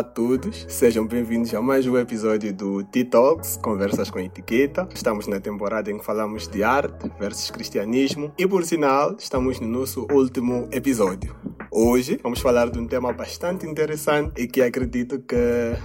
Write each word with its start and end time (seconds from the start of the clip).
Olá 0.00 0.08
a 0.08 0.12
todos, 0.14 0.64
sejam 0.66 1.06
bem-vindos 1.06 1.52
a 1.52 1.60
mais 1.60 1.86
um 1.86 1.98
episódio 1.98 2.54
do 2.54 2.82
T-Talks, 2.82 3.58
Conversas 3.58 4.08
com 4.08 4.18
Etiqueta. 4.18 4.88
Estamos 4.94 5.26
na 5.26 5.38
temporada 5.38 5.90
em 5.90 5.98
que 5.98 6.04
falamos 6.06 6.48
de 6.48 6.64
arte 6.64 7.10
versus 7.18 7.50
cristianismo 7.50 8.32
e, 8.38 8.46
por 8.46 8.64
sinal, 8.64 9.14
estamos 9.18 9.60
no 9.60 9.68
nosso 9.68 10.06
último 10.10 10.66
episódio. 10.72 11.36
Hoje 11.72 12.18
vamos 12.20 12.40
falar 12.40 12.68
de 12.68 12.80
um 12.80 12.86
tema 12.86 13.12
bastante 13.12 13.64
interessante 13.64 14.32
e 14.42 14.48
que 14.48 14.60
acredito 14.60 15.20
que 15.20 15.36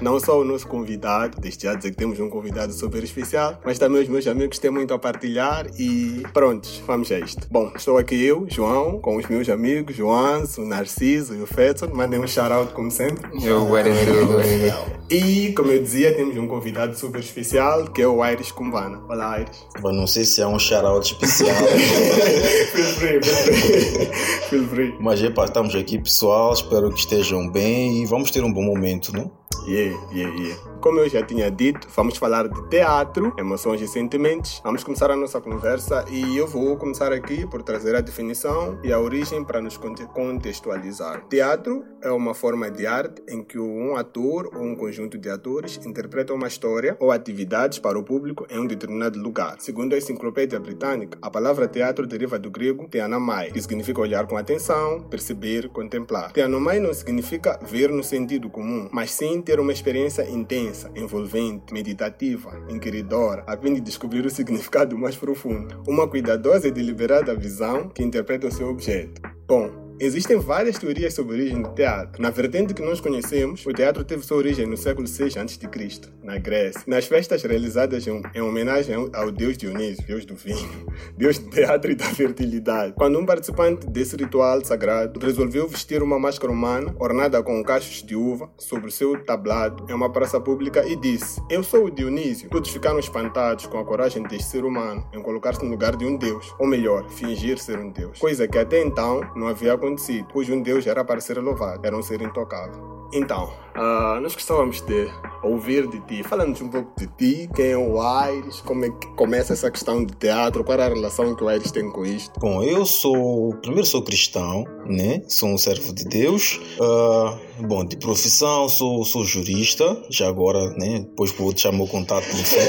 não 0.01 0.19
só 0.19 0.39
o 0.39 0.43
nosso 0.43 0.67
convidado, 0.67 1.39
desde 1.39 1.65
já 1.65 1.75
dizer 1.75 1.91
que 1.91 1.97
temos 1.97 2.19
um 2.19 2.27
convidado 2.27 2.73
super 2.73 3.03
especial, 3.03 3.61
mas 3.63 3.77
também 3.77 4.01
os 4.01 4.09
meus 4.09 4.25
amigos 4.25 4.57
têm 4.57 4.71
muito 4.71 4.95
a 4.95 4.99
partilhar 4.99 5.67
e 5.77 6.23
prontos, 6.33 6.81
vamos 6.87 7.11
a 7.11 7.19
isto. 7.19 7.47
Bom, 7.51 7.71
estou 7.75 7.99
aqui 7.99 8.25
eu, 8.25 8.47
João, 8.49 8.99
com 8.99 9.15
os 9.17 9.27
meus 9.27 9.47
amigos, 9.47 9.95
João, 9.95 10.43
o 10.57 10.65
Narciso 10.65 11.35
e 11.35 11.41
o 11.41 11.45
Fetson. 11.45 11.87
Mandem 11.93 12.19
um 12.19 12.27
shout-out 12.27 12.73
como 12.73 12.89
sempre. 12.89 13.29
Eu, 13.45 14.87
E, 15.09 15.53
como 15.53 15.71
eu 15.71 15.83
dizia, 15.83 16.15
temos 16.15 16.35
um 16.35 16.47
convidado 16.47 16.97
super 16.97 17.19
especial 17.19 17.85
que 17.91 18.01
é 18.01 18.07
o 18.07 18.25
Iris 18.25 18.51
Kumbana. 18.51 18.99
Olá, 19.07 19.39
Iris. 19.39 19.63
Eu 19.83 19.93
não 19.93 20.07
sei 20.07 20.25
se 20.25 20.41
é 20.41 20.47
um 20.47 20.57
shout-out 20.57 21.05
especial. 21.05 21.55
feel 22.73 22.85
free, 22.85 23.23
feel 23.23 23.53
free. 23.53 24.05
feel 24.49 24.67
free. 24.67 24.95
Mas, 24.99 25.21
epa, 25.21 25.45
estamos 25.45 25.75
aqui, 25.75 25.99
pessoal. 25.99 26.53
Espero 26.53 26.91
que 26.91 26.99
estejam 26.99 27.47
bem 27.51 28.01
e 28.01 28.05
vamos 28.07 28.31
ter 28.31 28.43
um 28.43 28.51
bom 28.51 28.63
momento, 28.63 29.13
né? 29.13 29.29
Yeah, 29.67 29.95
yeah, 30.11 30.35
yeah. 30.39 30.74
Como 30.85 30.99
eu 30.99 31.09
já 31.09 31.23
tinha 31.23 31.49
dito, 31.49 31.87
vamos 31.95 32.15
falar 32.15 32.47
de 32.47 32.69
teatro, 32.69 33.33
emoções 33.39 33.81
e 33.81 33.87
sentimentos. 33.87 34.61
Vamos 34.63 34.83
começar 34.83 35.09
a 35.09 35.15
nossa 35.15 35.41
conversa 35.41 36.05
e 36.11 36.37
eu 36.37 36.45
vou 36.45 36.77
começar 36.77 37.11
aqui 37.11 37.43
por 37.47 37.63
trazer 37.63 37.95
a 37.95 38.01
definição 38.01 38.77
e 38.83 38.93
a 38.93 38.99
origem 38.99 39.43
para 39.43 39.59
nos 39.59 39.79
contextualizar. 40.13 41.25
Teatro 41.27 41.83
é 42.03 42.11
uma 42.11 42.35
forma 42.35 42.69
de 42.69 42.85
arte 42.85 43.23
em 43.27 43.43
que 43.43 43.57
um 43.57 43.95
ator 43.95 44.51
ou 44.55 44.61
um 44.61 44.75
conjunto 44.75 45.17
de 45.17 45.27
atores 45.27 45.83
interpreta 45.83 46.35
uma 46.35 46.47
história 46.47 46.95
ou 46.99 47.11
atividades 47.11 47.79
para 47.79 47.97
o 47.97 48.03
público 48.03 48.45
em 48.47 48.59
um 48.59 48.67
determinado 48.67 49.17
lugar. 49.17 49.55
Segundo 49.57 49.95
a 49.95 49.97
enciclopédia 49.97 50.59
britânica, 50.59 51.17
a 51.19 51.31
palavra 51.31 51.67
teatro 51.67 52.05
deriva 52.05 52.37
do 52.37 52.51
grego 52.51 52.87
teanomai, 52.87 53.49
que 53.49 53.59
significa 53.59 54.01
olhar 54.01 54.27
com 54.27 54.37
atenção, 54.37 55.01
perceber, 55.09 55.67
contemplar. 55.69 56.31
Teanomai 56.31 56.79
não 56.79 56.93
significa 56.93 57.59
ver 57.63 57.89
no 57.89 58.03
sentido 58.03 58.51
comum, 58.51 58.87
mas 58.91 59.09
sim 59.09 59.41
ter 59.41 59.59
uma 59.59 59.73
experiência 59.73 60.29
intensa, 60.29 60.74
envolvente, 60.95 61.73
meditativa, 61.73 62.51
inquiridora, 62.69 63.43
a 63.47 63.55
fim 63.57 63.73
de 63.73 63.81
descobrir 63.81 64.25
o 64.25 64.29
significado 64.29 64.97
mais 64.97 65.15
profundo. 65.15 65.81
Uma 65.87 66.07
cuidadosa 66.07 66.67
e 66.67 66.71
deliberada 66.71 67.35
visão 67.35 67.89
que 67.89 68.03
interpreta 68.03 68.47
o 68.47 68.51
seu 68.51 68.69
objeto. 68.69 69.21
Bom, 69.47 69.84
Existem 69.97 70.37
várias 70.37 70.77
teorias 70.77 71.13
sobre 71.13 71.33
a 71.33 71.39
origem 71.39 71.61
do 71.61 71.69
teatro. 71.69 72.21
Na 72.21 72.29
vertente 72.29 72.73
que 72.73 72.81
nós 72.81 72.99
conhecemos, 72.99 73.65
o 73.65 73.71
teatro 73.71 74.03
teve 74.03 74.25
sua 74.25 74.37
origem 74.37 74.65
no 74.65 74.75
século 74.75 75.07
VI 75.07 75.39
a.C., 75.39 76.11
na 76.21 76.37
Grécia, 76.37 76.81
nas 76.85 77.05
festas 77.05 77.43
realizadas 77.43 78.05
em, 78.05 78.21
em, 78.33 78.41
homenagem 78.41 79.09
ao 79.13 79.31
deus 79.31 79.57
Dionísio, 79.57 80.05
deus 80.05 80.25
do 80.25 80.35
vinho, 80.35 80.85
deus 81.15 81.37
do 81.37 81.49
teatro 81.49 81.91
e 81.91 81.95
da 81.95 82.05
fertilidade. 82.05 82.93
Quando 82.93 83.17
um 83.17 83.25
participante 83.25 83.87
desse 83.87 84.17
ritual 84.17 84.63
sagrado 84.65 85.17
resolveu 85.19 85.65
vestir 85.67 86.03
uma 86.03 86.19
máscara 86.19 86.51
humana 86.51 86.93
ornada 86.99 87.41
com 87.41 87.63
cachos 87.63 88.03
de 88.03 88.15
uva 88.15 88.49
sobre 88.57 88.89
o 88.89 88.91
seu 88.91 89.23
tablado 89.23 89.85
em 89.89 89.93
uma 89.93 90.11
praça 90.11 90.41
pública 90.41 90.85
e 90.85 90.97
disse: 90.97 91.41
Eu 91.49 91.63
sou 91.63 91.85
o 91.85 91.91
Dionísio. 91.91 92.49
Todos 92.49 92.69
ficaram 92.69 92.99
espantados 92.99 93.65
com 93.67 93.79
a 93.79 93.85
coragem 93.85 94.23
deste 94.23 94.49
ser 94.49 94.65
humano 94.65 95.07
em 95.13 95.21
colocar-se 95.21 95.63
no 95.63 95.71
lugar 95.71 95.95
de 95.95 96.05
um 96.05 96.17
deus, 96.17 96.53
ou 96.59 96.67
melhor, 96.67 97.09
fingir 97.11 97.57
ser 97.59 97.79
um 97.79 97.91
deus, 97.91 98.19
coisa 98.19 98.47
que 98.47 98.57
até 98.57 98.81
então 98.81 99.21
não 99.35 99.47
havia 99.47 99.73
acontecido 99.85 100.27
pois 100.33 100.49
um 100.49 100.61
Deus 100.61 100.85
era 100.87 101.03
para 101.03 101.21
ser 101.21 101.37
louvado, 101.37 101.85
era 101.85 101.95
um 101.95 102.01
ser 102.01 102.21
intocável. 102.21 103.04
Então, 103.13 103.45
uh, 103.75 104.19
nós 104.21 104.33
gostávamos 104.33 104.81
de 104.81 105.07
ouvir 105.43 105.87
de 105.87 105.99
ti. 106.01 106.23
Fala-nos 106.23 106.59
um 106.61 106.69
pouco 106.69 106.91
de 106.99 107.07
ti, 107.07 107.49
quem 107.55 107.71
é 107.71 107.77
o 107.77 108.01
Aires, 108.01 108.61
como 108.61 108.85
é 108.85 108.89
que 108.89 109.07
começa 109.15 109.53
essa 109.53 109.69
questão 109.69 110.03
de 110.03 110.13
teatro, 110.15 110.63
qual 110.63 110.79
é 110.79 110.85
a 110.85 110.89
relação 110.89 111.35
que 111.35 111.43
o 111.43 111.47
Aires 111.47 111.71
tem 111.71 111.89
com 111.91 112.05
isto? 112.05 112.39
Bom, 112.39 112.63
eu 112.63 112.85
sou, 112.85 113.53
primeiro 113.61 113.85
sou 113.85 114.01
cristão, 114.01 114.63
né? 114.85 115.21
Sou 115.27 115.49
um 115.49 115.57
servo 115.57 115.93
de 115.93 116.05
Deus. 116.05 116.59
Uh, 116.79 117.65
bom, 117.67 117.85
de 117.85 117.97
profissão 117.97 118.67
sou, 118.67 119.05
sou 119.05 119.23
jurista, 119.23 120.03
já 120.09 120.27
agora, 120.27 120.69
né? 120.71 120.99
Depois 120.99 121.31
vou 121.31 121.53
te 121.53 121.61
chamar 121.61 121.83
o 121.83 121.87
contato 121.87 122.27
no 122.27 122.43
fim. 122.43 122.59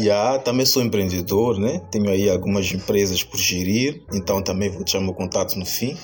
yeah, 0.00 0.38
também 0.38 0.64
sou 0.64 0.82
empreendedor, 0.82 1.58
né? 1.58 1.82
Tenho 1.90 2.08
aí 2.08 2.30
algumas 2.30 2.72
empresas 2.72 3.22
por 3.22 3.38
gerir, 3.38 4.02
então 4.12 4.42
também 4.42 4.70
vou 4.70 4.84
te 4.84 4.92
chamar 4.92 5.10
o 5.10 5.14
contato 5.14 5.58
no 5.58 5.66
fim. 5.66 5.96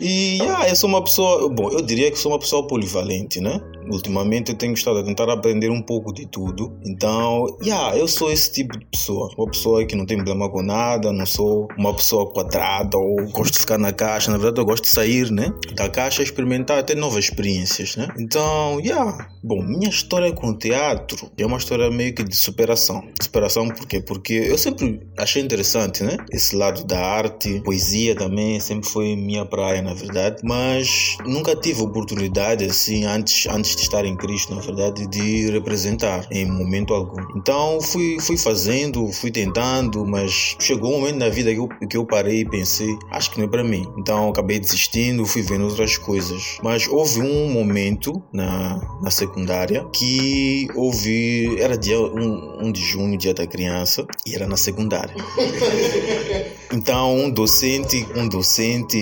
E 0.00 0.38
yeah, 0.38 0.68
eu 0.68 0.74
sou 0.74 0.88
uma 0.88 1.04
pessoa, 1.04 1.48
bom, 1.50 1.68
eu 1.70 1.82
diria 1.82 2.10
que 2.10 2.18
sou 2.18 2.32
uma 2.32 2.38
pessoa 2.38 2.66
polivalente, 2.66 3.38
né? 3.38 3.60
Ultimamente 3.90 4.52
eu 4.52 4.58
tenho 4.58 4.72
estado 4.72 4.98
a 4.98 5.04
tentar 5.04 5.30
aprender 5.30 5.70
um 5.70 5.82
pouco 5.82 6.12
de 6.12 6.26
tudo. 6.26 6.78
Então, 6.84 7.46
yeah, 7.62 7.96
eu 7.96 8.06
sou 8.06 8.30
esse 8.30 8.52
tipo 8.52 8.78
de 8.78 8.86
pessoa. 8.86 9.30
Uma 9.36 9.50
pessoa 9.50 9.84
que 9.84 9.96
não 9.96 10.06
tem 10.06 10.16
problema 10.16 10.48
com 10.50 10.62
nada, 10.62 11.12
não 11.12 11.26
sou 11.26 11.68
uma 11.76 11.94
pessoa 11.94 12.30
quadrada 12.32 12.96
ou 12.96 13.28
gosto 13.30 13.54
de 13.54 13.60
ficar 13.60 13.78
na 13.78 13.92
caixa. 13.92 14.30
Na 14.30 14.38
verdade, 14.38 14.60
eu 14.60 14.64
gosto 14.64 14.84
de 14.84 14.90
sair, 14.90 15.30
né? 15.30 15.52
Da 15.74 15.88
caixa, 15.88 16.22
experimentar 16.22 16.78
até 16.78 16.94
novas 16.94 17.24
experiências, 17.24 17.96
né? 17.96 18.08
Então, 18.18 18.80
yeah. 18.80 19.28
Bom, 19.42 19.62
minha 19.62 19.88
história 19.88 20.30
com 20.32 20.48
o 20.48 20.58
teatro 20.58 21.30
é 21.38 21.46
uma 21.46 21.56
história 21.56 21.90
meio 21.90 22.14
que 22.14 22.22
de 22.22 22.36
superação. 22.36 23.02
Superação 23.20 23.68
por 23.68 23.86
quê? 23.86 24.00
Porque 24.00 24.34
eu 24.34 24.58
sempre 24.58 25.00
achei 25.16 25.42
interessante, 25.42 26.02
né? 26.02 26.16
Esse 26.30 26.54
lado 26.54 26.84
da 26.84 27.00
arte, 27.00 27.60
poesia 27.62 28.14
também 28.14 28.60
sempre 28.60 28.88
foi 28.88 29.16
minha 29.16 29.44
praia, 29.46 29.82
na 29.82 29.94
verdade. 29.94 30.42
Mas 30.44 31.16
nunca 31.24 31.56
tive 31.56 31.82
oportunidade, 31.82 32.64
assim, 32.64 33.04
antes, 33.04 33.46
antes 33.46 33.79
de 33.80 33.86
estar 33.86 34.04
em 34.04 34.14
Cristo, 34.14 34.54
na 34.54 34.60
verdade, 34.60 35.06
de 35.06 35.50
representar 35.50 36.26
em 36.30 36.44
momento 36.44 36.92
algum. 36.92 37.20
Então 37.36 37.80
fui, 37.80 38.18
fui 38.20 38.36
fazendo, 38.36 39.10
fui 39.12 39.30
tentando, 39.30 40.06
mas 40.06 40.56
chegou 40.60 40.94
um 40.94 41.00
momento 41.00 41.16
na 41.16 41.28
vida 41.28 41.52
que 41.52 41.58
eu, 41.58 41.68
que 41.88 41.96
eu 41.96 42.04
parei 42.04 42.40
e 42.40 42.44
pensei, 42.44 42.88
acho 43.10 43.30
que 43.30 43.38
não 43.38 43.46
é 43.46 43.48
para 43.48 43.64
mim. 43.64 43.90
Então 43.96 44.28
acabei 44.28 44.60
desistindo, 44.60 45.24
fui 45.24 45.42
vendo 45.42 45.64
outras 45.64 45.96
coisas. 45.96 46.58
Mas 46.62 46.86
houve 46.86 47.20
um 47.20 47.50
momento 47.50 48.22
na, 48.32 48.80
na 49.02 49.10
secundária 49.10 49.84
que 49.92 50.68
houve, 50.74 51.56
era 51.58 51.76
dia 51.76 51.98
1 51.98 52.66
um, 52.66 52.70
de 52.70 52.82
junho, 52.82 53.16
dia 53.16 53.32
da 53.32 53.46
criança, 53.46 54.06
e 54.26 54.34
era 54.34 54.46
na 54.46 54.56
secundária. 54.56 55.14
Então 56.72 57.16
um 57.16 57.30
docente, 57.30 58.06
um 58.14 58.28
docente, 58.28 58.96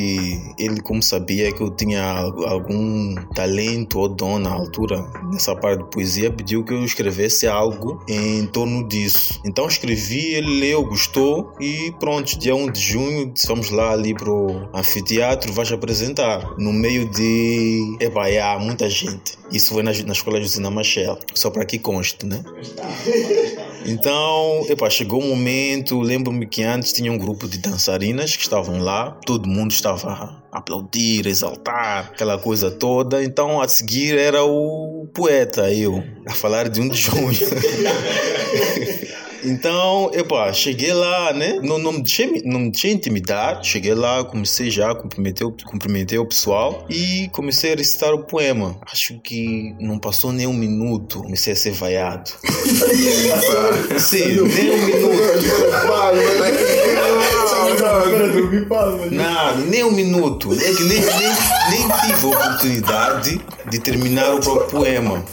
ele 0.58 0.80
como 0.80 1.02
sabia 1.02 1.52
que 1.52 1.60
eu 1.60 1.70
tinha 1.70 2.02
algum 2.02 3.14
talento 3.34 3.98
ou 3.98 4.08
dom 4.08 4.38
na 4.38 4.50
altura, 4.68 5.10
nessa 5.32 5.56
parte 5.56 5.82
de 5.82 5.90
poesia, 5.90 6.30
pediu 6.30 6.62
que 6.62 6.72
eu 6.72 6.84
escrevesse 6.84 7.46
algo 7.46 8.02
em 8.06 8.46
torno 8.46 8.86
disso. 8.86 9.40
Então 9.44 9.66
escrevi, 9.66 10.34
ele 10.34 10.60
leu, 10.60 10.84
gostou 10.84 11.52
e 11.58 11.92
pronto, 11.98 12.38
dia 12.38 12.54
1 12.54 12.70
de 12.70 12.80
junho, 12.80 13.32
vamos 13.46 13.70
lá 13.70 13.92
ali 13.92 14.14
pro 14.14 14.68
anfiteatro, 14.74 15.52
vais 15.52 15.72
apresentar. 15.72 16.54
No 16.58 16.72
meio 16.72 17.08
de. 17.08 17.96
Epá, 18.00 18.28
há 18.28 18.58
muita 18.58 18.88
gente. 18.88 19.38
Isso 19.50 19.72
foi 19.72 19.82
na, 19.82 19.92
na 20.04 20.12
escola 20.12 20.40
Josina 20.40 20.70
Machel, 20.70 21.18
só 21.34 21.50
para 21.50 21.64
que 21.64 21.78
conste, 21.78 22.26
né? 22.26 22.44
Então, 23.84 24.66
epa, 24.68 24.90
chegou 24.90 25.22
um 25.22 25.28
momento, 25.28 26.00
lembro-me 26.00 26.46
que 26.46 26.62
antes 26.62 26.92
tinha 26.92 27.10
um 27.10 27.18
grupo 27.18 27.48
de 27.48 27.58
dançarinas 27.58 28.36
que 28.36 28.42
estavam 28.42 28.80
lá, 28.80 29.12
todo 29.24 29.48
mundo 29.48 29.70
estava 29.70 30.42
a 30.52 30.58
aplaudir, 30.58 31.26
exaltar, 31.26 32.10
aquela 32.12 32.38
coisa 32.38 32.70
toda. 32.70 33.22
Então, 33.22 33.60
a 33.60 33.68
seguir 33.68 34.18
era 34.18 34.44
o 34.44 35.08
poeta, 35.14 35.72
eu, 35.72 36.02
a 36.26 36.32
falar 36.32 36.68
de 36.68 36.80
um 36.80 36.88
de 36.88 37.00
junho. 37.00 37.38
Então, 39.48 40.10
epá, 40.12 40.52
cheguei 40.52 40.92
lá, 40.92 41.32
né? 41.32 41.58
Não, 41.62 41.78
não, 41.78 41.92
me 41.92 42.02
deixei, 42.02 42.42
não 42.44 42.60
me 42.60 42.70
deixei 42.70 42.92
intimidar. 42.92 43.64
Cheguei 43.64 43.94
lá, 43.94 44.22
comecei 44.22 44.70
já 44.70 44.90
a 44.90 44.94
cumprimentar, 44.94 45.48
cumprimentei 45.64 46.18
o 46.18 46.26
pessoal 46.26 46.86
e 46.90 47.30
comecei 47.32 47.72
a 47.72 47.76
recitar 47.76 48.12
o 48.12 48.24
poema. 48.24 48.78
Acho 48.90 49.18
que 49.20 49.74
não 49.80 49.98
passou 49.98 50.32
nem 50.32 50.46
um 50.46 50.52
minuto, 50.52 51.22
comecei 51.22 51.54
a 51.54 51.56
ser 51.56 51.72
vaiado. 51.72 52.30
Sim, 53.98 54.42
nem 54.42 54.70
um 54.70 54.86
minuto. 54.86 55.08
Nada, 59.10 59.56
nem 59.62 59.84
um 59.84 59.92
minuto. 59.92 60.52
É 60.52 60.74
que 60.74 60.84
nem, 60.84 61.00
nem, 61.00 61.28
nem 61.70 61.88
tive 62.00 62.26
a 62.26 62.28
oportunidade 62.28 63.40
de 63.70 63.78
terminar 63.78 64.34
o 64.34 64.40
próprio 64.40 64.68
poema. 64.68 65.24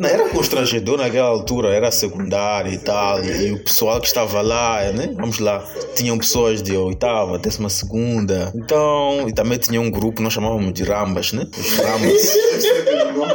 Não, 0.00 0.08
era 0.08 0.30
constrangedor 0.30 0.96
naquela 0.96 1.28
altura, 1.28 1.68
era 1.68 1.90
secundária 1.90 2.70
e 2.70 2.78
tal, 2.78 3.22
e 3.22 3.52
o 3.52 3.62
pessoal 3.62 4.00
que 4.00 4.06
estava 4.06 4.40
lá, 4.40 4.90
né? 4.92 5.12
Vamos 5.14 5.38
lá, 5.38 5.62
tinham 5.94 6.16
pessoas 6.16 6.62
de 6.62 6.74
oitava, 6.74 7.38
décima 7.38 7.68
segunda, 7.68 8.50
então, 8.54 9.28
e 9.28 9.32
também 9.34 9.58
tinha 9.58 9.78
um 9.78 9.90
grupo, 9.90 10.22
nós 10.22 10.32
chamávamos 10.32 10.72
de 10.72 10.84
rambas, 10.84 11.34
né? 11.34 11.46
Os 11.54 11.76
rambas. 11.76 12.38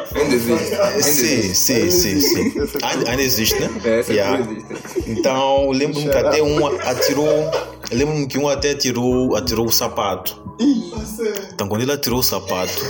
Ainda 0.16 0.34
existe. 0.34 1.04
Sim, 1.04 1.54
sim, 1.54 1.92
sim, 1.92 2.20
sim. 2.20 2.54
Ainda, 2.82 3.12
ainda 3.12 3.22
existe, 3.22 3.60
né? 3.60 3.70
É, 3.86 4.12
yeah. 4.12 4.48
Então, 5.06 5.70
lembro-me 5.70 6.10
que 6.10 6.18
até 6.18 6.42
um 6.42 6.66
atirou. 6.66 7.52
Lembro-me 7.92 8.26
que 8.26 8.40
um 8.40 8.48
até 8.48 8.72
atirou, 8.72 9.36
atirou 9.36 9.68
o 9.68 9.72
sapato. 9.72 10.42
Então, 11.54 11.68
quando 11.68 11.82
ele 11.84 11.92
atirou 11.92 12.20
o 12.20 12.24
sapato, 12.24 12.84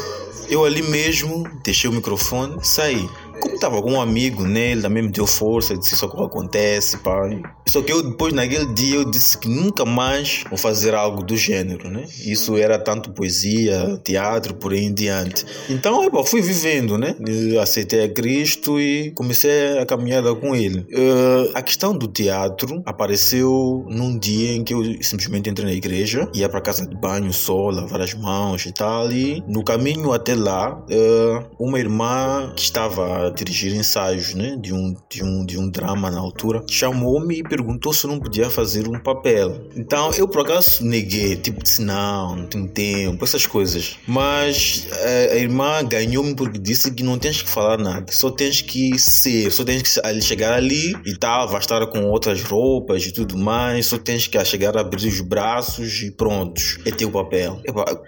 eu 0.50 0.63
ali 0.63 0.81
mesmo 0.81 1.44
deixei 1.63 1.89
o 1.89 1.94
microfone, 1.94 2.57
saí. 2.62 3.10
Como 3.45 3.53
estava 3.53 3.80
com 3.80 3.92
um 3.92 4.01
amigo 4.01 4.44
nele, 4.44 4.81
também 4.81 5.03
me 5.03 5.12
deu 5.12 5.27
força, 5.27 5.77
disse 5.77 5.94
isso 5.94 6.09
que 6.09 6.19
acontece, 6.19 6.97
pá. 6.97 7.30
Só 7.68 7.83
que 7.83 7.92
eu 7.92 8.01
depois, 8.01 8.33
naquele 8.33 8.74
dia, 8.74 8.95
eu 8.95 9.06
disse 9.06 9.38
que 9.38 9.47
nunca 9.47 9.86
mais 9.86 10.44
vou 10.50 10.57
fazer 10.57 10.95
algo 10.95 11.24
do 11.24 11.38
gênero, 11.38 11.88
né? 11.92 12.06
Isso 12.25 12.57
era 12.57 12.80
tanto 12.80 13.12
poesia, 13.12 14.01
teatro, 14.03 14.56
por 14.56 14.74
aí 14.74 14.83
em 14.86 14.92
diante. 14.92 15.45
Então, 15.69 16.03
eu 16.03 16.25
fui 16.25 16.42
vivendo, 16.42 16.97
né? 16.97 17.15
Eu 17.19 17.62
aceitei 17.62 18.03
a 18.03 18.09
Cristo 18.09 18.80
e 18.80 19.12
comecei 19.12 19.77
a 19.77 19.86
caminhada 19.86 20.33
com 20.33 20.56
ele. 20.56 20.80
Uh, 20.80 21.51
a 21.53 21.62
questão 21.62 21.95
do 21.95 22.07
teatro 22.07 22.81
apareceu 22.83 23.86
num 23.88 24.18
dia 24.18 24.56
em 24.56 24.63
que 24.63 24.74
eu 24.74 24.81
simplesmente 25.03 25.51
entrei 25.51 25.68
na 25.68 25.74
igreja, 25.74 26.27
ia 26.33 26.50
para 26.50 26.62
casa 26.62 26.88
de 26.88 26.95
banho 26.95 27.31
só, 27.31 27.69
lavar 27.69 28.01
as 28.01 28.15
mãos 28.15 28.65
e 28.65 28.71
tal, 28.71 29.12
e 29.12 29.44
no 29.47 29.63
caminho 29.63 30.13
até 30.13 30.33
lá, 30.33 30.74
uh, 30.74 31.45
uma 31.59 31.80
irmã 31.80 32.51
que 32.56 32.63
estava 32.63 33.35
dirigir 33.36 33.76
ensaios, 33.76 34.34
né? 34.34 34.58
De 34.60 34.74
um, 34.74 34.96
de 35.10 35.24
um, 35.24 35.46
de 35.46 35.58
um 35.58 35.70
drama 35.70 36.10
na 36.10 36.20
altura, 36.20 36.64
chamou-me 36.70 37.40
e 37.40 37.44
perguntou 37.44 37.94
se 37.94 38.06
eu 38.06 38.12
não 38.12 38.20
podia 38.20 38.50
fazer 38.50 38.88
um 38.88 39.00
papel. 39.00 39.70
Então 39.76 40.12
eu 40.14 40.28
por 40.28 40.42
acaso 40.42 40.84
neguei, 40.84 41.36
tipo, 41.36 41.62
disse 41.62 41.82
não, 41.82 42.36
não 42.36 42.48
tenho 42.48 42.68
tempo, 42.68 43.24
essas 43.24 43.46
coisas. 43.46 43.98
Mas 44.08 44.88
a, 44.92 44.96
eh, 44.96 45.34
a 45.34 45.36
irmã 45.38 45.84
ganhou-me 45.84 46.36
porque 46.36 46.58
disse 46.58 46.92
que 46.92 47.04
não 47.04 47.18
tens 47.18 47.42
que 47.42 47.50
falar 47.50 47.78
nada, 47.78 48.12
só 48.12 48.30
tens 48.30 48.62
que 48.62 48.98
ser, 48.98 49.52
só 49.52 49.64
tens 49.64 49.81
que 49.81 50.22
chegar 50.22 50.54
ali 50.54 50.96
e 51.06 51.18
tal, 51.18 51.48
vai 51.48 51.60
estar 51.60 51.86
com 51.88 52.04
outras 52.06 52.42
roupas 52.42 53.06
e 53.06 53.12
tudo 53.12 53.38
mais, 53.38 53.88
só 53.88 53.98
tens 53.98 54.28
que 54.28 54.44
chegar 54.46 54.78
a 54.78 54.81
abrir 54.81 55.08
os 55.08 55.22
braços 55.22 56.02
e 56.02 56.12
prontos, 56.12 56.78
é 56.86 56.92
teu 56.92 57.12
papel. 57.12 57.62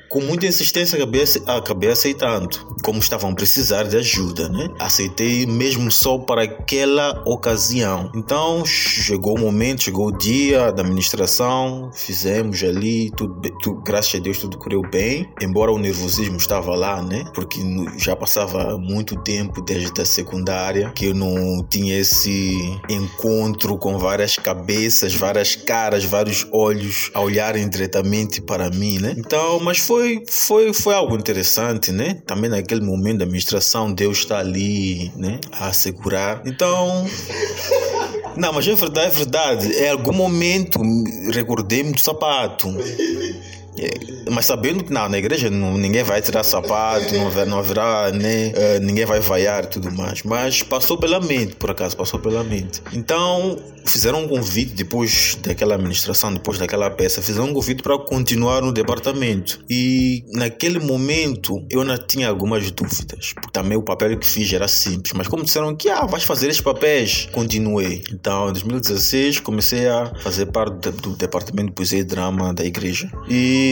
Com 0.10 0.22
muita 0.22 0.46
insistência 0.46 0.98
acabei, 0.98 1.24
acabei 1.46 1.92
aceitando, 1.92 2.50
como 2.84 3.00
estavam 3.00 3.34
precisar 3.34 3.84
de 3.84 3.98
ajuda, 3.98 4.50
né? 4.50 4.68
Aceitei 4.80 5.07
mesmo 5.48 5.92
só 5.92 6.18
para 6.18 6.44
aquela 6.44 7.24
ocasião. 7.26 8.12
Então 8.16 8.66
chegou 8.66 9.38
o 9.38 9.40
momento, 9.40 9.84
chegou 9.84 10.08
o 10.08 10.18
dia 10.18 10.72
da 10.72 10.84
administração, 10.84 11.90
fizemos 11.94 12.64
ali, 12.64 13.12
tudo, 13.12 13.42
tudo, 13.62 13.82
graças 13.82 14.16
a 14.16 14.20
Deus 14.20 14.40
tudo 14.40 14.58
correu 14.58 14.82
bem, 14.82 15.30
embora 15.42 15.72
o 15.72 15.78
nervosismo 15.78 16.38
estava 16.38 16.76
lá, 16.76 17.02
né? 17.02 17.26
Porque 17.34 17.60
já 17.98 18.16
passava 18.16 18.78
muito 18.78 19.16
tempo 19.24 19.62
desde 19.62 20.02
a 20.02 20.06
secundária 20.06 20.92
que 20.96 21.06
eu 21.06 21.14
não 21.14 21.66
tinha 21.70 21.98
esse 21.98 22.80
encontro 22.90 23.78
com 23.78 23.98
várias 23.98 24.36
cabeças, 24.36 25.14
várias 25.14 25.56
caras, 25.56 26.04
vários 26.04 26.48
olhos 26.52 27.12
a 27.14 27.22
olharem 27.22 27.68
diretamente 27.70 28.42
para 28.42 28.70
mim, 28.70 29.00
né? 29.00 29.16
Então, 29.18 29.60
mas 29.60 29.80
foi 29.80 30.24
foi 30.30 30.74
foi 30.74 30.94
algo 30.94 31.16
interessante, 31.16 31.92
né? 31.92 32.22
Também 32.26 32.50
naquele 32.50 32.82
momento 32.82 33.20
da 33.20 33.26
administração 33.26 33.92
Deus 33.94 34.20
está 34.20 34.40
ali, 34.40 34.97
né, 35.16 35.40
a 35.52 35.72
segurar. 35.74 36.42
Então, 36.46 37.06
não, 38.36 38.54
mas 38.54 38.68
é 38.68 38.76
verdade, 38.76 39.08
é 39.08 39.10
verdade. 39.10 39.74
Em 39.74 39.90
algum 39.90 40.14
momento 40.14 40.80
recordei-me 41.32 41.92
do 41.92 42.00
sapato. 42.00 42.70
É, 43.80 44.30
mas 44.32 44.46
sabendo 44.46 44.84
que 44.84 44.92
não, 44.92 45.08
na 45.08 45.18
igreja 45.18 45.50
não, 45.50 45.78
ninguém 45.78 46.04
vai 46.04 46.22
tirar 46.22 46.44
sapato, 46.44 47.14
não, 47.14 47.46
não 47.46 47.60
haverá, 47.60 48.12
né, 48.12 48.50
uh, 48.50 48.80
ninguém 48.82 49.06
vai 49.06 49.20
vaiar 49.20 49.66
e 49.66 49.68
tudo 49.68 49.92
mais. 49.92 50.24
Mas 50.24 50.64
passou 50.64 50.98
pela 50.98 51.20
mente, 51.20 51.56
por 51.56 51.72
acaso, 51.72 51.96
passou 51.96 52.20
pela 52.20 52.44
mente. 52.44 52.82
Então 52.94 53.58
fizeram 53.86 54.24
um 54.24 54.28
convite 54.28 54.74
depois 54.74 55.38
daquela 55.42 55.76
administração, 55.76 56.34
depois 56.34 56.58
daquela 56.58 56.90
peça, 56.90 57.22
fizeram 57.22 57.48
um 57.48 57.54
convite 57.54 57.82
para 57.82 57.98
continuar 57.98 58.62
no 58.62 58.72
departamento. 58.72 59.64
E 59.70 60.26
naquele 60.34 60.80
momento 60.80 61.66
eu 61.70 61.82
ainda 61.82 61.98
tinha 61.98 62.28
algumas 62.28 62.70
dúvidas, 62.72 63.34
porque 63.34 63.52
também 63.52 63.78
o 63.78 63.82
papel 63.82 64.18
que 64.18 64.28
fiz 64.28 64.52
era 64.52 64.68
simples. 64.68 65.14
Mas 65.14 65.28
como 65.28 65.44
disseram 65.44 65.76
que 65.76 65.90
ah, 65.90 66.06
vais 66.06 66.24
fazer 66.24 66.48
estes 66.48 66.64
papéis, 66.64 67.30
continuei. 67.32 68.04
Então 68.12 68.50
em 68.50 68.54
2016 68.54 69.40
comecei 69.40 69.88
a 69.88 70.12
fazer 70.22 70.48
parte 70.48 70.92
do 70.92 71.16
departamento 71.16 71.70
de 71.70 71.74
poesia 71.74 72.00
e 72.00 72.04
drama 72.04 72.54
da 72.54 72.66
igreja. 72.66 73.10
E 73.30 73.67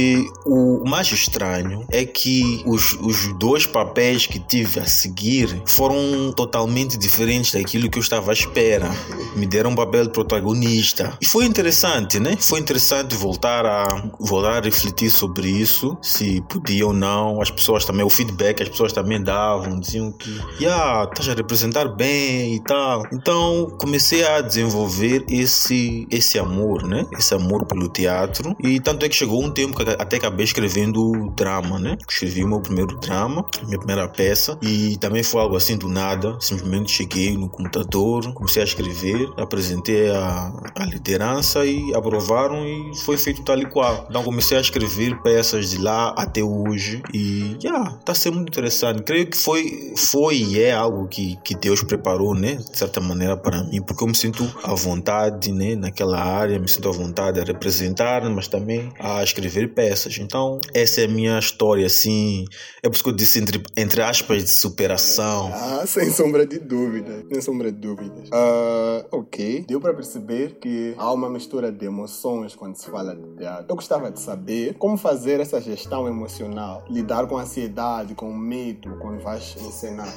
o 0.46 0.84
mais 0.88 1.12
estranho 1.12 1.86
é 1.92 2.06
que 2.06 2.64
os, 2.66 2.94
os 3.02 3.34
dois 3.38 3.66
papéis 3.66 4.26
que 4.26 4.40
tive 4.40 4.80
a 4.80 4.86
seguir 4.86 5.62
foram 5.66 6.32
totalmente 6.36 6.98
diferentes 6.98 7.52
daquilo 7.52 7.90
que 7.90 7.98
eu 7.98 8.02
estava 8.02 8.32
à 8.32 8.34
espera. 8.34 8.90
Me 9.36 9.46
deram 9.46 9.72
um 9.72 9.76
papel 9.76 10.06
de 10.06 10.12
protagonista. 10.12 11.18
E 11.22 11.26
foi 11.26 11.46
interessante, 11.46 12.20
né? 12.20 12.38
Foi 12.40 12.60
interessante 12.60 13.16
voltar 13.16 13.66
a, 13.66 13.86
voltar 14.20 14.60
a 14.60 14.62
refletir 14.62 15.10
sobre 15.10 15.48
isso, 15.50 15.98
se 16.02 16.42
podia 16.50 16.86
ou 16.88 16.94
não. 16.94 17.42
As 17.42 17.50
pessoas 17.50 17.86
também, 17.86 18.06
o 18.06 18.10
feedback, 18.10 18.62
as 18.62 18.70
pessoas 18.70 18.94
também 18.94 19.22
davam, 19.22 19.80
diziam 19.80 20.12
que, 20.12 20.40
yeah, 20.60 21.04
estás 21.04 21.30
a 21.30 21.34
representar 21.34 21.88
bem 21.90 22.56
e 22.56 22.60
tal. 22.64 23.04
Então 23.12 23.76
comecei 23.80 24.26
a 24.26 24.42
desenvolver 24.42 25.26
esse, 25.30 26.08
esse 26.10 26.40
amor, 26.40 26.84
né? 26.84 27.06
Esse 27.18 27.34
amor 27.34 27.66
pelo 27.66 27.88
teatro. 27.88 28.56
E 28.60 28.80
tanto 28.80 29.06
é 29.06 29.10
que 29.10 29.16
chegou 29.16 29.44
um 29.44 29.52
tempo 29.52 29.76
que 29.76 29.84
até 30.00 30.18
acabei 30.18 30.44
escrevendo 30.44 31.32
drama, 31.36 31.80
né? 31.80 31.98
Escrevi 32.10 32.44
o 32.44 32.48
meu 32.48 32.62
primeiro 32.62 32.98
drama, 32.98 33.46
minha 33.64 33.78
primeira 33.78 34.08
peça, 34.08 34.58
e 34.62 34.98
também 34.98 35.24
foi 35.24 35.42
algo 35.42 35.56
assim 35.56 35.78
do 35.78 35.88
nada. 35.88 36.38
Simplesmente 36.40 36.92
cheguei 36.92 37.38
no 37.38 37.50
computador, 37.50 38.34
comecei 38.34 38.62
a 38.62 38.66
escrever, 38.66 39.30
apresentei 39.38 40.10
a, 40.10 40.54
a 40.76 40.86
liderança 40.86 41.66
e 41.66 41.94
aprovaram 41.94 42.66
e 42.66 42.96
foi 43.04 43.18
feito 43.18 43.44
tal 43.44 43.58
e 43.60 43.66
qual. 43.66 44.08
Então 44.10 44.24
comecei 44.24 44.58
a 44.58 44.62
escrever 44.62 45.22
peças 45.22 45.70
de 45.70 45.78
lá 45.78 46.14
até 46.18 46.44
hoje 46.44 47.02
e 47.14 47.56
já, 47.60 47.70
yeah, 47.70 47.92
tá 48.04 48.14
sendo 48.14 48.36
muito 48.36 48.50
interessante. 48.50 49.04
Creio 49.04 49.28
que 49.28 49.38
foi, 49.38 49.94
foi 49.98 50.38
e 50.38 50.62
é 50.62 50.74
algo 50.74 51.08
que, 51.08 51.38
que 51.44 51.56
Deus 51.56 51.84
preparou, 51.84 52.34
né? 52.34 52.56
De 52.56 52.78
certa 52.78 53.00
maneira 53.00 53.38
para 53.38 53.64
mim, 53.64 53.82
porque 53.82 54.04
eu 54.04 54.08
me 54.08 54.16
sinto 54.16 54.44
à 54.64 54.74
vontade, 54.74 55.52
né? 55.52 55.76
Naquela 55.76 56.20
área, 56.20 56.60
me 56.60 56.68
sinto 56.68 56.90
à 56.90 56.92
vontade 56.92 57.40
a 57.40 57.44
representar, 57.44 58.28
mas 58.30 58.48
também 58.48 58.92
a 59.00 59.24
escrever 59.24 59.75
peças. 59.76 60.18
Então, 60.18 60.60
essa 60.74 61.02
é 61.02 61.06
a 61.06 61.08
minha 61.08 61.38
história, 61.38 61.86
assim. 61.86 62.46
É 62.82 62.88
por 62.88 62.96
isso 62.96 63.04
que 63.04 63.10
eu 63.10 63.16
disse 63.16 63.40
entre, 63.40 63.62
entre 63.76 64.02
aspas 64.02 64.44
de 64.44 64.50
superação. 64.50 65.52
Ah, 65.54 65.84
sem 65.88 66.10
sombra 66.10 66.48
de 66.48 66.58
dúvida. 66.58 67.24
Sem 67.32 67.42
sombra 67.42 67.72
de 67.72 67.78
dúvidas. 67.78 68.30
Uh, 68.30 69.06
ok. 69.12 69.66
Deu 69.68 69.82
para 69.82 69.94
perceber 69.94 70.58
que 70.60 70.96
há 70.98 71.12
uma 71.12 71.30
mistura 71.30 71.72
de 71.72 71.86
emoções 71.86 72.56
quando 72.56 72.76
se 72.76 72.90
fala 72.90 73.16
de 73.16 73.38
teatro. 73.38 73.66
Eu 73.70 73.76
gostava 73.76 74.10
de 74.10 74.20
saber 74.20 74.76
como 74.76 74.98
fazer 74.98 75.40
essa 75.40 75.60
gestão 75.60 76.08
emocional, 76.08 76.86
lidar 76.90 77.28
com 77.28 77.38
a 77.38 77.42
ansiedade, 77.42 78.16
com 78.16 78.30
o 78.30 78.38
medo 78.38 78.98
quando 79.02 79.22
vais 79.22 79.56
encenar 79.60 80.14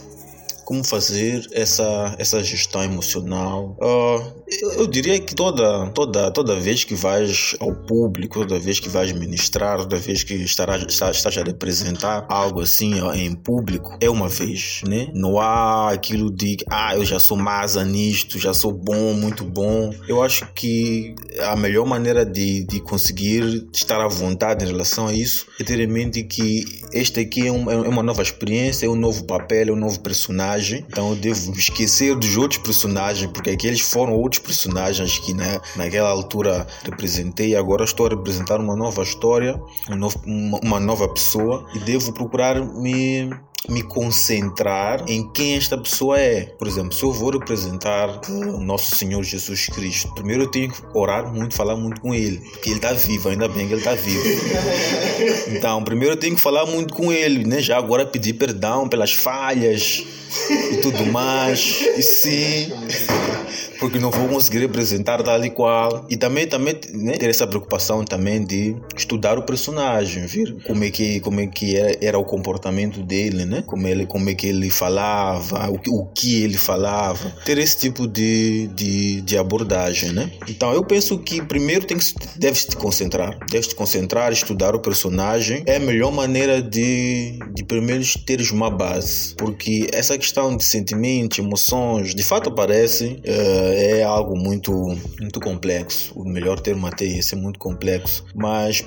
como 0.68 0.84
fazer 0.84 1.46
essa, 1.52 2.14
essa 2.18 2.44
gestão 2.44 2.84
emocional. 2.84 3.74
Uh, 3.80 4.37
eu, 4.78 4.86
diria 4.86 5.18
que 5.20 5.34
toda, 5.34 5.88
toda, 5.90 6.30
toda 6.30 6.58
vez 6.58 6.84
que 6.84 6.94
vais 6.94 7.54
ao 7.60 7.74
público, 7.74 8.40
toda 8.40 8.58
vez 8.58 8.80
que 8.80 8.88
vais 8.88 9.12
ministrar, 9.12 9.78
toda 9.78 9.96
vez 9.96 10.22
que 10.22 10.34
estarás, 10.34 10.82
estás 10.82 11.38
a 11.38 11.42
representar 11.42 12.26
algo 12.28 12.60
assim 12.60 12.94
em 13.14 13.34
público, 13.34 13.96
é 14.00 14.08
uma 14.08 14.28
vez, 14.28 14.82
né? 14.88 15.08
Não 15.14 15.38
há 15.38 15.90
aquilo 15.92 16.30
de, 16.30 16.56
ah, 16.70 16.96
eu 16.96 17.04
já 17.04 17.18
sou 17.18 17.36
massa 17.36 17.84
nisto, 17.84 18.38
já 18.38 18.54
sou 18.54 18.72
bom, 18.72 19.12
muito 19.14 19.44
bom. 19.44 19.92
Eu 20.08 20.22
acho 20.22 20.46
que 20.54 21.14
a 21.40 21.54
melhor 21.56 21.86
maneira 21.86 22.24
de, 22.24 22.64
de 22.64 22.80
conseguir 22.80 23.68
estar 23.72 24.00
à 24.00 24.08
vontade 24.08 24.64
em 24.64 24.68
relação 24.68 25.06
a 25.06 25.12
isso 25.12 25.46
é 25.60 25.64
ter 25.64 25.78
em 25.80 25.86
mente 25.86 26.22
que 26.22 26.64
este 26.92 27.20
aqui 27.20 27.46
é, 27.46 27.52
um, 27.52 27.70
é 27.70 27.88
uma 27.88 28.02
nova 28.02 28.22
experiência, 28.22 28.86
é 28.86 28.88
um 28.88 28.96
novo 28.96 29.24
papel, 29.24 29.68
é 29.68 29.72
um 29.72 29.76
novo 29.76 30.00
personagem, 30.00 30.84
então 30.88 31.10
eu 31.10 31.16
devo 31.16 31.52
esquecer 31.52 32.14
dos 32.16 32.36
outros 32.36 32.60
personagens, 32.62 33.30
porque 33.30 33.50
aqueles 33.50 33.80
foram 33.80 34.14
outros 34.14 34.37
personagens 34.38 35.18
que 35.18 35.34
né, 35.34 35.60
naquela 35.76 36.10
altura 36.10 36.66
representei, 36.84 37.56
agora 37.56 37.84
estou 37.84 38.06
a 38.06 38.10
representar 38.10 38.60
uma 38.60 38.76
nova 38.76 39.02
história, 39.02 39.60
um 39.90 39.96
novo, 39.96 40.20
uma, 40.24 40.60
uma 40.62 40.80
nova 40.80 41.08
pessoa 41.08 41.66
e 41.74 41.78
devo 41.78 42.12
procurar 42.12 42.60
me 42.60 43.30
me 43.68 43.82
concentrar 43.82 45.04
em 45.08 45.30
quem 45.32 45.56
esta 45.56 45.76
pessoa 45.76 46.18
é. 46.18 46.42
Por 46.58 46.68
exemplo, 46.68 46.92
se 46.92 47.02
eu 47.02 47.12
vou 47.12 47.30
representar 47.30 48.20
o 48.28 48.60
nosso 48.60 48.94
Senhor 48.94 49.22
Jesus 49.22 49.66
Cristo, 49.66 50.14
primeiro 50.14 50.44
eu 50.44 50.50
tenho 50.50 50.70
que 50.70 50.80
orar 50.94 51.32
muito, 51.32 51.54
falar 51.54 51.76
muito 51.76 52.00
com 52.00 52.14
Ele, 52.14 52.38
porque 52.38 52.70
Ele 52.70 52.76
está 52.76 52.92
vivo, 52.92 53.28
ainda 53.28 53.48
bem 53.48 53.66
que 53.66 53.74
Ele 53.74 53.80
está 53.80 53.94
vivo. 53.94 54.24
Então, 55.48 55.82
primeiro 55.82 56.14
eu 56.14 56.18
tenho 56.18 56.36
que 56.36 56.40
falar 56.40 56.66
muito 56.66 56.94
com 56.94 57.12
Ele, 57.12 57.44
né? 57.44 57.60
Já 57.60 57.78
agora 57.78 58.06
pedir 58.06 58.34
perdão 58.34 58.88
pelas 58.88 59.12
falhas 59.12 60.04
e 60.72 60.76
tudo 60.76 61.04
mais. 61.06 61.80
E 61.96 62.02
sim, 62.02 62.72
porque 63.78 63.98
não 63.98 64.10
vou 64.10 64.28
conseguir 64.28 64.58
representar 64.58 65.22
tal 65.22 65.44
e 65.44 65.50
qual. 65.50 66.06
E 66.08 66.16
também, 66.16 66.46
também 66.46 66.78
né, 66.92 67.12
ter 67.12 67.30
essa 67.30 67.46
preocupação 67.46 68.04
também 68.04 68.44
de 68.44 68.76
estudar 68.96 69.38
o 69.38 69.42
personagem, 69.42 70.26
ver 70.26 70.56
como 70.66 70.84
é 70.84 70.90
que, 70.90 71.20
como 71.20 71.40
é 71.40 71.46
que 71.46 71.76
era, 71.76 71.96
era 72.00 72.18
o 72.18 72.24
comportamento 72.24 73.02
dele, 73.02 73.44
né? 73.44 73.62
Como, 73.66 73.86
ele, 73.86 74.06
como 74.06 74.28
é 74.28 74.34
que 74.34 74.46
ele 74.46 74.70
falava, 74.70 75.70
o, 75.70 75.78
o 75.88 76.06
que 76.06 76.42
ele 76.42 76.56
falava. 76.56 77.30
Ter 77.44 77.58
esse 77.58 77.78
tipo 77.78 78.06
de, 78.06 78.68
de, 78.68 79.20
de 79.22 79.38
abordagem, 79.38 80.12
né? 80.12 80.30
Então 80.48 80.72
eu 80.72 80.84
penso 80.84 81.18
que 81.18 81.42
primeiro 81.42 81.86
tem 81.86 81.98
que, 81.98 82.14
deves 82.36 82.64
te 82.64 82.76
concentrar. 82.76 83.38
Deves 83.50 83.68
te 83.68 83.74
concentrar, 83.74 84.32
estudar 84.32 84.74
o 84.74 84.80
personagem. 84.80 85.62
É 85.66 85.76
a 85.76 85.80
melhor 85.80 86.12
maneira 86.12 86.60
de, 86.60 87.38
de 87.54 87.64
primeiro 87.64 88.04
teres 88.24 88.50
uma 88.50 88.70
base. 88.70 89.34
Porque 89.36 89.88
essa 89.92 90.16
questão 90.16 90.56
de 90.56 90.64
sentimentos, 90.64 91.38
emoções, 91.38 92.14
de 92.14 92.22
fato 92.22 92.48
aparecem. 92.48 93.22
Uh, 93.26 93.67
é 93.72 94.02
algo 94.02 94.36
muito, 94.36 94.72
muito 95.20 95.40
complexo. 95.40 96.12
O 96.14 96.24
melhor 96.28 96.60
termo 96.60 96.86
até 96.86 97.04
esse 97.04 97.34
é 97.34 97.38
muito 97.38 97.58
complexo. 97.58 98.24
Mas 98.34 98.84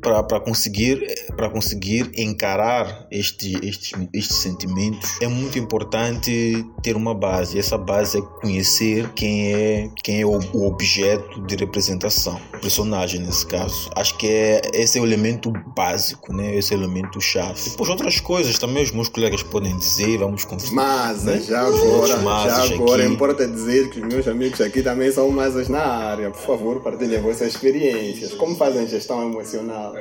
para 0.00 0.40
conseguir, 0.40 1.04
para 1.36 1.48
conseguir 1.50 2.10
encarar 2.16 3.06
este, 3.10 3.54
estes, 3.66 3.92
estes 4.12 4.36
sentimentos, 4.36 5.20
é 5.20 5.28
muito 5.28 5.58
importante 5.58 6.64
ter 6.82 6.96
uma 6.96 7.14
base. 7.14 7.58
Essa 7.58 7.78
base 7.78 8.18
é 8.18 8.22
conhecer 8.40 9.08
quem 9.14 9.52
é, 9.54 9.90
quem 10.02 10.20
é 10.20 10.26
o, 10.26 10.38
o 10.52 10.66
objeto 10.66 11.40
de 11.46 11.56
representação, 11.56 12.40
o 12.54 12.60
personagem 12.60 13.20
nesse 13.20 13.46
caso. 13.46 13.90
Acho 13.96 14.16
que 14.16 14.26
é, 14.26 14.60
esse 14.74 14.98
é 14.98 15.00
o 15.00 15.06
elemento 15.06 15.52
básico, 15.76 16.32
né? 16.32 16.54
esse 16.56 16.74
é 16.74 16.76
o 16.76 16.80
elemento 16.80 17.20
chave. 17.20 17.70
Depois 17.70 17.88
outras 17.88 18.20
coisas 18.20 18.58
também 18.58 18.82
os 18.82 18.92
meus 18.92 19.08
colegas 19.08 19.42
podem 19.42 19.76
dizer, 19.78 20.18
vamos 20.18 20.44
conversar. 20.44 20.74
Mas 20.74 21.24
né? 21.24 21.40
já 21.40 21.60
agora, 21.60 22.18
já 22.48 22.74
agora 22.74 23.04
aqui. 23.04 23.12
importa 23.12 23.46
dizer 23.46 23.90
que 23.90 24.00
os 24.00 24.06
meus 24.06 24.19
amigos 24.28 24.60
aqui 24.60 24.82
também 24.82 25.10
são 25.12 25.30
mais 25.30 25.68
na 25.68 25.82
área. 25.82 26.30
Por 26.30 26.40
favor, 26.40 26.82
partilhem 26.82 27.20
vossas 27.20 27.48
experiências. 27.48 28.34
Como 28.34 28.56
fazem 28.56 28.86
gestão 28.86 29.22
emocional 29.22 29.94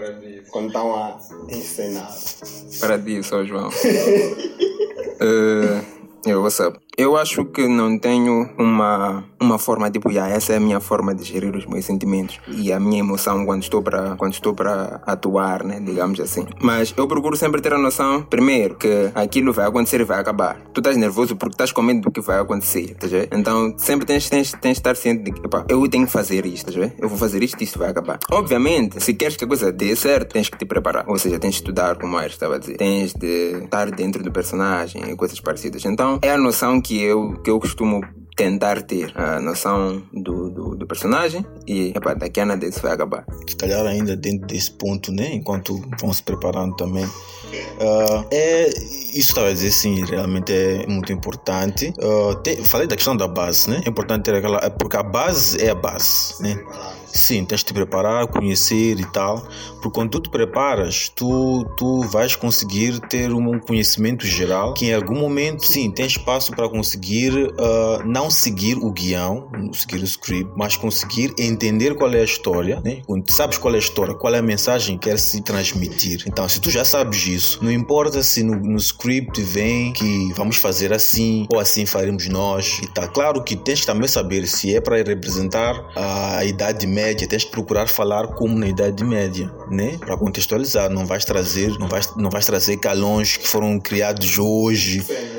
quando 0.50 0.68
estão 0.68 0.96
a 0.96 1.20
encenar? 1.50 2.10
Para 2.80 2.98
só 3.24 3.44
João. 3.46 3.70
uh, 3.70 3.72
eu, 6.26 6.42
what's 6.42 6.60
up? 6.60 6.78
Eu 6.98 7.16
acho 7.16 7.46
que 7.46 7.68
não 7.68 7.98
tenho 7.98 8.50
uma, 8.58 9.24
uma 9.40 9.58
forma 9.58 9.90
tipo, 9.90 10.12
yeah, 10.12 10.34
essa 10.34 10.54
é 10.54 10.58
a 10.58 10.60
minha 10.60 10.82
forma 10.82 11.16
de 11.16 11.24
gerir 11.24 11.56
os 11.56 11.66
meus 11.66 11.86
sentimentos 11.86 12.40
e 12.48 12.74
a 12.74 12.80
minha 12.80 13.00
emoção 13.00 13.46
quando 13.46 13.64
estou 13.64 13.82
para 13.82 14.16
quando 14.18 14.34
estou 14.34 14.54
para 14.54 15.02
atuar, 15.06 15.64
né, 15.64 15.80
digamos 15.80 16.20
assim. 16.20 16.46
Mas 16.62 16.94
eu 16.98 17.08
procuro 17.08 17.38
sempre 17.38 17.62
ter 17.62 17.74
a 17.74 17.78
noção, 17.78 18.24
primeiro, 18.24 18.76
que 18.76 19.12
aquilo 19.16 19.54
vai 19.54 19.66
acontecer 19.66 20.02
e 20.02 20.04
vai 20.04 20.20
acabar. 20.20 20.62
Tu 20.74 20.82
estás 20.82 20.98
nervoso 20.98 21.38
porque 21.38 21.54
estás 21.54 21.72
com 21.72 21.82
medo 21.82 22.02
do 22.02 22.12
que 22.12 22.20
vai 22.20 22.40
acontecer, 22.40 22.96
tá 22.96 23.08
vendo? 23.08 23.30
Então 23.32 23.74
sempre 23.78 24.06
tens, 24.06 24.30
tens, 24.30 24.52
tens 24.52 24.74
de 24.74 24.80
estar 24.80 24.96
ciente 24.98 25.24
de 25.24 25.32
que, 25.32 25.42
eu 25.70 25.88
tenho 25.88 26.06
que 26.06 26.12
fazer 26.12 26.46
isto, 26.46 26.72
tá 26.72 26.80
vendo? 26.80 26.94
Eu 27.00 27.08
vou 27.08 27.18
fazer 27.18 27.42
isto 27.42 27.60
e 27.62 27.64
isso 27.64 27.80
vai 27.80 27.90
acabar. 27.90 28.20
Obviamente, 28.30 29.02
se 29.02 29.14
queres 29.14 29.38
que 29.38 29.46
a 29.46 29.48
coisa 29.48 29.72
dê 29.72 29.96
certo, 29.96 30.34
tens 30.34 30.50
que 30.50 30.58
te 30.58 30.66
preparar. 30.66 31.06
Ou 31.08 31.18
seja, 31.18 31.40
tens 31.40 31.52
de 31.52 31.62
estudar, 31.62 31.98
como 31.98 32.18
a 32.18 32.28
estava 32.28 32.56
a 32.56 32.60
dizer. 32.60 32.76
Tens 32.76 33.14
de 33.14 33.64
estar 33.64 33.90
dentro 33.92 34.22
do 34.22 34.32
personagem 34.32 35.02
e 35.10 35.16
coisas 35.16 35.40
parecidas. 35.40 35.86
Então 35.86 36.20
é 36.22 36.32
a 36.32 36.38
noção 36.38 36.82
que 36.82 36.89
que 36.90 37.00
eu, 37.00 37.34
que 37.44 37.52
eu 37.52 37.60
costumo 37.60 38.02
tentar 38.36 38.82
ter 38.82 39.16
a 39.16 39.40
noção 39.40 40.02
do, 40.12 40.50
do, 40.50 40.76
do 40.76 40.88
personagem 40.88 41.46
e 41.68 41.90
epa, 41.96 42.16
daqui 42.16 42.40
a 42.40 42.48
nada 42.48 42.66
isso 42.66 42.82
vai 42.82 42.94
acabar. 42.94 43.24
Se 43.48 43.56
calhar 43.56 43.86
ainda 43.86 44.16
dentro 44.16 44.48
desse 44.48 44.72
ponto, 44.72 45.12
né, 45.12 45.36
enquanto 45.36 45.80
vão 46.02 46.12
se 46.12 46.24
preparando 46.24 46.76
também, 46.76 47.06
uh, 47.06 48.26
é, 48.32 48.70
isso 48.70 49.30
estava 49.30 49.50
a 49.50 49.54
dizer 49.54 49.72
sim, 49.72 50.04
realmente 50.04 50.52
é 50.52 50.88
muito 50.88 51.14
importante. 51.14 51.94
Uh, 52.02 52.34
te, 52.42 52.56
falei 52.64 52.88
da 52.88 52.96
questão 52.96 53.16
da 53.16 53.28
base, 53.28 53.70
né, 53.70 53.84
é 53.86 53.90
importante 53.90 54.24
ter 54.24 54.34
aquela, 54.34 54.68
porque 54.72 54.98
a 54.98 55.04
base 55.04 55.64
é 55.64 55.70
a 55.70 55.76
base, 55.76 56.42
né. 56.42 56.58
Sim, 57.14 57.46
tens 57.46 57.60
de 57.60 57.66
te 57.66 57.74
preparar, 57.74 58.28
conhecer 58.28 59.00
e 59.00 59.06
tal. 59.12 59.48
Porque 59.82 59.92
quando 59.92 60.12
tu 60.12 60.20
te 60.20 60.30
preparas, 60.30 61.10
tu, 61.10 61.66
tu 61.78 62.02
vais 62.02 62.36
conseguir 62.36 63.00
ter 63.02 63.32
um 63.34 63.60
conhecimento 63.60 64.26
geral 64.26 64.74
que 64.74 64.88
em 64.88 64.94
algum 64.94 65.20
momento, 65.20 65.66
sim, 65.66 65.90
tem 65.92 66.06
espaço 66.06 66.52
para 66.52 66.70
conseguir 66.70 67.34
uh, 67.34 68.06
não 68.06 68.30
seguir 68.30 68.78
o 68.78 68.92
guião, 68.92 69.50
seguir 69.74 70.02
o 70.02 70.06
script, 70.06 70.52
mas 70.56 70.76
conseguir 70.76 71.34
entender 71.38 71.96
qual 71.96 72.12
é 72.14 72.22
a 72.22 72.24
história. 72.24 72.82
Né? 72.84 73.02
Quando 73.06 73.30
sabes 73.32 73.58
qual 73.58 73.74
é 73.74 73.78
a 73.78 73.80
história, 73.80 74.14
qual 74.14 74.34
é 74.34 74.40
a 74.40 74.44
mensagem 74.44 74.98
que 74.98 75.10
quer 75.10 75.18
se 75.18 75.42
transmitir. 75.42 76.24
Então, 76.28 76.48
se 76.48 76.60
tu 76.60 76.70
já 76.70 76.84
sabes 76.84 77.26
isso, 77.26 77.64
não 77.64 77.72
importa 77.72 78.22
se 78.22 78.44
no, 78.44 78.56
no 78.56 78.78
script 78.78 79.42
vem 79.42 79.94
que 79.94 80.32
vamos 80.36 80.58
fazer 80.58 80.94
assim 80.94 81.48
ou 81.52 81.60
assim 81.60 81.86
faremos 81.86 82.28
nós 82.28 82.80
e 82.84 82.88
tal. 82.88 83.08
Claro 83.10 83.44
que 83.44 83.56
tens 83.56 83.86
também 83.86 84.08
saber 84.08 84.46
se 84.48 84.76
é 84.76 84.82
para 84.82 84.98
representar 84.98 85.90
a 85.96 86.44
idade 86.46 86.86
média 86.86 86.99
média, 87.00 87.28
tens 87.28 87.44
que 87.44 87.52
procurar 87.52 87.88
falar 87.88 88.28
como 88.28 88.58
na 88.58 88.68
idade 88.68 89.04
média, 89.04 89.52
né? 89.70 89.98
Para 89.98 90.18
contextualizar, 90.18 90.90
não 90.90 91.06
vais 91.06 91.24
trazer, 91.24 91.78
não 91.80 91.88
vais, 91.88 92.14
não 92.16 92.30
vais 92.30 92.46
trazer 92.46 92.78
calões 92.78 93.38
que 93.38 93.48
foram 93.48 93.80
criados 93.80 94.38
hoje. 94.38 95.02
Sim, 95.02 95.39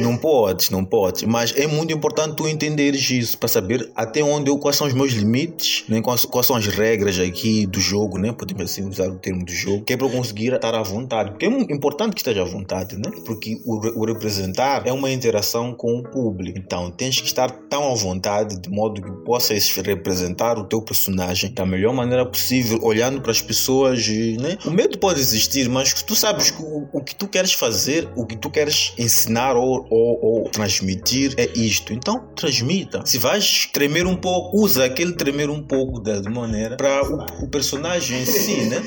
não 0.00 0.16
podes, 0.16 0.70
não 0.70 0.84
podes. 0.84 1.22
Mas 1.22 1.54
é 1.56 1.66
muito 1.66 1.92
importante 1.92 2.36
tu 2.36 2.48
entenderes 2.48 3.10
isso 3.10 3.38
para 3.38 3.48
saber 3.48 3.90
até 3.94 4.22
onde 4.22 4.50
eu, 4.50 4.58
quais 4.58 4.76
são 4.76 4.86
os 4.86 4.92
meus 4.92 5.12
limites, 5.12 5.84
né? 5.88 6.00
Quais, 6.00 6.24
quais 6.24 6.46
são 6.46 6.56
as 6.56 6.66
regras 6.66 7.18
aqui 7.18 7.66
do 7.66 7.80
jogo, 7.80 8.18
né? 8.18 8.32
Podemos 8.32 8.62
assim 8.62 8.88
usar 8.88 9.08
o 9.08 9.18
termo 9.18 9.44
do 9.44 9.52
jogo, 9.52 9.84
que 9.84 9.92
é 9.92 9.96
para 9.96 10.08
conseguir 10.08 10.52
estar 10.54 10.74
à 10.74 10.82
vontade. 10.82 11.30
Porque 11.30 11.46
é 11.46 11.48
importante 11.48 12.14
que 12.14 12.20
esteja 12.20 12.42
à 12.42 12.44
vontade, 12.44 12.96
né? 12.96 13.10
Porque 13.24 13.60
o, 13.64 14.00
o 14.00 14.06
representar 14.06 14.86
é 14.86 14.92
uma 14.92 15.10
interação 15.10 15.74
com 15.74 15.98
o 15.98 16.02
público. 16.02 16.58
Então 16.58 16.90
tens 16.90 17.20
que 17.20 17.26
estar 17.26 17.50
tão 17.50 17.90
à 17.90 17.94
vontade 17.94 18.60
de 18.60 18.70
modo 18.70 19.02
que 19.02 19.10
possas 19.24 19.70
representar 19.76 20.58
o 20.58 20.64
teu 20.64 20.82
personagem 20.82 21.52
da 21.52 21.64
melhor 21.64 21.92
maneira 21.92 22.26
possível, 22.26 22.78
olhando 22.82 23.20
para 23.20 23.30
as 23.30 23.40
pessoas, 23.40 24.06
né? 24.08 24.58
O 24.64 24.70
medo 24.70 24.98
pode 24.98 25.20
existir, 25.20 25.68
mas 25.68 25.92
tu 26.02 26.14
sabes 26.14 26.52
o, 26.58 26.88
o 26.92 27.02
que 27.02 27.14
tu 27.14 27.26
queres 27.28 27.52
fazer, 27.52 28.08
o 28.16 28.26
que 28.26 28.36
tu 28.36 28.50
queres 28.50 28.92
ensinar 29.12 29.56
ou, 29.56 29.86
ou, 29.90 30.24
ou, 30.24 30.48
transmitir 30.48 31.34
é 31.36 31.48
isto. 31.54 31.92
Então, 31.92 32.24
transmita. 32.34 33.04
Se 33.04 33.18
vais 33.18 33.68
tremer 33.72 34.06
um 34.06 34.16
pouco, 34.16 34.56
usa 34.62 34.84
aquele 34.84 35.12
tremer 35.12 35.50
um 35.50 35.62
pouco 35.62 36.00
da 36.00 36.20
maneira 36.22 36.76
para 36.76 37.02
o, 37.04 37.44
o 37.44 37.48
personagem 37.48 38.22
em 38.22 38.26
si, 38.26 38.62
né? 38.62 38.82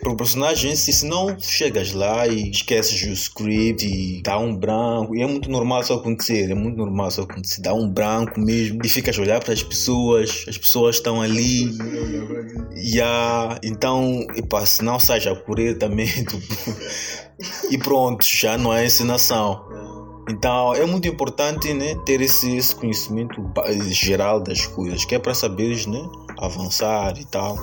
Para 0.00 0.12
o 0.12 0.16
personagem 0.16 0.74
se 0.76 1.06
não 1.06 1.38
chegas 1.38 1.92
lá 1.92 2.26
e 2.26 2.50
esqueces 2.50 3.02
o 3.02 3.12
script 3.12 3.86
e 3.86 4.22
dá 4.22 4.38
um 4.38 4.56
branco 4.56 5.14
e 5.16 5.22
é 5.22 5.26
muito 5.26 5.50
normal 5.50 5.80
isso 5.80 5.92
acontecer 5.92 6.50
é 6.50 6.54
muito 6.54 6.76
normal 6.76 7.08
isso 7.08 7.22
acontecer 7.22 7.62
dá 7.62 7.74
um 7.74 7.88
branco 7.88 8.40
mesmo 8.40 8.80
e 8.84 8.88
ficas 8.88 9.18
a 9.18 9.22
olhar 9.22 9.42
para 9.42 9.52
as 9.52 9.62
pessoas 9.62 10.44
as 10.48 10.56
pessoas 10.58 10.96
estão 10.96 11.20
ali 11.20 11.70
yeah, 12.76 13.58
então 13.62 14.24
epa, 14.36 14.64
se 14.64 14.82
não 14.82 14.96
a 14.96 15.36
correr 15.36 15.74
também 15.74 16.08
e 17.70 17.78
pronto 17.78 18.24
já 18.24 18.56
não 18.56 18.72
é 18.72 18.86
encenação 18.86 19.64
então 20.28 20.74
é 20.74 20.84
muito 20.84 21.06
importante 21.06 21.72
né, 21.72 21.94
ter 22.04 22.20
esse, 22.20 22.56
esse 22.56 22.74
conhecimento 22.74 23.40
geral 23.90 24.40
das 24.40 24.66
coisas, 24.66 25.04
que 25.04 25.14
é 25.14 25.18
para 25.18 25.34
saberes 25.34 25.86
né, 25.86 26.02
avançar 26.38 27.16
e 27.18 27.24
tal. 27.26 27.56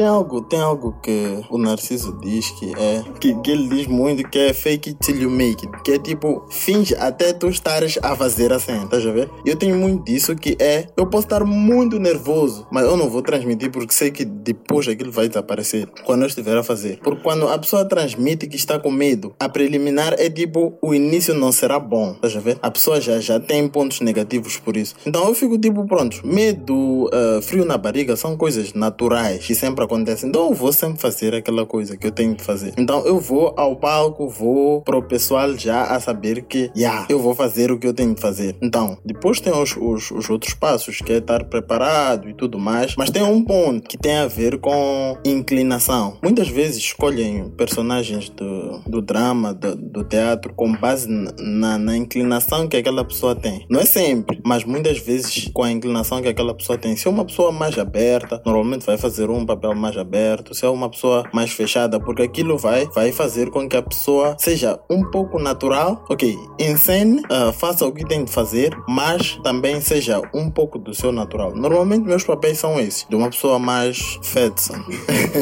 Tem 0.00 0.06
algo, 0.06 0.40
tem 0.40 0.58
algo 0.58 0.96
que 1.02 1.44
o 1.50 1.58
Narciso 1.58 2.18
diz 2.22 2.50
que 2.52 2.72
é. 2.74 3.04
Que, 3.20 3.34
que 3.42 3.50
ele 3.50 3.68
diz 3.68 3.86
muito 3.86 4.26
que 4.30 4.38
é 4.38 4.54
fake 4.54 4.94
till 4.94 5.20
you 5.20 5.28
make 5.28 5.66
it. 5.66 5.82
Que 5.82 5.92
é 5.92 5.98
tipo, 5.98 6.42
finge 6.48 6.94
até 6.94 7.34
tu 7.34 7.50
estares 7.50 7.98
a 8.02 8.16
fazer 8.16 8.50
assim, 8.50 8.86
tá 8.86 8.96
a 8.96 9.12
ver? 9.12 9.28
Eu 9.44 9.56
tenho 9.56 9.76
muito 9.76 10.04
disso 10.04 10.34
que 10.34 10.56
é. 10.58 10.86
Eu 10.96 11.06
posso 11.06 11.26
estar 11.26 11.44
muito 11.44 11.98
nervoso, 11.98 12.66
mas 12.72 12.86
eu 12.86 12.96
não 12.96 13.10
vou 13.10 13.20
transmitir 13.20 13.70
porque 13.70 13.92
sei 13.92 14.10
que 14.10 14.24
depois 14.24 14.88
aquilo 14.88 15.12
vai 15.12 15.28
desaparecer. 15.28 15.86
Quando 16.06 16.22
eu 16.22 16.28
estiver 16.28 16.56
a 16.56 16.62
fazer. 16.62 16.98
Porque 17.02 17.22
quando 17.22 17.46
a 17.46 17.58
pessoa 17.58 17.84
transmite 17.84 18.46
que 18.46 18.56
está 18.56 18.78
com 18.78 18.90
medo, 18.90 19.34
a 19.38 19.50
preliminar 19.50 20.14
é 20.14 20.30
tipo, 20.30 20.78
o 20.80 20.94
início 20.94 21.34
não 21.34 21.52
será 21.52 21.78
bom, 21.78 22.14
tá 22.14 22.26
a 22.26 22.40
ver? 22.40 22.58
A 22.62 22.70
pessoa 22.70 23.02
já, 23.02 23.20
já 23.20 23.38
tem 23.38 23.68
pontos 23.68 24.00
negativos 24.00 24.56
por 24.56 24.78
isso. 24.78 24.94
Então 25.04 25.28
eu 25.28 25.34
fico 25.34 25.58
tipo, 25.58 25.86
pronto, 25.86 26.26
medo, 26.26 27.04
uh, 27.04 27.42
frio 27.42 27.66
na 27.66 27.76
barriga 27.76 28.16
são 28.16 28.34
coisas 28.34 28.72
naturais 28.72 29.44
que 29.44 29.54
sempre 29.54 29.89
acontece. 29.90 30.26
Então 30.26 30.48
eu 30.48 30.54
vou 30.54 30.72
sempre 30.72 31.00
fazer 31.00 31.34
aquela 31.34 31.66
coisa 31.66 31.96
que 31.96 32.06
eu 32.06 32.12
tenho 32.12 32.36
que 32.36 32.44
fazer. 32.44 32.72
Então 32.78 33.04
eu 33.04 33.18
vou 33.18 33.52
ao 33.56 33.76
palco, 33.76 34.28
vou 34.28 34.82
pro 34.82 35.02
pessoal 35.02 35.56
já 35.56 35.82
a 35.84 35.98
saber 35.98 36.42
que, 36.42 36.70
yeah, 36.76 37.06
eu 37.08 37.18
vou 37.18 37.34
fazer 37.34 37.72
o 37.72 37.78
que 37.78 37.86
eu 37.86 37.92
tenho 37.92 38.14
que 38.14 38.20
fazer. 38.20 38.56
Então, 38.62 38.96
depois 39.04 39.40
tem 39.40 39.52
os, 39.52 39.76
os, 39.76 40.10
os 40.10 40.30
outros 40.30 40.54
passos, 40.54 40.98
que 40.98 41.12
é 41.12 41.16
estar 41.16 41.44
preparado 41.44 42.28
e 42.28 42.34
tudo 42.34 42.58
mais. 42.58 42.94
Mas 42.96 43.10
tem 43.10 43.22
um 43.22 43.44
ponto 43.44 43.88
que 43.88 43.98
tem 43.98 44.18
a 44.18 44.26
ver 44.26 44.58
com 44.58 45.16
inclinação. 45.24 46.18
Muitas 46.22 46.48
vezes 46.48 46.76
escolhem 46.76 47.50
personagens 47.50 48.28
do, 48.28 48.80
do 48.86 49.02
drama, 49.02 49.52
do, 49.52 49.74
do 49.74 50.04
teatro, 50.04 50.54
com 50.54 50.72
base 50.72 51.08
na, 51.08 51.78
na 51.78 51.96
inclinação 51.96 52.68
que 52.68 52.76
aquela 52.76 53.04
pessoa 53.04 53.34
tem. 53.34 53.66
Não 53.68 53.80
é 53.80 53.84
sempre, 53.84 54.40
mas 54.44 54.64
muitas 54.64 54.98
vezes 54.98 55.50
com 55.52 55.62
a 55.62 55.70
inclinação 55.70 56.22
que 56.22 56.28
aquela 56.28 56.54
pessoa 56.54 56.78
tem. 56.78 56.96
Se 56.96 57.08
é 57.08 57.10
uma 57.10 57.24
pessoa 57.24 57.50
mais 57.50 57.78
aberta, 57.78 58.40
normalmente 58.44 58.86
vai 58.86 58.96
fazer 58.96 59.30
um 59.30 59.44
papel 59.44 59.74
mais 59.80 59.96
aberto, 59.96 60.54
ser 60.54 60.66
uma 60.66 60.88
pessoa 60.88 61.24
mais 61.32 61.50
fechada, 61.50 61.98
porque 61.98 62.22
aquilo 62.22 62.56
vai, 62.58 62.86
vai 62.86 63.10
fazer 63.10 63.50
com 63.50 63.68
que 63.68 63.76
a 63.76 63.82
pessoa 63.82 64.36
seja 64.38 64.78
um 64.88 65.02
pouco 65.10 65.38
natural, 65.38 66.04
ok, 66.08 66.36
encene, 66.58 67.22
uh, 67.22 67.52
faça 67.52 67.86
o 67.86 67.92
que 67.92 68.04
tem 68.04 68.24
de 68.24 68.30
fazer, 68.30 68.76
mas 68.86 69.36
também 69.42 69.80
seja 69.80 70.20
um 70.34 70.50
pouco 70.50 70.78
do 70.78 70.94
seu 70.94 71.10
natural. 71.10 71.54
Normalmente 71.54 72.04
meus 72.04 72.24
papéis 72.24 72.58
são 72.58 72.78
esses, 72.78 73.06
de 73.08 73.16
uma 73.16 73.30
pessoa 73.30 73.58
mais 73.58 74.18
fedson. 74.22 74.74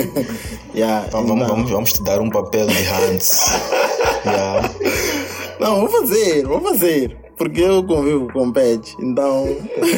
yeah, 0.75 1.07
então 1.07 1.27
vamos, 1.27 1.47
vamos, 1.47 1.71
vamos 1.71 1.93
te 1.93 2.03
dar 2.03 2.21
um 2.21 2.31
papel 2.31 2.67
de 2.67 2.87
Hans. 2.87 3.51
yeah. 4.25 4.71
Não, 5.59 5.81
vou 5.81 5.89
fazer, 5.89 6.47
vou 6.47 6.61
fazer 6.61 7.28
porque 7.39 7.63
eu 7.63 7.85
convivo 7.85 8.31
com 8.33 8.53
pet, 8.53 8.95
então. 9.01 9.47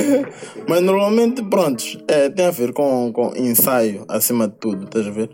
Mas 0.69 0.83
normalmente, 0.83 1.43
pronto, 1.43 1.83
é, 2.07 2.29
tem 2.29 2.47
a 2.47 2.51
ver 2.51 2.73
com, 2.73 3.11
com 3.13 3.33
ensaio 3.35 4.05
acima 4.09 4.47
de 4.47 4.55
tudo, 4.57 4.85
estás 4.85 5.07
a 5.07 5.11
ver? 5.11 5.31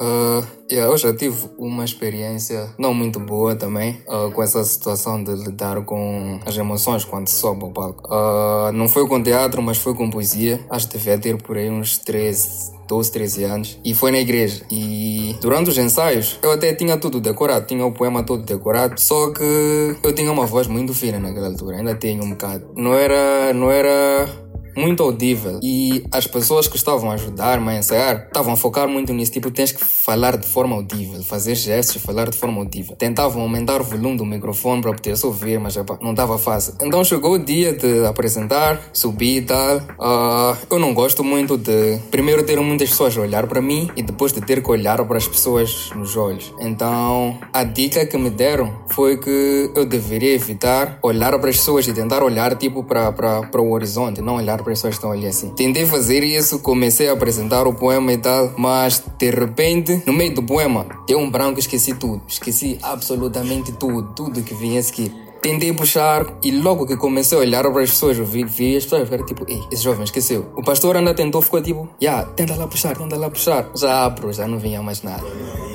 Uh, 0.00 0.46
yeah, 0.70 0.92
eu 0.92 0.96
já 0.96 1.12
tive 1.12 1.50
uma 1.58 1.84
experiência 1.84 2.72
não 2.78 2.94
muito 2.94 3.18
boa 3.18 3.56
também 3.56 4.00
uh, 4.06 4.30
com 4.30 4.40
essa 4.40 4.62
situação 4.62 5.24
de 5.24 5.32
lidar 5.32 5.84
com 5.84 6.38
as 6.46 6.56
emoções 6.56 7.04
quando 7.04 7.26
sobe 7.26 7.64
ao 7.64 7.72
palco. 7.72 8.08
Uh, 8.08 8.70
não 8.72 8.88
foi 8.88 9.08
com 9.08 9.20
teatro, 9.20 9.60
mas 9.60 9.76
foi 9.76 9.94
com 9.94 10.08
poesia. 10.08 10.64
Acho 10.70 10.86
que 10.86 10.98
devia 10.98 11.18
ter 11.18 11.42
por 11.42 11.56
aí 11.56 11.68
uns 11.68 11.98
13, 11.98 12.77
12, 12.88 13.12
13 13.12 13.44
anos. 13.44 13.80
E 13.84 13.94
foi 13.94 14.10
na 14.10 14.18
igreja. 14.18 14.62
E 14.70 15.36
durante 15.40 15.70
os 15.70 15.78
ensaios, 15.78 16.38
eu 16.42 16.50
até 16.50 16.74
tinha 16.74 16.96
tudo 16.96 17.20
decorado, 17.20 17.66
tinha 17.66 17.84
o 17.84 17.92
poema 17.92 18.22
todo 18.22 18.42
decorado. 18.42 19.00
Só 19.00 19.30
que 19.30 19.96
eu 20.02 20.12
tinha 20.12 20.32
uma 20.32 20.46
voz 20.46 20.66
muito 20.66 20.94
fina 20.94 21.18
naquela 21.18 21.48
altura, 21.48 21.76
ainda 21.76 21.94
tenho 21.94 22.24
um 22.24 22.30
bocado. 22.30 22.66
Não 22.76 22.94
era. 22.94 23.52
Não 23.52 23.70
era 23.70 24.47
muito 24.78 25.02
audível 25.02 25.60
e 25.62 26.04
as 26.10 26.26
pessoas 26.26 26.66
que 26.66 26.76
estavam 26.76 27.10
a 27.10 27.14
ajudar-me 27.14 27.70
a 27.70 27.78
ensaiar 27.78 28.26
estavam 28.26 28.52
a 28.52 28.56
focar 28.56 28.88
muito 28.88 29.12
nisso, 29.12 29.32
tipo, 29.32 29.50
tens 29.50 29.72
que 29.72 29.84
falar 29.84 30.36
de 30.36 30.46
forma 30.46 30.76
audível, 30.76 31.22
fazer 31.22 31.54
gestos 31.54 31.98
falar 32.08 32.30
de 32.30 32.36
forma 32.36 32.58
audível. 32.60 32.96
Tentavam 32.96 33.42
aumentar 33.42 33.80
o 33.80 33.84
volume 33.84 34.16
do 34.16 34.24
microfone 34.24 34.80
para 34.80 34.92
poder-se 34.92 35.26
ouvir, 35.26 35.60
mas 35.60 35.76
não 36.00 36.14
dava 36.14 36.38
fácil. 36.38 36.74
Então 36.80 37.04
chegou 37.04 37.32
o 37.34 37.38
dia 37.38 37.72
de 37.72 38.06
apresentar, 38.06 38.80
subir 38.92 39.38
e 39.38 39.42
tal. 39.42 39.76
Uh, 39.76 40.56
eu 40.70 40.78
não 40.78 40.94
gosto 40.94 41.22
muito 41.22 41.58
de 41.58 41.98
primeiro 42.10 42.42
ter 42.44 42.58
muitas 42.60 42.90
pessoas 42.90 43.16
a 43.16 43.20
olhar 43.20 43.46
para 43.46 43.60
mim 43.60 43.90
e 43.96 44.02
depois 44.02 44.32
de 44.32 44.40
ter 44.40 44.62
que 44.62 44.70
olhar 44.70 45.04
para 45.04 45.18
as 45.18 45.28
pessoas 45.28 45.90
nos 45.94 46.16
olhos. 46.16 46.52
Então 46.60 47.38
a 47.52 47.64
dica 47.64 48.06
que 48.06 48.16
me 48.16 48.30
deram 48.30 48.84
foi 48.90 49.16
que 49.18 49.70
eu 49.74 49.84
deveria 49.84 50.34
evitar 50.34 50.98
olhar 51.02 51.38
para 51.38 51.50
as 51.50 51.56
pessoas 51.56 51.86
e 51.86 51.92
tentar 51.92 52.22
olhar 52.22 52.56
tipo 52.56 52.84
para, 52.84 53.12
para, 53.12 53.42
para 53.42 53.60
o 53.60 53.72
horizonte, 53.72 54.20
não 54.20 54.36
olhar 54.36 54.62
pessoas 54.68 54.94
estão 54.94 55.10
ali 55.10 55.26
assim. 55.26 55.50
Tentei 55.50 55.86
fazer 55.86 56.22
isso, 56.22 56.58
comecei 56.60 57.08
a 57.08 57.12
apresentar 57.12 57.66
o 57.66 57.74
poema 57.74 58.12
e 58.12 58.18
tal, 58.18 58.52
mas 58.56 59.02
de 59.18 59.30
repente, 59.30 60.02
no 60.06 60.12
meio 60.12 60.34
do 60.34 60.42
poema, 60.42 60.86
deu 61.06 61.18
um 61.18 61.30
branco, 61.30 61.58
esqueci 61.58 61.94
tudo. 61.94 62.22
Esqueci 62.28 62.78
absolutamente 62.82 63.72
tudo, 63.72 64.14
tudo 64.14 64.42
que 64.42 64.54
vinha 64.54 64.80
a 64.80 64.82
seguir. 64.82 65.12
Tentei 65.40 65.72
puxar 65.72 66.26
e 66.42 66.50
logo 66.50 66.84
que 66.84 66.96
comecei 66.96 67.38
a 67.38 67.40
olhar 67.40 67.62
para 67.70 67.82
as 67.82 67.90
pessoas, 67.90 68.16
vi, 68.18 68.44
vi 68.44 68.76
as 68.76 68.84
pessoas 68.84 69.04
ficaram 69.04 69.24
tipo, 69.24 69.44
ei, 69.48 69.62
esse 69.70 69.82
jovem 69.82 70.02
esqueceu. 70.02 70.46
O 70.56 70.62
pastor 70.62 70.96
ainda 70.96 71.14
tentou, 71.14 71.40
ficou 71.40 71.62
tipo, 71.62 71.88
já, 72.00 72.10
yeah, 72.10 72.28
tenta 72.32 72.56
lá 72.56 72.66
puxar, 72.66 72.96
tenta 72.96 73.16
lá 73.16 73.30
puxar. 73.30 73.70
Já, 73.74 74.08
bro, 74.10 74.32
já 74.32 74.48
não 74.48 74.58
vinha 74.58 74.82
mais 74.82 75.02
nada. 75.02 75.24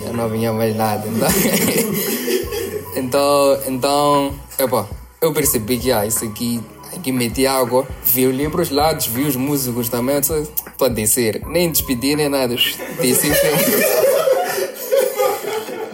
Já 0.04 0.12
não 0.12 0.28
vinha 0.28 0.52
mais 0.52 0.76
nada. 0.76 1.08
Então, 1.08 1.30
então, 2.96 3.60
então 3.68 4.34
epa, 4.60 4.88
eu 5.22 5.32
percebi 5.32 5.78
que, 5.78 5.92
ah, 5.92 6.06
isso 6.06 6.26
aqui 6.26 6.62
que 7.02 7.12
meti 7.12 7.48
água, 7.48 7.88
vi 8.04 8.26
ali 8.26 8.50
para 8.50 8.62
os 8.62 8.70
lados, 8.70 9.08
vi 9.08 9.24
os 9.24 9.36
músicos 9.36 9.90
também, 9.90 10.20
disse, 10.20 10.48
pode 10.78 10.96
descer, 10.96 11.42
nem 11.48 11.72
despedir 11.72 12.18
nem 12.18 12.30
nada, 12.30 12.56
desci 13.02 13.32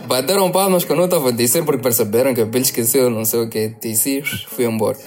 Bateram 0.06 0.52
palmas 0.52 0.84
que 0.84 0.92
eu 0.92 0.96
não 0.96 1.06
estava 1.06 1.30
a 1.30 1.32
descer 1.32 1.64
porque 1.64 1.84
perceberam 1.84 2.34
que 2.34 2.42
ele 2.42 2.60
esqueceu, 2.60 3.10
não 3.10 3.24
sei 3.26 3.42
o 3.42 3.50
que, 3.50 3.68
desci, 3.80 4.24
fui 4.48 4.66
embora. 4.66 4.98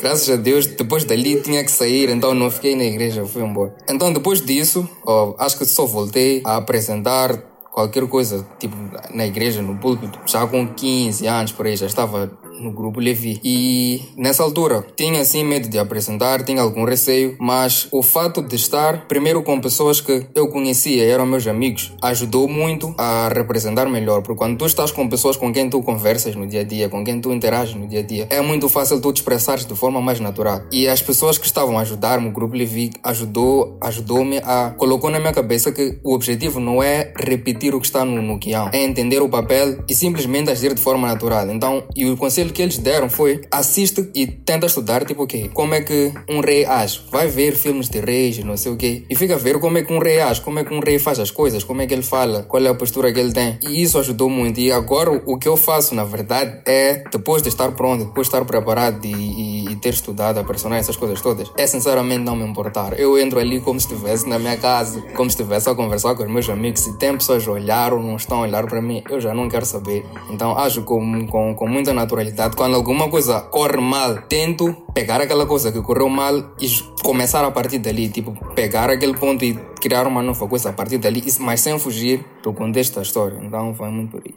Graças 0.00 0.30
a 0.30 0.36
Deus, 0.36 0.66
depois 0.66 1.04
dali 1.04 1.40
tinha 1.40 1.62
que 1.64 1.70
sair, 1.70 2.08
então 2.08 2.32
não 2.32 2.50
fiquei 2.50 2.76
na 2.76 2.84
igreja, 2.84 3.24
fui 3.24 3.42
embora. 3.42 3.74
Então 3.88 4.12
depois 4.12 4.40
disso, 4.40 4.88
oh, 5.04 5.34
acho 5.38 5.58
que 5.58 5.64
só 5.64 5.86
voltei 5.86 6.40
a 6.44 6.56
apresentar 6.56 7.36
qualquer 7.72 8.06
coisa, 8.08 8.46
tipo 8.58 8.76
na 9.14 9.26
igreja, 9.26 9.62
no 9.62 9.76
púlpito, 9.76 10.18
já 10.26 10.46
com 10.46 10.66
15 10.66 11.26
anos 11.26 11.52
por 11.52 11.66
aí, 11.66 11.76
já 11.76 11.86
estava 11.86 12.30
no 12.60 12.72
grupo 12.72 13.00
Levi. 13.00 13.40
E 13.44 14.02
nessa 14.16 14.42
altura 14.42 14.84
tinha 14.96 15.20
assim 15.20 15.44
medo 15.44 15.68
de 15.68 15.78
apresentar, 15.78 16.42
tinha 16.42 16.62
algum 16.62 16.84
receio, 16.84 17.36
mas 17.38 17.88
o 17.92 18.02
fato 18.02 18.42
de 18.42 18.56
estar 18.56 19.06
primeiro 19.06 19.42
com 19.42 19.60
pessoas 19.60 20.00
que 20.00 20.26
eu 20.34 20.48
conhecia, 20.48 21.04
eram 21.04 21.26
meus 21.26 21.46
amigos, 21.46 21.92
ajudou 22.02 22.48
muito 22.48 22.94
a 22.98 23.28
representar 23.28 23.86
melhor, 23.88 24.22
porque 24.22 24.38
quando 24.38 24.58
tu 24.58 24.66
estás 24.66 24.90
com 24.90 25.08
pessoas 25.08 25.36
com 25.36 25.52
quem 25.52 25.68
tu 25.70 25.82
conversas 25.82 26.34
no 26.34 26.46
dia 26.46 26.60
a 26.60 26.64
dia, 26.64 26.88
com 26.88 27.04
quem 27.04 27.20
tu 27.20 27.32
interages 27.32 27.74
no 27.74 27.86
dia 27.86 28.00
a 28.00 28.02
dia, 28.02 28.26
é 28.30 28.40
muito 28.40 28.68
fácil 28.68 29.00
tu 29.00 29.12
te 29.12 29.18
expressares 29.18 29.64
de 29.64 29.74
forma 29.74 30.00
mais 30.00 30.20
natural. 30.20 30.62
E 30.72 30.88
as 30.88 31.02
pessoas 31.02 31.38
que 31.38 31.46
estavam 31.46 31.78
a 31.78 31.82
ajudar-me, 31.82 32.28
o 32.28 32.32
grupo 32.32 32.56
Levi, 32.56 32.90
ajudou, 33.02 33.76
ajudou-me 33.80 34.38
a 34.38 34.74
colocou 34.76 35.10
na 35.10 35.18
minha 35.18 35.32
cabeça 35.32 35.72
que 35.72 35.98
o 36.02 36.14
objetivo 36.14 36.60
não 36.60 36.82
é 36.82 37.12
repetir 37.16 37.74
o 37.74 37.80
que 37.80 37.86
está 37.86 38.04
no, 38.04 38.22
no 38.22 38.38
é 38.72 38.84
entender 38.84 39.20
o 39.20 39.28
papel 39.28 39.84
e 39.88 39.94
simplesmente 39.94 40.50
agir 40.50 40.72
de 40.72 40.80
forma 40.80 41.06
natural. 41.08 41.50
Então, 41.50 41.84
e 41.94 42.06
o 42.06 42.16
conselho 42.16 42.47
conselho 42.48 42.52
que 42.52 42.62
eles 42.62 42.78
deram 42.78 43.08
foi 43.08 43.40
assiste 43.50 44.10
e 44.14 44.26
tenta 44.26 44.66
estudar, 44.66 45.04
tipo, 45.04 45.22
o 45.22 45.26
quê? 45.26 45.50
Como 45.52 45.74
é 45.74 45.80
que 45.80 46.12
um 46.28 46.40
rei 46.40 46.64
age? 46.64 47.00
Vai 47.10 47.28
ver 47.28 47.54
filmes 47.54 47.88
de 47.88 48.00
reis, 48.00 48.38
não 48.38 48.56
sei 48.56 48.72
o 48.72 48.76
quê, 48.76 49.04
e 49.08 49.14
fica 49.14 49.34
a 49.34 49.38
ver 49.38 49.58
como 49.58 49.78
é 49.78 49.82
que 49.82 49.92
um 49.92 49.98
rei 49.98 50.20
age, 50.20 50.40
como 50.40 50.58
é 50.58 50.64
que 50.64 50.72
um 50.72 50.80
rei 50.80 50.98
faz 50.98 51.18
as 51.18 51.30
coisas, 51.30 51.64
como 51.64 51.82
é 51.82 51.86
que 51.86 51.94
ele 51.94 52.02
fala, 52.02 52.42
qual 52.42 52.64
é 52.64 52.68
a 52.68 52.74
postura 52.74 53.12
que 53.12 53.20
ele 53.20 53.32
tem. 53.32 53.58
E 53.62 53.82
isso 53.82 53.98
ajudou 53.98 54.28
muito. 54.28 54.58
E 54.60 54.72
agora 54.72 55.10
o 55.26 55.38
que 55.38 55.48
eu 55.48 55.56
faço, 55.56 55.94
na 55.94 56.04
verdade, 56.04 56.60
é 56.66 57.04
depois 57.10 57.42
de 57.42 57.48
estar 57.48 57.72
pronto, 57.72 58.06
depois 58.06 58.26
de 58.26 58.34
estar 58.34 58.44
preparado 58.44 59.04
e, 59.04 59.12
e, 59.12 59.72
e 59.72 59.76
ter 59.76 59.90
estudado 59.90 60.38
a 60.38 60.44
personagem, 60.44 60.80
essas 60.80 60.96
coisas 60.96 61.20
todas, 61.20 61.50
é 61.56 61.66
sinceramente 61.66 62.24
não 62.24 62.36
me 62.36 62.44
importar. 62.44 62.98
Eu 62.98 63.18
entro 63.18 63.38
ali 63.38 63.60
como 63.60 63.78
se 63.78 63.86
estivesse 63.86 64.28
na 64.28 64.38
minha 64.38 64.56
casa, 64.56 65.00
como 65.14 65.30
se 65.30 65.36
estivesse 65.36 65.68
a 65.68 65.74
conversar 65.74 66.14
com 66.14 66.22
os 66.22 66.30
meus 66.30 66.48
amigos. 66.48 66.80
Se 66.80 66.96
tem 66.98 67.12
pessoas 67.16 67.46
a 67.46 67.50
olhar 67.50 67.92
ou 67.92 68.02
não 68.02 68.16
estão 68.16 68.38
a 68.38 68.42
olhar 68.42 68.66
para 68.66 68.80
mim, 68.80 69.02
eu 69.10 69.20
já 69.20 69.34
não 69.34 69.48
quero 69.48 69.66
saber. 69.66 70.04
Então 70.30 70.56
ajo 70.56 70.82
com, 70.82 71.26
com, 71.26 71.54
com 71.54 71.68
muita 71.68 71.92
naturalidade 71.92 72.37
quando 72.56 72.74
alguma 72.74 73.08
coisa 73.08 73.40
corre 73.40 73.80
mal, 73.80 74.22
tento 74.28 74.74
pegar 74.94 75.20
aquela 75.20 75.46
coisa 75.46 75.72
que 75.72 75.80
correu 75.82 76.08
mal 76.08 76.54
e 76.60 76.68
começar 77.02 77.44
a 77.44 77.50
partir 77.50 77.78
dali. 77.78 78.08
Tipo, 78.08 78.32
pegar 78.54 78.90
aquele 78.90 79.14
ponto 79.14 79.44
e 79.44 79.54
criar 79.80 80.06
uma 80.06 80.22
nova 80.22 80.46
coisa 80.46 80.70
a 80.70 80.72
partir 80.72 80.98
dali, 80.98 81.24
mas 81.40 81.60
sem 81.60 81.78
fugir 81.78 82.24
do 82.42 82.52
contexto 82.52 82.96
da 82.96 83.02
história. 83.02 83.38
Então, 83.42 83.74
foi 83.74 83.88
muito 83.88 84.10
por 84.10 84.22
aí 84.24 84.34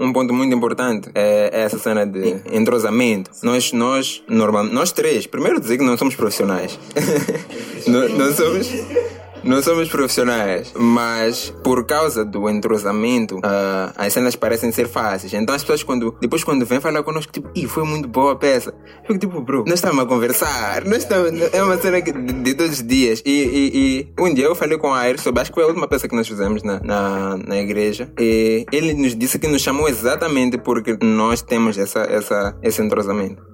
um 0.00 0.14
ponto 0.14 0.32
muito 0.32 0.56
importante 0.56 1.10
é 1.14 1.50
essa 1.52 1.78
cena 1.78 2.06
de 2.06 2.40
entrosamento. 2.50 3.30
Nós, 3.42 3.70
nós, 3.72 4.22
normal, 4.26 4.64
nós 4.64 4.92
três, 4.92 5.26
primeiro 5.26 5.60
dizer 5.60 5.76
que 5.76 5.84
não 5.84 5.96
somos 5.98 6.16
profissionais. 6.16 6.78
não, 7.86 8.08
não 8.08 8.32
somos 8.32 8.66
não 9.44 9.62
somos 9.62 9.88
profissionais, 9.88 10.72
mas 10.76 11.52
por 11.62 11.84
causa 11.84 12.24
do 12.24 12.48
entrosamento, 12.48 13.38
uh, 13.38 13.92
as 13.96 14.12
cenas 14.12 14.36
parecem 14.36 14.70
ser 14.72 14.88
fáceis. 14.88 15.32
Então 15.32 15.54
as 15.54 15.62
pessoas, 15.62 15.82
quando, 15.82 16.16
depois, 16.20 16.44
quando 16.44 16.64
vêm 16.64 16.80
falar 16.80 17.02
conosco, 17.02 17.32
tipo, 17.32 17.50
Ih, 17.54 17.66
foi 17.66 17.84
muito 17.84 18.08
boa 18.08 18.32
a 18.32 18.36
peça, 18.36 18.74
eu 19.00 19.06
fico 19.06 19.18
tipo, 19.18 19.40
bro, 19.40 19.64
nós 19.66 19.74
estamos 19.74 20.02
a 20.02 20.06
conversar, 20.06 20.84
nós 20.84 20.98
estamos, 20.98 21.30
é 21.52 21.62
uma 21.62 21.76
cena 21.78 22.00
de, 22.00 22.12
de 22.12 22.54
todos 22.54 22.72
os 22.72 22.86
dias. 22.86 23.22
E, 23.24 23.30
e, 23.30 23.70
e, 23.74 24.22
um 24.22 24.32
dia 24.32 24.44
eu 24.44 24.54
falei 24.54 24.78
com 24.78 24.92
a 24.92 25.00
Air 25.00 25.20
sobre, 25.20 25.40
acho 25.40 25.50
que 25.50 25.54
foi 25.54 25.64
a 25.64 25.66
última 25.66 25.88
peça 25.88 26.08
que 26.08 26.14
nós 26.14 26.28
fizemos 26.28 26.62
na, 26.62 26.80
na, 26.80 27.36
na 27.36 27.58
igreja, 27.58 28.12
e 28.18 28.66
ele 28.72 28.94
nos 28.94 29.16
disse 29.16 29.38
que 29.38 29.48
nos 29.48 29.62
chamou 29.62 29.88
exatamente 29.88 30.58
porque 30.58 30.96
nós 31.02 31.42
temos 31.42 31.78
essa, 31.78 32.00
essa, 32.00 32.56
esse 32.62 32.82
entrosamento. 32.82 33.49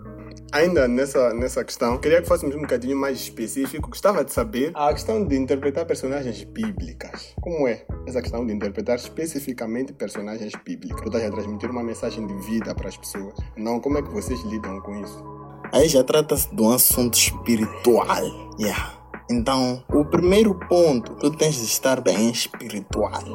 Ainda 0.56 0.88
nessa, 0.88 1.34
nessa 1.34 1.62
questão, 1.62 1.98
queria 1.98 2.22
que 2.22 2.26
fôssemos 2.26 2.56
um 2.56 2.62
bocadinho 2.62 2.96
mais 2.96 3.20
específico. 3.20 3.90
Gostava 3.90 4.24
de 4.24 4.32
saber 4.32 4.72
a 4.74 4.90
questão 4.90 5.22
de 5.22 5.36
interpretar 5.36 5.84
personagens 5.84 6.44
bíblicas. 6.44 7.34
Como 7.42 7.68
é 7.68 7.84
essa 8.06 8.22
questão 8.22 8.46
de 8.46 8.54
interpretar 8.54 8.96
especificamente 8.96 9.92
personagens 9.92 10.54
bíblicas? 10.64 11.02
Tu 11.02 11.08
estás 11.08 11.24
a 11.26 11.30
transmitir 11.30 11.70
uma 11.70 11.82
mensagem 11.82 12.26
de 12.26 12.34
vida 12.46 12.74
para 12.74 12.88
as 12.88 12.96
pessoas. 12.96 13.34
Não, 13.54 13.78
como 13.80 13.98
é 13.98 14.02
que 14.02 14.08
vocês 14.08 14.40
lidam 14.44 14.80
com 14.80 14.98
isso? 14.98 15.22
Aí 15.74 15.88
já 15.88 16.02
trata-se 16.02 16.48
de 16.54 16.62
um 16.62 16.70
assunto 16.70 17.18
espiritual. 17.18 18.24
Yeah. 18.58 19.05
Então, 19.28 19.82
o 19.92 20.04
primeiro 20.04 20.54
ponto, 20.68 21.16
tu 21.16 21.30
tens 21.30 21.56
de 21.56 21.64
estar 21.64 22.00
bem 22.00 22.30
espiritualmente. 22.30 23.26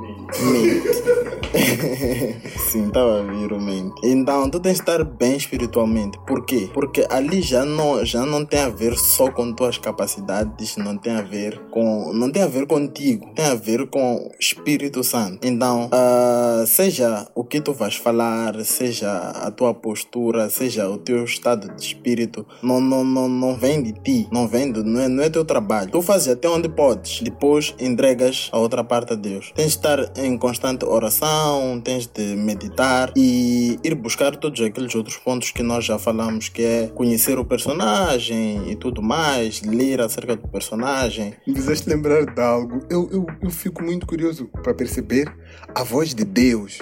Sim, 2.71 2.87
estava 2.87 3.19
a 3.19 3.23
vir 3.23 3.51
o 3.51 3.59
mente. 3.59 3.93
Então, 4.03 4.49
tu 4.49 4.59
tens 4.59 4.75
de 4.75 4.81
estar 4.81 5.03
bem 5.03 5.35
espiritualmente. 5.35 6.17
Por 6.25 6.45
quê? 6.45 6.69
Porque 6.73 7.05
ali 7.09 7.41
já 7.41 7.65
não, 7.65 8.05
já 8.05 8.25
não 8.25 8.45
tem 8.45 8.61
a 8.61 8.69
ver 8.69 8.97
só 8.97 9.29
com 9.29 9.51
tuas 9.53 9.77
capacidades, 9.77 10.77
não 10.77 10.97
tem 10.97 11.13
a 11.13 11.21
ver 11.21 11.59
com. 11.71 12.13
Não 12.13 12.31
tem 12.31 12.43
a 12.43 12.47
ver 12.47 12.65
contigo, 12.65 13.29
tem 13.35 13.45
a 13.45 13.55
ver 13.55 13.87
com 13.87 14.15
o 14.15 14.31
Espírito 14.39 15.03
Santo. 15.03 15.45
Então, 15.45 15.89
ah, 15.91 16.63
seja 16.65 17.27
o 17.35 17.43
que 17.43 17.59
tu 17.59 17.73
vais 17.73 17.95
falar, 17.95 18.63
seja 18.63 19.11
a 19.11 19.51
tua 19.51 19.73
postura, 19.73 20.49
seja 20.49 20.89
o 20.89 20.97
teu 20.97 21.25
estado 21.25 21.73
de 21.75 21.81
espírito, 21.81 22.45
não, 22.63 22.79
não, 22.79 23.03
não, 23.03 23.27
não 23.27 23.55
vem 23.55 23.81
de 23.81 23.93
ti, 23.93 24.27
não 24.31 24.47
vem 24.47 24.71
do, 24.71 24.83
não, 24.83 25.01
é, 25.01 25.07
não 25.07 25.23
é 25.23 25.29
teu 25.29 25.43
trabalho. 25.43 25.80
Tu 25.85 26.01
fazes 26.01 26.27
até 26.27 26.47
onde 26.49 26.69
podes, 26.69 27.21
depois 27.21 27.73
entregas 27.79 28.49
a 28.51 28.59
outra 28.59 28.83
parte 28.83 29.13
a 29.13 29.15
Deus. 29.15 29.51
Tens 29.55 29.71
de 29.71 29.77
estar 29.77 30.11
em 30.17 30.37
constante 30.37 30.85
oração, 30.85 31.79
tens 31.81 32.07
de 32.07 32.35
meditar 32.35 33.11
e 33.15 33.79
ir 33.83 33.95
buscar 33.95 34.35
todos 34.35 34.61
aqueles 34.61 34.93
outros 34.95 35.17
pontos 35.17 35.51
que 35.51 35.63
nós 35.63 35.85
já 35.85 35.97
falamos, 35.97 36.49
que 36.49 36.63
é 36.63 36.87
conhecer 36.87 37.39
o 37.39 37.45
personagem 37.45 38.69
e 38.69 38.75
tudo 38.75 39.01
mais, 39.01 39.61
ler 39.61 40.01
acerca 40.01 40.35
do 40.35 40.47
personagem. 40.47 41.33
Me 41.45 41.55
fizeste 41.55 41.89
lembrar 41.89 42.25
de 42.25 42.41
algo. 42.41 42.81
Eu, 42.89 43.09
eu, 43.11 43.25
eu 43.41 43.49
fico 43.49 43.83
muito 43.83 44.05
curioso 44.05 44.49
para 44.63 44.73
perceber 44.73 45.33
a 45.73 45.83
voz 45.83 46.13
de 46.13 46.23
Deus. 46.23 46.79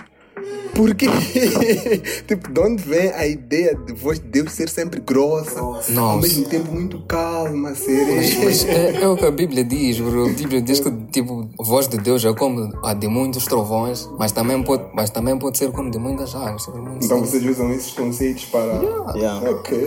Porque, 0.74 1.08
tipo, 2.28 2.52
de 2.52 2.60
onde 2.60 2.84
vem 2.84 3.12
a 3.12 3.28
ideia 3.28 3.76
de 3.76 3.94
voz 3.94 4.20
de 4.20 4.28
Deus 4.28 4.52
ser 4.54 4.70
sempre 4.70 5.02
grossa, 5.02 5.60
ao 5.60 5.82
Nossa. 5.90 6.22
mesmo 6.22 6.46
tempo 6.46 6.72
muito 6.72 7.02
calma, 7.02 7.76
serena? 7.76 8.22
Mas, 8.44 8.66
é, 8.66 9.02
é 9.02 9.08
o 9.08 9.18
que 9.18 9.26
a 9.26 9.32
Bíblia 9.32 9.64
diz, 9.64 10.00
bro. 10.00 10.28
A 10.28 10.30
Bíblia 10.30 10.62
diz 10.62 10.80
que 10.80 10.92
tipo, 11.12 11.50
a 11.60 11.64
voz 11.64 11.88
de 11.88 11.98
Deus 11.98 12.24
é 12.24 12.34
como 12.34 12.72
a 12.84 12.94
de 12.94 13.08
muitos 13.08 13.46
trovões, 13.46 14.10
mas 14.18 14.32
também 14.32 14.62
pode, 14.64 14.84
mas 14.94 15.10
também 15.10 15.38
pode 15.38 15.58
ser 15.58 15.72
como 15.72 15.90
de 15.92 15.98
muitas 15.98 16.36
águas. 16.36 16.68
Então 17.02 17.20
vocês 17.20 17.44
usam 17.46 17.72
esses 17.72 17.92
conceitos 17.92 18.46
para. 18.46 18.80
Yeah. 19.16 19.50
Ok. 19.50 19.78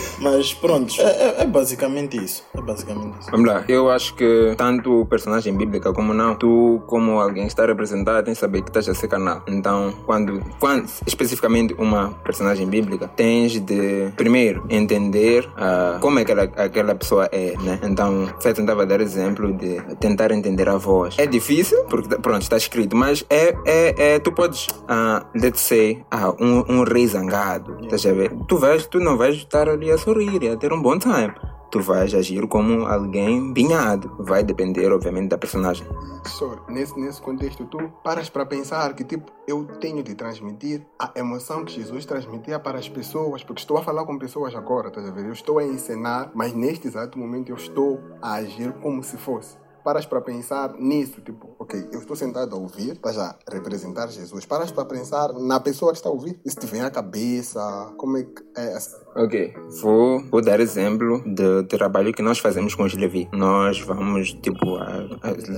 Mas 0.20 0.52
pronto, 0.54 0.94
é, 1.00 1.02
é- 1.04 1.42
é 1.42 1.46
basicamente 1.46 2.16
isso. 2.22 2.44
É 2.54 2.60
basicamente 2.60 3.18
isso. 3.20 3.30
Vamos 3.30 3.46
lá, 3.46 3.64
eu 3.68 3.90
acho 3.90 4.14
que 4.14 4.54
tanto 4.56 5.00
o 5.00 5.06
personagem 5.06 5.56
bíblica 5.56 5.92
como 5.92 6.12
não, 6.12 6.34
tu, 6.34 6.82
como 6.86 7.18
alguém 7.20 7.44
que 7.44 7.48
está 7.48 7.64
a 7.64 7.66
representar, 7.66 8.22
tens 8.22 8.34
de 8.34 8.40
saber 8.40 8.62
que 8.62 8.68
estás 8.70 8.88
a 8.88 8.94
ser 8.94 9.08
canal. 9.08 9.42
Então, 9.46 9.92
quando, 10.06 10.42
quando 10.58 10.88
especificamente 11.06 11.74
uma 11.78 12.10
personagem 12.24 12.66
bíblica, 12.66 13.08
tens 13.08 13.58
de, 13.60 14.10
primeiro, 14.16 14.64
entender 14.68 15.48
ah, 15.56 15.98
como 16.00 16.18
é 16.18 16.24
que 16.24 16.32
aquela, 16.32 16.64
aquela 16.64 16.94
pessoa 16.94 17.28
é, 17.32 17.54
né? 17.58 17.78
Então, 17.82 18.28
você 18.38 18.52
tentava 18.52 18.84
dar 18.86 19.00
exemplo 19.00 19.52
de 19.52 19.80
tentar 19.96 20.30
entender 20.32 20.68
a 20.68 20.76
voz. 20.76 21.14
É 21.18 21.26
difícil, 21.26 21.84
porque, 21.84 22.16
pronto, 22.16 22.42
está 22.42 22.56
escrito, 22.56 22.94
mas 22.96 23.24
é, 23.30 23.54
é, 23.64 24.14
é 24.14 24.18
tu 24.18 24.32
podes, 24.32 24.66
ah, 24.88 25.24
let's 25.34 25.60
say, 25.60 26.02
ah, 26.10 26.30
um, 26.38 26.64
um 26.68 26.84
rei 26.84 27.06
zangado, 27.06 27.78
estás 27.82 28.04
a 28.06 28.12
ver? 28.12 28.32
Tu, 28.46 28.56
vais, 28.58 28.86
tu 28.86 28.98
não 29.00 29.16
vais 29.16 29.36
estar 29.36 29.68
ali 29.68 29.90
a 29.90 29.98
sorrir 30.10 30.42
e 30.42 30.48
a 30.48 30.56
ter 30.56 30.72
um 30.72 30.82
bom 30.82 30.98
time 30.98 31.32
tu 31.70 31.80
vais 31.80 32.12
agir 32.14 32.48
como 32.48 32.84
alguém 32.84 33.54
pinhado. 33.54 34.10
Vai 34.18 34.42
depender, 34.42 34.90
obviamente, 34.92 35.28
da 35.28 35.38
personagem. 35.38 35.86
Sor, 36.26 36.64
nesse, 36.68 36.98
nesse 36.98 37.22
contexto, 37.22 37.64
tu 37.66 37.78
paras 38.02 38.28
para 38.28 38.44
pensar 38.44 38.92
que, 38.94 39.04
tipo, 39.04 39.30
eu 39.46 39.64
tenho 39.78 40.02
de 40.02 40.16
transmitir 40.16 40.84
a 40.98 41.12
emoção 41.14 41.64
que 41.64 41.72
Jesus 41.72 42.04
transmitia 42.04 42.58
para 42.58 42.78
as 42.78 42.88
pessoas, 42.88 43.44
porque 43.44 43.60
estou 43.60 43.78
a 43.78 43.82
falar 43.82 44.04
com 44.04 44.18
pessoas 44.18 44.52
agora, 44.54 44.90
a 44.94 45.10
ver? 45.12 45.26
Eu 45.26 45.32
estou 45.32 45.58
a 45.58 45.64
ensinar, 45.64 46.32
mas 46.34 46.52
neste 46.52 46.88
exato 46.88 47.16
momento 47.16 47.50
eu 47.50 47.56
estou 47.56 48.00
a 48.20 48.34
agir 48.34 48.72
como 48.82 49.00
se 49.04 49.16
fosse. 49.16 49.56
Paras 49.82 50.04
para 50.04 50.20
pensar 50.20 50.74
nisso, 50.78 51.20
tipo, 51.20 51.54
ok, 51.58 51.88
eu 51.92 52.00
estou 52.00 52.14
sentado 52.14 52.54
a 52.54 52.58
ouvir, 52.58 52.92
estás 52.92 53.16
a 53.16 53.36
representar 53.50 54.08
Jesus. 54.08 54.44
Paras 54.44 54.70
para 54.70 54.84
pensar 54.84 55.32
na 55.32 55.58
pessoa 55.58 55.92
que 55.92 55.98
está 55.98 56.08
a 56.08 56.12
ouvir. 56.12 56.38
Isso 56.44 56.58
te 56.58 56.66
vem 56.66 56.82
à 56.82 56.90
cabeça, 56.90 57.60
como 57.96 58.18
é 58.18 58.24
que 58.24 58.42
é 58.56 58.76
essa? 58.76 59.00
Ok, 59.16 59.54
vou, 59.80 60.22
vou 60.30 60.42
dar 60.42 60.60
exemplo 60.60 61.22
do 61.26 61.64
trabalho 61.64 62.12
que 62.12 62.22
nós 62.22 62.38
fazemos 62.38 62.74
com 62.74 62.84
os 62.84 62.94
Levi. 62.94 63.28
Nós 63.32 63.80
vamos, 63.80 64.32
tipo, 64.34 64.76
a 64.76 65.08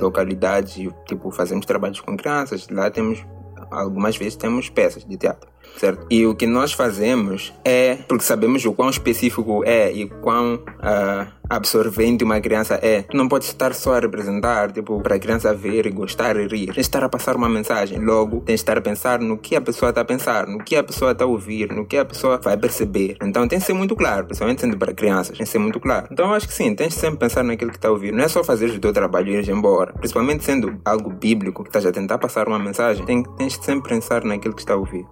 localidades, 0.01 0.77
e, 0.77 0.95
tipo, 1.07 1.31
fazemos 1.31 1.67
trabalhos 1.67 2.01
com 2.01 2.17
crianças. 2.17 2.69
Lá 2.69 2.91
temos, 2.91 3.25
algumas 3.71 4.17
vezes, 4.17 4.37
temos 4.37 4.69
peças 4.69 5.05
de 5.05 5.17
teatro, 5.17 5.51
certo? 5.77 6.07
E 6.11 6.27
o 6.27 6.35
que 6.35 6.47
nós 6.47 6.73
fazemos 6.73 7.53
é, 7.65 7.97
porque 8.09 8.25
sabemos 8.25 8.65
o 8.65 8.73
quão 8.73 8.91
específico 8.91 9.63
é 9.65 9.93
e 9.93 10.09
quão 10.09 10.63
ah, 10.81 11.27
absorvente 11.49 12.25
uma 12.25 12.41
criança 12.41 12.79
é. 12.83 13.03
Tu 13.03 13.17
não 13.17 13.29
pode 13.29 13.45
estar 13.45 13.75
só 13.75 13.95
a 13.95 14.01
representar, 14.01 14.73
tipo, 14.73 15.01
para 15.01 15.17
a 15.17 15.19
criança 15.19 15.53
ver 15.55 15.87
e 15.87 15.91
gostar 15.91 16.37
e 16.37 16.47
rir. 16.47 16.67
Tens 16.67 16.75
de 16.75 16.81
estar 16.81 17.05
a 17.05 17.09
passar 17.09 17.37
uma 17.37 17.49
mensagem. 17.49 17.99
Logo, 17.99 18.41
tens 18.41 18.55
de 18.57 18.63
estar 18.63 18.79
a 18.79 18.81
pensar 18.81 19.21
no 19.21 19.37
que 19.37 19.55
a 19.55 19.61
pessoa 19.61 19.91
está 19.91 20.01
a 20.01 20.05
pensar, 20.05 20.47
no 20.47 20.59
que 20.59 20.77
a 20.77 20.83
pessoa 20.83 21.13
está 21.13 21.25
a 21.25 21.29
ouvir, 21.29 21.73
no 21.73 21.85
que 21.85 21.97
a 21.97 22.05
pessoa 22.05 22.39
vai 22.39 22.57
perceber. 22.57 23.17
Então 23.23 23.47
tem 23.47 23.59
que 23.59 23.65
ser 23.65 23.75
muito 23.75 23.95
claro, 23.95 24.27
principalmente 24.27 24.61
sendo 24.61 24.77
para 24.79 24.93
crianças, 24.95 25.37
tem 25.37 25.45
que 25.45 25.53
ser 25.53 25.59
muito 25.59 25.79
claro. 25.79 26.09
Então 26.11 26.33
acho 26.33 26.49
que 26.49 26.55
sim, 26.55 26.75
tens 26.75 26.95
de 26.95 27.01
sempre 27.01 27.19
pensar 27.19 27.45
naquilo 27.45 27.71
que 27.71 27.77
está 27.77 27.89
a 27.89 27.91
ouvir. 27.91 28.13
Não 28.13 28.25
é 28.25 28.29
só 28.29 28.43
fazer 28.43 28.71
o 28.71 28.79
teu 28.79 28.93
trabalho 28.93 29.29
e 29.29 29.37
ir 29.37 29.49
embora. 29.49 29.93
Principalmente 29.93 30.45
sendo 30.45 30.81
algo 30.85 31.11
bíblico, 31.11 31.63
que 31.63 31.69
estás 31.69 31.85
a 31.85 31.93
tentar 31.93 32.19
passar 32.19 32.49
uma 32.49 32.59
mensagem, 32.59 33.05
tens 33.05 33.59
de 33.59 33.65
sempre 33.65 33.91
pensar 33.91 34.25
naquilo 34.25 34.55
que 34.55 34.63
está 34.63 34.75
a 34.75 34.77
ouvir. 34.77 35.07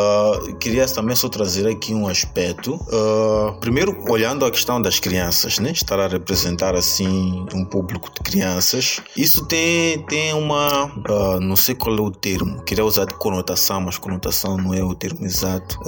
Ah, 0.00 0.52
queria 0.58 0.86
também 0.86 1.14
só 1.14 1.28
trazer 1.28 1.66
aqui 1.68 1.94
um 1.94 2.08
aspecto. 2.08 2.78
Ah, 2.92 3.56
primeiro, 3.60 3.96
olhando 4.08 4.44
a 4.44 4.50
questão 4.50 4.80
das 4.80 4.98
crianças, 4.98 5.58
né? 5.58 5.70
Estar 5.72 5.98
a 6.00 6.08
representar 6.08 6.74
assim 6.74 7.44
um 7.54 7.64
público 7.64 8.10
de 8.10 8.20
crianças. 8.20 9.00
Isso 9.16 9.44
tem, 9.46 10.04
tem 10.06 10.32
uma. 10.32 10.90
ah, 11.08 11.38
não 11.40 11.56
sei 11.56 11.74
qual 11.74 11.96
é 11.96 12.00
o 12.00 12.10
termo. 12.10 12.62
Queria 12.64 12.84
usar 12.84 13.04
de 13.04 13.14
conotação, 13.14 13.80
mas 13.80 13.98
conotação 13.98 14.56
não 14.56 14.74
é 14.74 14.82
o 14.82 14.94
termo 14.94 15.24
exato. 15.24 15.78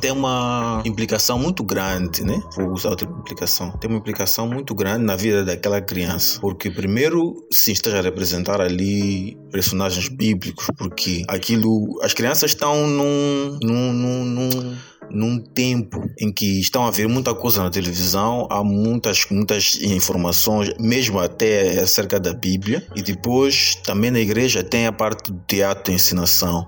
Tem 0.00 0.10
uma 0.10 0.82
implicação 0.84 1.38
muito 1.38 1.62
grande, 1.62 2.24
né? 2.24 2.42
Vou 2.56 2.72
usar 2.72 2.90
outra 2.90 3.08
implicação. 3.08 3.70
Tem 3.72 3.88
uma 3.90 3.98
implicação 3.98 4.46
muito 4.48 4.74
grande 4.74 5.04
na 5.04 5.16
vida 5.16 5.44
daquela 5.44 5.80
criança. 5.80 6.40
Porque, 6.40 6.70
primeiro, 6.70 7.46
sim, 7.52 7.72
estás 7.72 7.94
a 7.94 8.00
representar 8.00 8.60
ali 8.60 9.36
personagens 9.50 10.08
bíblicos, 10.08 10.66
porque 10.76 11.22
aquilo. 11.28 11.98
As 12.02 12.12
crianças 12.12 12.50
estão 12.50 12.86
num, 12.86 13.43
num, 13.62 13.92
num, 13.92 14.24
num, 14.24 14.76
num 15.10 15.38
tempo 15.38 16.10
em 16.18 16.32
que 16.32 16.60
estão 16.60 16.86
a 16.86 16.90
ver 16.90 17.08
muita 17.08 17.34
coisa 17.34 17.62
na 17.62 17.70
televisão, 17.70 18.46
há 18.50 18.62
muitas, 18.62 19.26
muitas 19.30 19.80
informações, 19.80 20.72
mesmo 20.78 21.18
até 21.18 21.80
acerca 21.80 22.18
da 22.18 22.32
Bíblia, 22.32 22.86
e 22.94 23.02
depois 23.02 23.76
também 23.84 24.10
na 24.10 24.20
igreja 24.20 24.62
tem 24.62 24.86
a 24.86 24.92
parte 24.92 25.32
do 25.32 25.38
teatro 25.46 25.92
e 25.92 25.96
ensinação. 25.96 26.66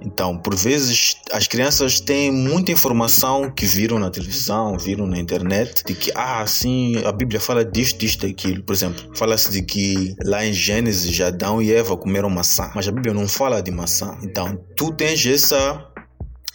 Então, 0.00 0.38
por 0.38 0.54
vezes, 0.54 1.16
as 1.32 1.48
crianças 1.48 1.98
têm 1.98 2.30
muita 2.30 2.70
informação 2.70 3.50
que 3.50 3.66
viram 3.66 3.98
na 3.98 4.10
televisão, 4.10 4.78
viram 4.78 5.06
na 5.06 5.18
internet, 5.18 5.82
de 5.84 5.94
que, 5.94 6.12
ah, 6.14 6.46
sim, 6.46 6.96
a 7.04 7.10
Bíblia 7.10 7.40
fala 7.40 7.64
disto, 7.64 7.98
disto, 7.98 8.26
daquilo. 8.26 8.62
Por 8.62 8.72
exemplo, 8.72 9.10
fala-se 9.16 9.50
de 9.50 9.62
que 9.62 10.14
lá 10.24 10.44
em 10.44 10.52
Gênesis, 10.52 11.20
Adão 11.20 11.60
e 11.60 11.72
Eva 11.72 11.96
comeram 11.96 12.30
maçã, 12.30 12.70
mas 12.74 12.86
a 12.86 12.92
Bíblia 12.92 13.12
não 13.12 13.26
fala 13.26 13.60
de 13.60 13.72
maçã. 13.72 14.16
Então, 14.22 14.56
tu 14.76 14.92
tens 14.92 15.26
essa 15.26 15.84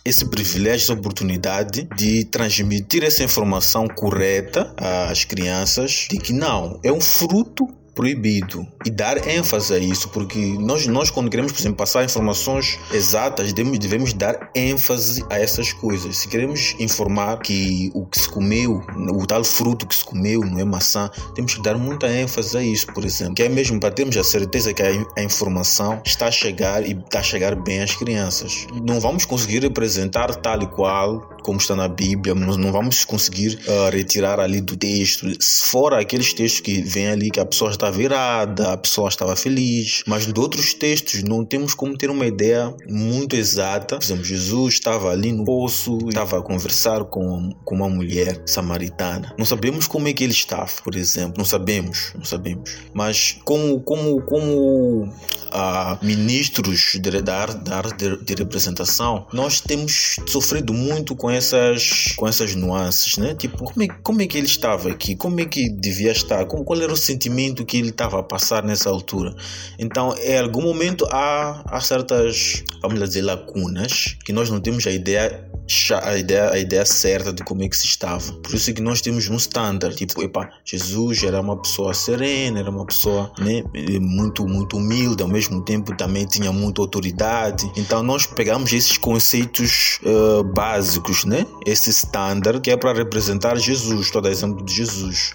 esse 0.06 0.26
privilégio, 0.26 0.84
essa 0.84 0.94
oportunidade 0.94 1.88
de 1.96 2.26
transmitir 2.26 3.04
essa 3.04 3.24
informação 3.24 3.88
correta 3.88 4.74
às 4.78 5.24
crianças 5.24 6.08
de 6.10 6.18
que 6.18 6.34
não, 6.34 6.80
é 6.84 6.92
um 6.92 7.00
fruto 7.00 7.68
proibido 7.94 8.68
e 8.86 8.90
dar 8.90 9.28
ênfase 9.28 9.74
a 9.74 9.78
isso, 9.78 10.10
porque 10.10 10.40
nós, 10.60 10.88
nós 10.88 11.10
quando 11.10 11.30
queremos, 11.30 11.52
por 11.52 11.60
exemplo, 11.60 11.78
passar 11.78 12.04
informações 12.04 12.80
exatas, 12.92 13.54
devemos, 13.54 13.80
devemos 13.80 14.14
dar 14.14 14.50
ênfase 14.56 15.24
a 15.30 15.40
essas 15.40 15.72
coisas. 15.74 16.18
Se 16.18 16.28
queremos 16.28 16.76
informar 16.80 17.40
que 17.40 17.92
o 17.94 18.06
que 18.06 18.20
se 18.20 18.30
comeu, 18.30 18.84
o 19.12 19.26
tal 19.26 19.44
fruto 19.44 19.88
que 19.88 19.96
se 19.96 20.04
comeu 20.04 20.42
não 20.42 20.60
é 20.60 20.64
maçã, 20.64 21.10
temos 21.36 21.56
que 21.56 21.62
dar 21.62 21.78
muita 21.78 22.08
ênfase 22.08 22.58
a 22.58 22.64
isso, 22.64 22.88
por 22.88 23.06
exemplo, 23.06 23.36
que 23.36 23.44
é 23.44 23.50
mesmo 23.50 23.80
para 23.80 23.92
termos 23.92 24.18
a 24.18 24.24
certeza 24.24 24.74
que 24.74 24.82
a, 24.82 24.90
a 25.18 25.24
informação 25.24 26.02
está 26.06 26.28
a 26.28 26.32
chegar 26.32 26.86
e 26.86 26.94
está 26.94 27.20
a 27.20 27.24
chegar 27.24 27.56
bem 27.56 27.82
às 27.82 27.96
crianças. 27.96 28.68
Não 28.84 29.00
vamos 29.00 29.26
conseguir 29.26 29.62
representar 29.62 30.34
tal 30.36 30.62
e 30.64 30.68
qual 30.68 31.34
como 31.44 31.60
está 31.60 31.76
na 31.76 31.88
Bíblia, 31.88 32.34
não 32.34 32.72
vamos 32.72 33.04
conseguir 33.06 33.60
ah, 33.68 33.90
retirar 33.92 34.40
ali 34.40 34.62
do 34.62 34.76
texto, 34.76 35.28
fora 35.42 36.00
aqueles 36.00 36.34
textos 36.34 36.62
que 36.62 36.82
vem 36.82 37.10
ali 37.10 37.30
que 37.30 37.40
a 37.40 37.46
pessoa 37.46 37.70
está 37.70 37.83
virada, 37.92 38.74
a 38.74 38.78
pessoa 38.78 39.10
estava 39.10 39.36
feliz, 39.36 40.04
mas 40.08 40.26
de 40.26 40.40
outros 40.40 40.74
textos 40.74 41.24
não 41.24 41.46
temos 41.46 41.74
como 41.74 41.98
ter 41.98 42.10
uma 42.10 42.26
ideia 42.26 42.74
muito 42.88 43.36
exata. 43.36 43.98
Por 43.98 44.04
exemplo, 44.04 44.24
Jesus 44.24 44.76
estava 44.76 45.12
ali 45.12 45.32
no 45.32 45.46
poço, 45.46 45.98
estava 46.08 46.40
a 46.40 46.42
conversar 46.42 47.04
com, 47.06 47.52
com 47.64 47.76
uma 47.76 47.90
mulher 47.90 48.42
samaritana. 48.46 49.34
Não 49.38 49.46
sabemos 49.46 49.88
como 49.88 50.08
é 50.08 50.14
que 50.14 50.24
ele 50.24 50.34
estava, 50.34 50.72
por 50.84 50.96
exemplo, 50.96 51.36
não 51.38 51.46
sabemos, 51.46 52.12
não 52.16 52.26
sabemos. 52.26 52.72
Mas 52.94 53.38
como 53.44 53.80
como 53.82 54.22
como 54.22 55.14
ah, 55.52 55.98
ministros 56.02 56.98
de, 57.00 57.22
da 57.22 57.38
área 57.38 57.92
de, 57.96 58.24
de 58.24 58.36
representação, 58.36 59.28
nós 59.32 59.62
temos 59.62 60.16
sofrido 60.28 60.74
muito 60.74 61.16
com 61.16 61.30
essas 61.30 62.14
com 62.16 62.28
essas 62.28 62.56
nuances, 62.56 63.18
né? 63.18 63.36
Tipo, 63.36 63.66
como 63.66 63.84
é, 63.84 63.88
como 64.02 64.22
é 64.22 64.28
que 64.28 64.38
ele 64.38 64.48
estava 64.48 64.90
aqui? 64.90 65.16
Como 65.16 65.40
é 65.40 65.46
que 65.46 65.70
devia 65.70 66.12
estar? 66.12 66.46
Como, 66.46 66.64
qual 66.64 66.82
era 66.82 66.92
o 66.92 66.98
sentimento 66.98 67.66
que 67.66 67.73
que 67.74 67.78
ele 67.80 67.90
estava 67.90 68.20
a 68.20 68.24
passar 68.24 68.64
nessa 68.64 68.88
altura. 68.88 69.36
Então, 69.80 70.16
em 70.20 70.38
algum 70.38 70.62
momento 70.62 71.08
há, 71.10 71.64
há 71.66 71.82
certas, 71.82 72.64
vamos 72.80 73.00
dizer, 73.00 73.24
lacunas 73.24 74.16
que 74.24 74.32
nós 74.32 74.48
não 74.48 74.60
temos 74.60 74.86
a 74.86 74.92
ideia 74.92 75.50
a 76.04 76.18
ideia, 76.18 76.52
a 76.52 76.60
ideia 76.60 76.86
certa 76.86 77.32
de 77.32 77.42
como 77.42 77.64
é 77.64 77.70
que 77.70 77.76
se 77.76 77.86
estava. 77.86 78.34
Por 78.34 78.54
isso 78.54 78.70
é 78.70 78.74
que 78.74 78.82
nós 78.82 79.02
temos 79.02 79.30
um 79.30 79.38
standard, 79.38 79.96
tipo, 79.96 80.22
epa, 80.22 80.50
Jesus 80.64 81.24
era 81.24 81.40
uma 81.40 81.60
pessoa 81.60 81.94
serena, 81.94 82.60
era 82.60 82.70
uma 82.70 82.86
pessoa 82.86 83.32
né, 83.40 83.64
muito, 84.00 84.46
muito 84.46 84.76
humilde, 84.76 85.24
ao 85.24 85.30
mesmo 85.30 85.64
tempo 85.64 85.96
também 85.96 86.26
tinha 86.26 86.52
muita 86.52 86.82
autoridade. 86.82 87.72
Então 87.78 88.04
nós 88.04 88.26
pegamos 88.26 88.74
esses 88.74 88.98
conceitos 88.98 90.00
uh, 90.04 90.44
básicos, 90.44 91.24
né? 91.24 91.48
Esse 91.66 91.92
standard 91.92 92.60
que 92.60 92.70
é 92.70 92.78
para 92.78 92.94
representar 92.94 93.58
Jesus, 93.58 94.12
todo 94.12 94.28
exemplo 94.28 94.64
de 94.66 94.76
Jesus. 94.76 95.32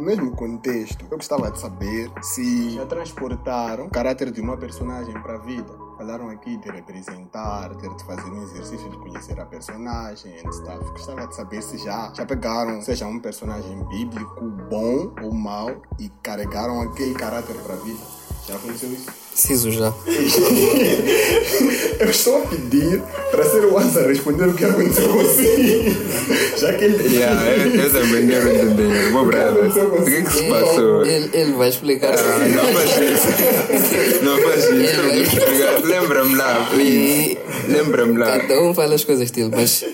No 0.00 0.06
mesmo 0.06 0.34
contexto, 0.34 1.04
eu 1.10 1.18
gostava 1.18 1.50
de 1.50 1.60
saber 1.60 2.10
se 2.22 2.70
já 2.70 2.86
transportaram 2.86 3.84
o 3.84 3.90
caráter 3.90 4.30
de 4.30 4.40
uma 4.40 4.56
personagem 4.56 5.12
para 5.20 5.34
a 5.34 5.38
vida 5.38 5.90
falaram 5.98 6.30
aqui 6.30 6.56
de 6.56 6.70
representar, 6.70 7.74
de 7.74 8.04
fazer 8.06 8.30
um 8.30 8.42
exercício 8.42 8.88
de 8.88 8.96
conhecer 8.96 9.38
a 9.38 9.44
personagem 9.44 10.32
and 10.32 10.50
stuff. 10.50 10.90
Gostava 10.92 11.26
de 11.26 11.36
saber 11.36 11.62
se 11.62 11.76
já, 11.76 12.10
já 12.14 12.24
pegaram, 12.24 12.80
seja 12.80 13.06
um 13.06 13.20
personagem 13.20 13.84
bíblico 13.84 14.46
bom 14.70 15.12
ou 15.22 15.30
mau 15.30 15.82
e 15.98 16.08
carregaram 16.22 16.80
aquele 16.80 17.12
caráter 17.12 17.54
para 17.56 17.74
a 17.74 17.76
vida. 17.76 18.00
Já 18.46 18.56
aconteceu 18.56 18.90
isso? 18.90 19.19
Preciso 19.32 19.70
já. 19.70 19.92
Eu 22.00 22.08
estou 22.08 22.38
a 22.38 22.46
pedir 22.46 23.02
para 23.30 23.44
ser 23.44 23.64
o 23.66 23.76
Asa 23.76 24.00
a 24.00 24.06
responder 24.06 24.48
o 24.48 24.54
que 24.54 24.64
aconteceu 24.64 25.06
consigo. 25.08 25.90
Já 26.56 26.72
que 26.72 26.84
ele. 26.84 27.14
Yeah, 27.14 27.46
eu, 27.46 27.74
eu 27.74 27.92
também 27.92 28.26
quero 28.26 28.48
entender. 28.48 29.12
Meu 29.12 29.26
brother, 29.26 29.66
o 29.66 30.04
que, 30.04 30.22
que 30.22 30.32
se 30.32 30.44
passou? 30.44 31.04
Ele, 31.04 31.28
ele 31.34 31.52
vai 31.52 31.68
explicar. 31.68 32.14
Ah, 32.14 32.48
não 32.48 32.72
faz 32.72 32.90
isso. 32.90 34.24
Não 34.24 34.38
faz 34.38 34.64
isso. 34.64 35.02
Não 35.02 35.14
explicar. 35.22 35.80
Lembra-me 35.84 36.36
lá, 36.36 36.68
please. 36.70 37.38
Lembra-me 37.68 38.18
lá. 38.18 38.38
Cada 38.38 38.62
um 38.62 38.74
fala 38.74 38.94
as 38.94 39.04
coisas 39.04 39.30
dele, 39.30 39.50
mas 39.54 39.84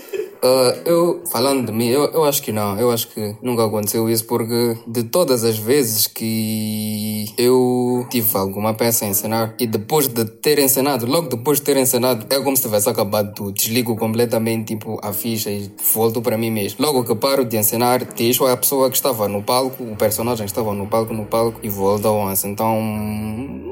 Uh, 0.47 0.81
eu, 0.85 1.23
falando 1.27 1.67
de 1.67 1.73
mim, 1.73 1.89
eu, 1.89 2.05
eu 2.13 2.25
acho 2.25 2.41
que 2.41 2.53
não. 2.53 2.79
Eu 2.79 2.93
acho 2.93 3.09
que 3.09 3.35
nunca 3.43 3.65
aconteceu 3.65 4.09
isso 4.09 4.25
porque 4.27 4.77
de 4.87 5.03
todas 5.03 5.43
as 5.43 5.59
vezes 5.59 6.07
que 6.07 7.25
eu 7.37 8.07
tive 8.09 8.37
alguma 8.39 8.73
peça 8.73 9.05
a 9.05 9.09
encenar 9.09 9.57
e 9.59 9.67
depois 9.67 10.07
de 10.07 10.25
ter 10.25 10.61
encenado, 10.61 11.05
logo 11.05 11.29
depois 11.29 11.59
de 11.59 11.65
ter 11.65 11.77
encenado, 11.77 12.27
é 12.31 12.39
como 12.39 12.57
se 12.57 12.63
tivesse 12.63 12.89
acabado 12.89 13.35
tudo. 13.35 13.53
Desligo 13.53 13.97
completamente 13.97 14.77
tipo, 14.77 15.01
a 15.03 15.13
ficha 15.13 15.51
e 15.51 15.69
volto 15.93 16.23
para 16.23 16.39
mim 16.39 16.53
mesmo. 16.53 16.85
Logo 16.85 17.03
que 17.03 17.15
paro 17.17 17.45
de 17.45 17.57
encenar, 17.57 18.05
deixo 18.15 18.47
a 18.47 18.57
pessoa 18.57 18.89
que 18.89 18.97
estava 18.97 19.27
no 19.27 19.43
palco, 19.43 19.83
o 19.83 19.97
personagem 19.97 20.47
que 20.47 20.53
estava 20.53 20.73
no 20.73 20.87
palco, 20.87 21.13
no 21.13 21.27
palco 21.27 21.59
e 21.65 21.69
volto 21.69 22.07
ao 22.07 22.19
once. 22.19 22.47
Então 22.47 23.66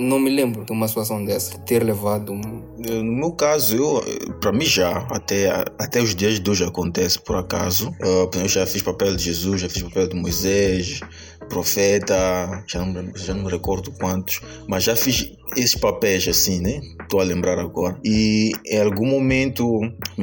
não 0.00 0.18
me 0.18 0.30
lembro 0.30 0.64
de 0.64 0.72
uma 0.72 0.88
situação 0.88 1.24
dessa, 1.24 1.52
de 1.52 1.60
ter 1.64 1.84
levado 1.84 2.32
um... 2.32 2.40
No 2.78 3.12
meu 3.12 3.32
caso, 3.32 3.76
eu, 3.76 4.02
para 4.40 4.52
mim 4.52 4.64
já, 4.64 5.06
até, 5.10 5.50
até 5.78 6.00
os 6.00 6.14
dias 6.14 6.40
de 6.40 6.50
hoje 6.50 6.64
acontece 6.64 7.18
por 7.18 7.36
acaso. 7.36 7.94
Eu 8.00 8.48
já 8.48 8.66
fiz 8.66 8.82
papel 8.82 9.14
de 9.14 9.24
Jesus, 9.24 9.60
já 9.60 9.68
fiz 9.68 9.82
papel 9.82 10.08
de 10.08 10.16
Moisés, 10.16 11.00
profeta, 11.48 12.64
já 12.66 12.84
não, 12.84 13.12
já 13.14 13.34
não 13.34 13.44
me 13.44 13.50
recordo 13.50 13.92
quantos, 13.92 14.40
mas 14.66 14.84
já 14.84 14.96
fiz 14.96 15.32
esses 15.56 15.74
papéis 15.74 16.26
assim, 16.28 16.60
né? 16.60 16.80
Estou 17.02 17.20
a 17.20 17.24
lembrar 17.24 17.58
agora. 17.58 17.98
E 18.04 18.52
em 18.66 18.80
algum 18.80 19.06
momento, 19.06 19.80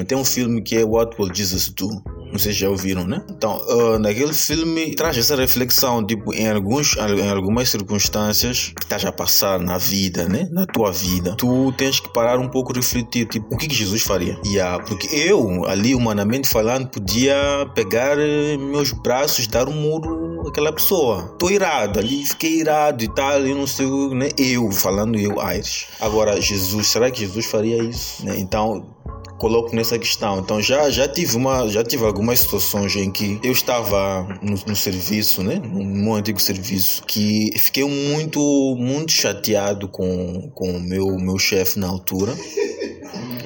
tem 0.07 0.17
um 0.17 0.25
filme 0.25 0.61
que 0.61 0.77
é 0.77 0.83
What 0.83 1.21
Will 1.21 1.33
Jesus 1.33 1.69
Do? 1.69 2.01
Se 2.35 2.51
já 2.51 2.69
ouviram, 2.69 3.05
né? 3.05 3.23
Então, 3.29 3.57
uh, 3.67 3.99
naquele 3.99 4.33
filme 4.33 4.95
traz 4.95 5.17
essa 5.17 5.35
reflexão, 5.35 6.05
tipo, 6.05 6.33
em, 6.33 6.49
alguns, 6.49 6.95
em 6.95 7.29
algumas 7.29 7.69
circunstâncias 7.69 8.73
que 8.75 8.83
estás 8.83 9.03
a 9.05 9.11
passar 9.11 9.59
na 9.59 9.77
vida, 9.77 10.27
né? 10.27 10.47
Na 10.51 10.65
tua 10.65 10.91
vida, 10.91 11.35
tu 11.35 11.71
tens 11.73 11.99
que 11.99 12.11
parar 12.13 12.39
um 12.39 12.49
pouco 12.49 12.73
e 12.73 12.75
refletir, 12.75 13.27
tipo, 13.27 13.53
o 13.53 13.57
que, 13.57 13.67
que 13.67 13.75
Jesus 13.75 14.01
faria? 14.03 14.39
Yeah, 14.45 14.83
porque 14.83 15.07
eu, 15.15 15.65
ali, 15.65 15.95
humanamente 15.95 16.47
falando, 16.47 16.89
podia 16.89 17.35
pegar 17.73 18.17
eh, 18.19 18.57
meus 18.57 18.91
braços, 18.91 19.47
dar 19.47 19.67
um 19.67 19.73
muro 19.73 20.47
àquela 20.47 20.71
pessoa. 20.71 21.35
Tô 21.39 21.49
irado, 21.49 21.99
ali 21.99 22.25
fiquei 22.25 22.59
irado 22.59 23.03
e 23.03 23.07
tal, 23.07 23.39
eu 23.39 23.55
não 23.55 23.67
sei, 23.67 23.87
né? 24.13 24.29
Eu, 24.37 24.71
falando 24.71 25.17
eu, 25.17 25.39
Aires. 25.39 25.87
Agora, 25.99 26.39
Jesus, 26.41 26.87
será 26.87 27.09
que 27.11 27.21
Jesus 27.21 27.45
faria 27.45 27.81
isso? 27.83 28.25
Né? 28.25 28.39
Então, 28.39 28.96
coloco 29.37 29.75
nessa 29.75 29.97
questão. 29.97 30.39
Então 30.39 30.61
já 30.61 30.89
já 30.89 31.07
tive 31.07 31.35
uma 31.35 31.67
já 31.69 31.83
tive 31.83 32.05
algumas 32.05 32.39
situações 32.39 32.95
em 32.95 33.11
que 33.11 33.39
eu 33.43 33.51
estava 33.51 34.27
no, 34.41 34.55
no 34.67 34.75
serviço, 34.75 35.43
né, 35.43 35.61
no 35.63 35.83
meu 35.83 36.13
antigo 36.13 36.39
serviço, 36.39 37.03
que 37.03 37.51
fiquei 37.57 37.83
muito 37.83 38.39
muito 38.77 39.11
chateado 39.11 39.87
com 39.87 40.49
com 40.53 40.71
o 40.71 40.79
meu 40.79 41.17
meu 41.17 41.37
chefe 41.37 41.79
na 41.79 41.87
altura. 41.87 42.35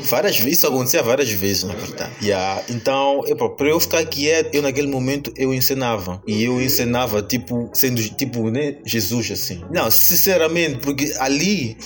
Várias 0.03 0.37
vezes, 0.37 0.57
isso 0.57 0.67
acontecia 0.67 1.03
várias 1.03 1.29
vezes, 1.29 1.63
na 1.63 1.73
verdade. 1.73 2.11
Yeah. 2.21 2.63
Então, 2.69 3.21
para 3.55 3.67
eu 3.67 3.79
ficar 3.79 4.03
quieto, 4.05 4.53
eu 4.55 4.61
naquele 4.61 4.87
momento 4.87 5.31
eu 5.37 5.53
ensinava. 5.53 6.21
E 6.25 6.43
eu 6.43 6.61
ensinava, 6.61 7.21
tipo, 7.21 7.69
sendo 7.73 8.01
tipo, 8.01 8.49
né, 8.49 8.77
Jesus 8.85 9.31
assim. 9.31 9.61
Não, 9.71 9.89
sinceramente, 9.91 10.79
porque 10.79 11.13
ali 11.19 11.77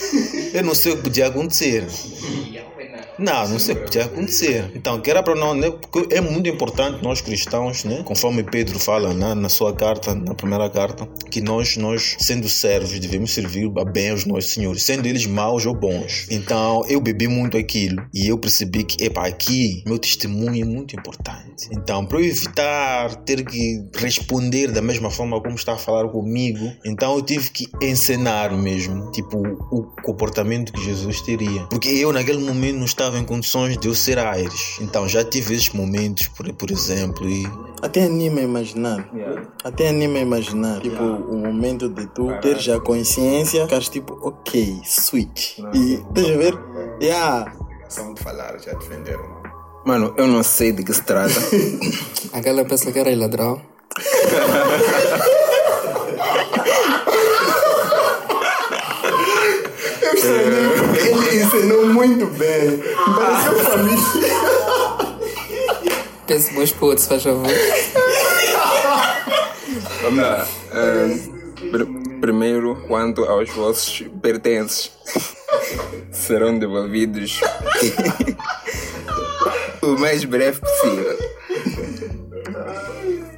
eu 0.54 0.64
não 0.64 0.74
sei 0.74 0.94
o 0.94 0.98
que 0.98 1.04
podia 1.04 1.28
acontecer. 1.28 1.86
Não, 3.18 3.48
não 3.48 3.60
sei, 3.60 3.76
podia 3.76 4.06
acontecer. 4.06 4.72
Então, 4.76 5.00
que 5.00 5.10
era 5.10 5.24
para 5.24 5.36
não, 5.36 5.54
né? 5.54 5.72
Porque 5.72 6.14
é 6.14 6.22
muito 6.22 6.50
importante 6.50 7.04
nós 7.04 7.22
cristãos, 7.22 7.84
né? 7.84 8.04
Conforme 8.04 8.44
Pedro 8.44 8.80
fala 8.80 9.14
né? 9.14 9.34
na 9.34 9.50
sua 9.50 9.74
carta, 9.74 10.14
na 10.14 10.34
primeira 10.34 10.70
carta, 10.70 11.08
que 11.30 11.42
nós, 11.42 11.78
nós 11.78 12.16
sendo 12.20 12.48
servos, 12.50 13.00
devemos 13.00 13.32
servir 13.32 13.70
bem 13.92 14.12
aos 14.12 14.26
nossos 14.26 14.52
senhores, 14.52 14.84
sendo 14.84 15.08
eles 15.08 15.26
maus 15.26 15.66
ou 15.66 15.74
bons. 15.74 16.28
Então, 16.30 16.84
eu 16.88 17.00
bebi 17.00 17.28
muito 17.28 17.58
aquilo 17.58 18.06
e 18.14 18.28
eu 18.28 18.38
percebi 18.38 18.84
que, 18.84 19.04
epa, 19.04 19.26
aqui, 19.26 19.84
meu 19.86 19.98
testemunho 19.98 20.62
é 20.62 20.66
muito 20.66 20.96
importante. 20.96 21.70
Então, 21.72 22.06
para 22.06 22.20
eu 22.20 22.26
evitar 22.26 23.16
ter 23.24 23.46
que 23.46 23.84
responder 23.96 24.72
da 24.72 24.82
mesma 24.82 25.10
forma 25.10 25.42
como 25.42 25.56
está 25.56 25.74
a 25.74 25.78
falar 25.78 26.08
comigo, 26.10 26.72
então 26.86 27.16
eu 27.16 27.22
tive 27.22 27.50
que 27.50 27.68
ensinar 27.82 28.52
mesmo, 28.52 29.12
tipo, 29.12 29.38
o 29.72 29.84
comportamento 30.04 30.74
que 30.74 30.84
Jesus 30.84 31.22
teria. 31.22 31.64
Porque 31.70 31.90
eu, 31.90 32.12
naquele 32.12 32.40
momento, 32.40 32.78
não 32.78 32.86
estava 32.86 33.05
estava 33.06 33.20
em 33.20 33.24
condições 33.24 33.78
de 33.78 33.88
eu 33.88 33.94
ser 33.94 34.18
Aires. 34.18 34.78
Então 34.82 35.08
já 35.08 35.24
tive 35.24 35.54
esses 35.54 35.70
momentos, 35.70 36.28
por, 36.30 36.52
por 36.54 36.72
exemplo, 36.72 37.30
e. 37.30 37.48
Até 37.82 38.06
anima 38.06 38.40
a 38.40 38.44
imaginar. 38.44 39.08
Yeah. 39.14 39.44
Até 39.64 39.90
anima 39.90 40.18
a 40.18 40.22
imaginar. 40.22 40.82
Tipo, 40.82 41.04
o 41.04 41.38
momento 41.38 41.88
de 41.88 42.08
tu 42.08 42.28
ter 42.42 42.60
já 42.60 42.80
consciência, 42.80 43.64
ficares 43.64 43.90
tipo, 43.90 44.18
ok, 44.24 44.82
switch. 44.84 45.60
E, 45.74 46.04
deixa 46.12 46.32
eu 46.32 46.40
ver? 46.40 46.58
Yeah. 47.02 47.54
São 47.88 48.14
de 48.14 48.24
falar, 48.24 48.58
já 48.60 48.74
defenderam. 48.74 49.36
Mano, 49.86 50.16
eu 50.18 50.26
não 50.26 50.42
sei 50.42 50.72
de 50.72 50.84
que 50.84 50.94
se 50.94 51.04
trata. 51.04 51.40
Aquela 52.34 52.66
peça 52.66 52.92
que 52.92 52.98
era 52.98 53.16
ladrão. 53.16 53.62
Ele 61.06 61.44
ensinou 61.44 61.86
muito 61.88 62.26
bem. 62.28 62.80
Pareceu 63.16 63.60
família. 63.66 64.56
Pense 66.28 66.54
meus 66.54 66.72
putos, 66.72 67.06
faz 67.06 67.24
favor. 67.24 67.48
Vamos 70.02 70.20
lá. 70.20 70.48
Um, 70.74 71.72
pr 71.72 72.06
primeiro, 72.20 72.76
quanto 72.88 73.24
aos 73.26 73.50
vossos 73.52 74.04
pertences, 74.22 74.92
serão 76.12 76.58
devolvidos 76.58 77.40
o 79.84 80.00
mais 80.00 80.24
breve 80.26 80.60
possível. 80.60 81.15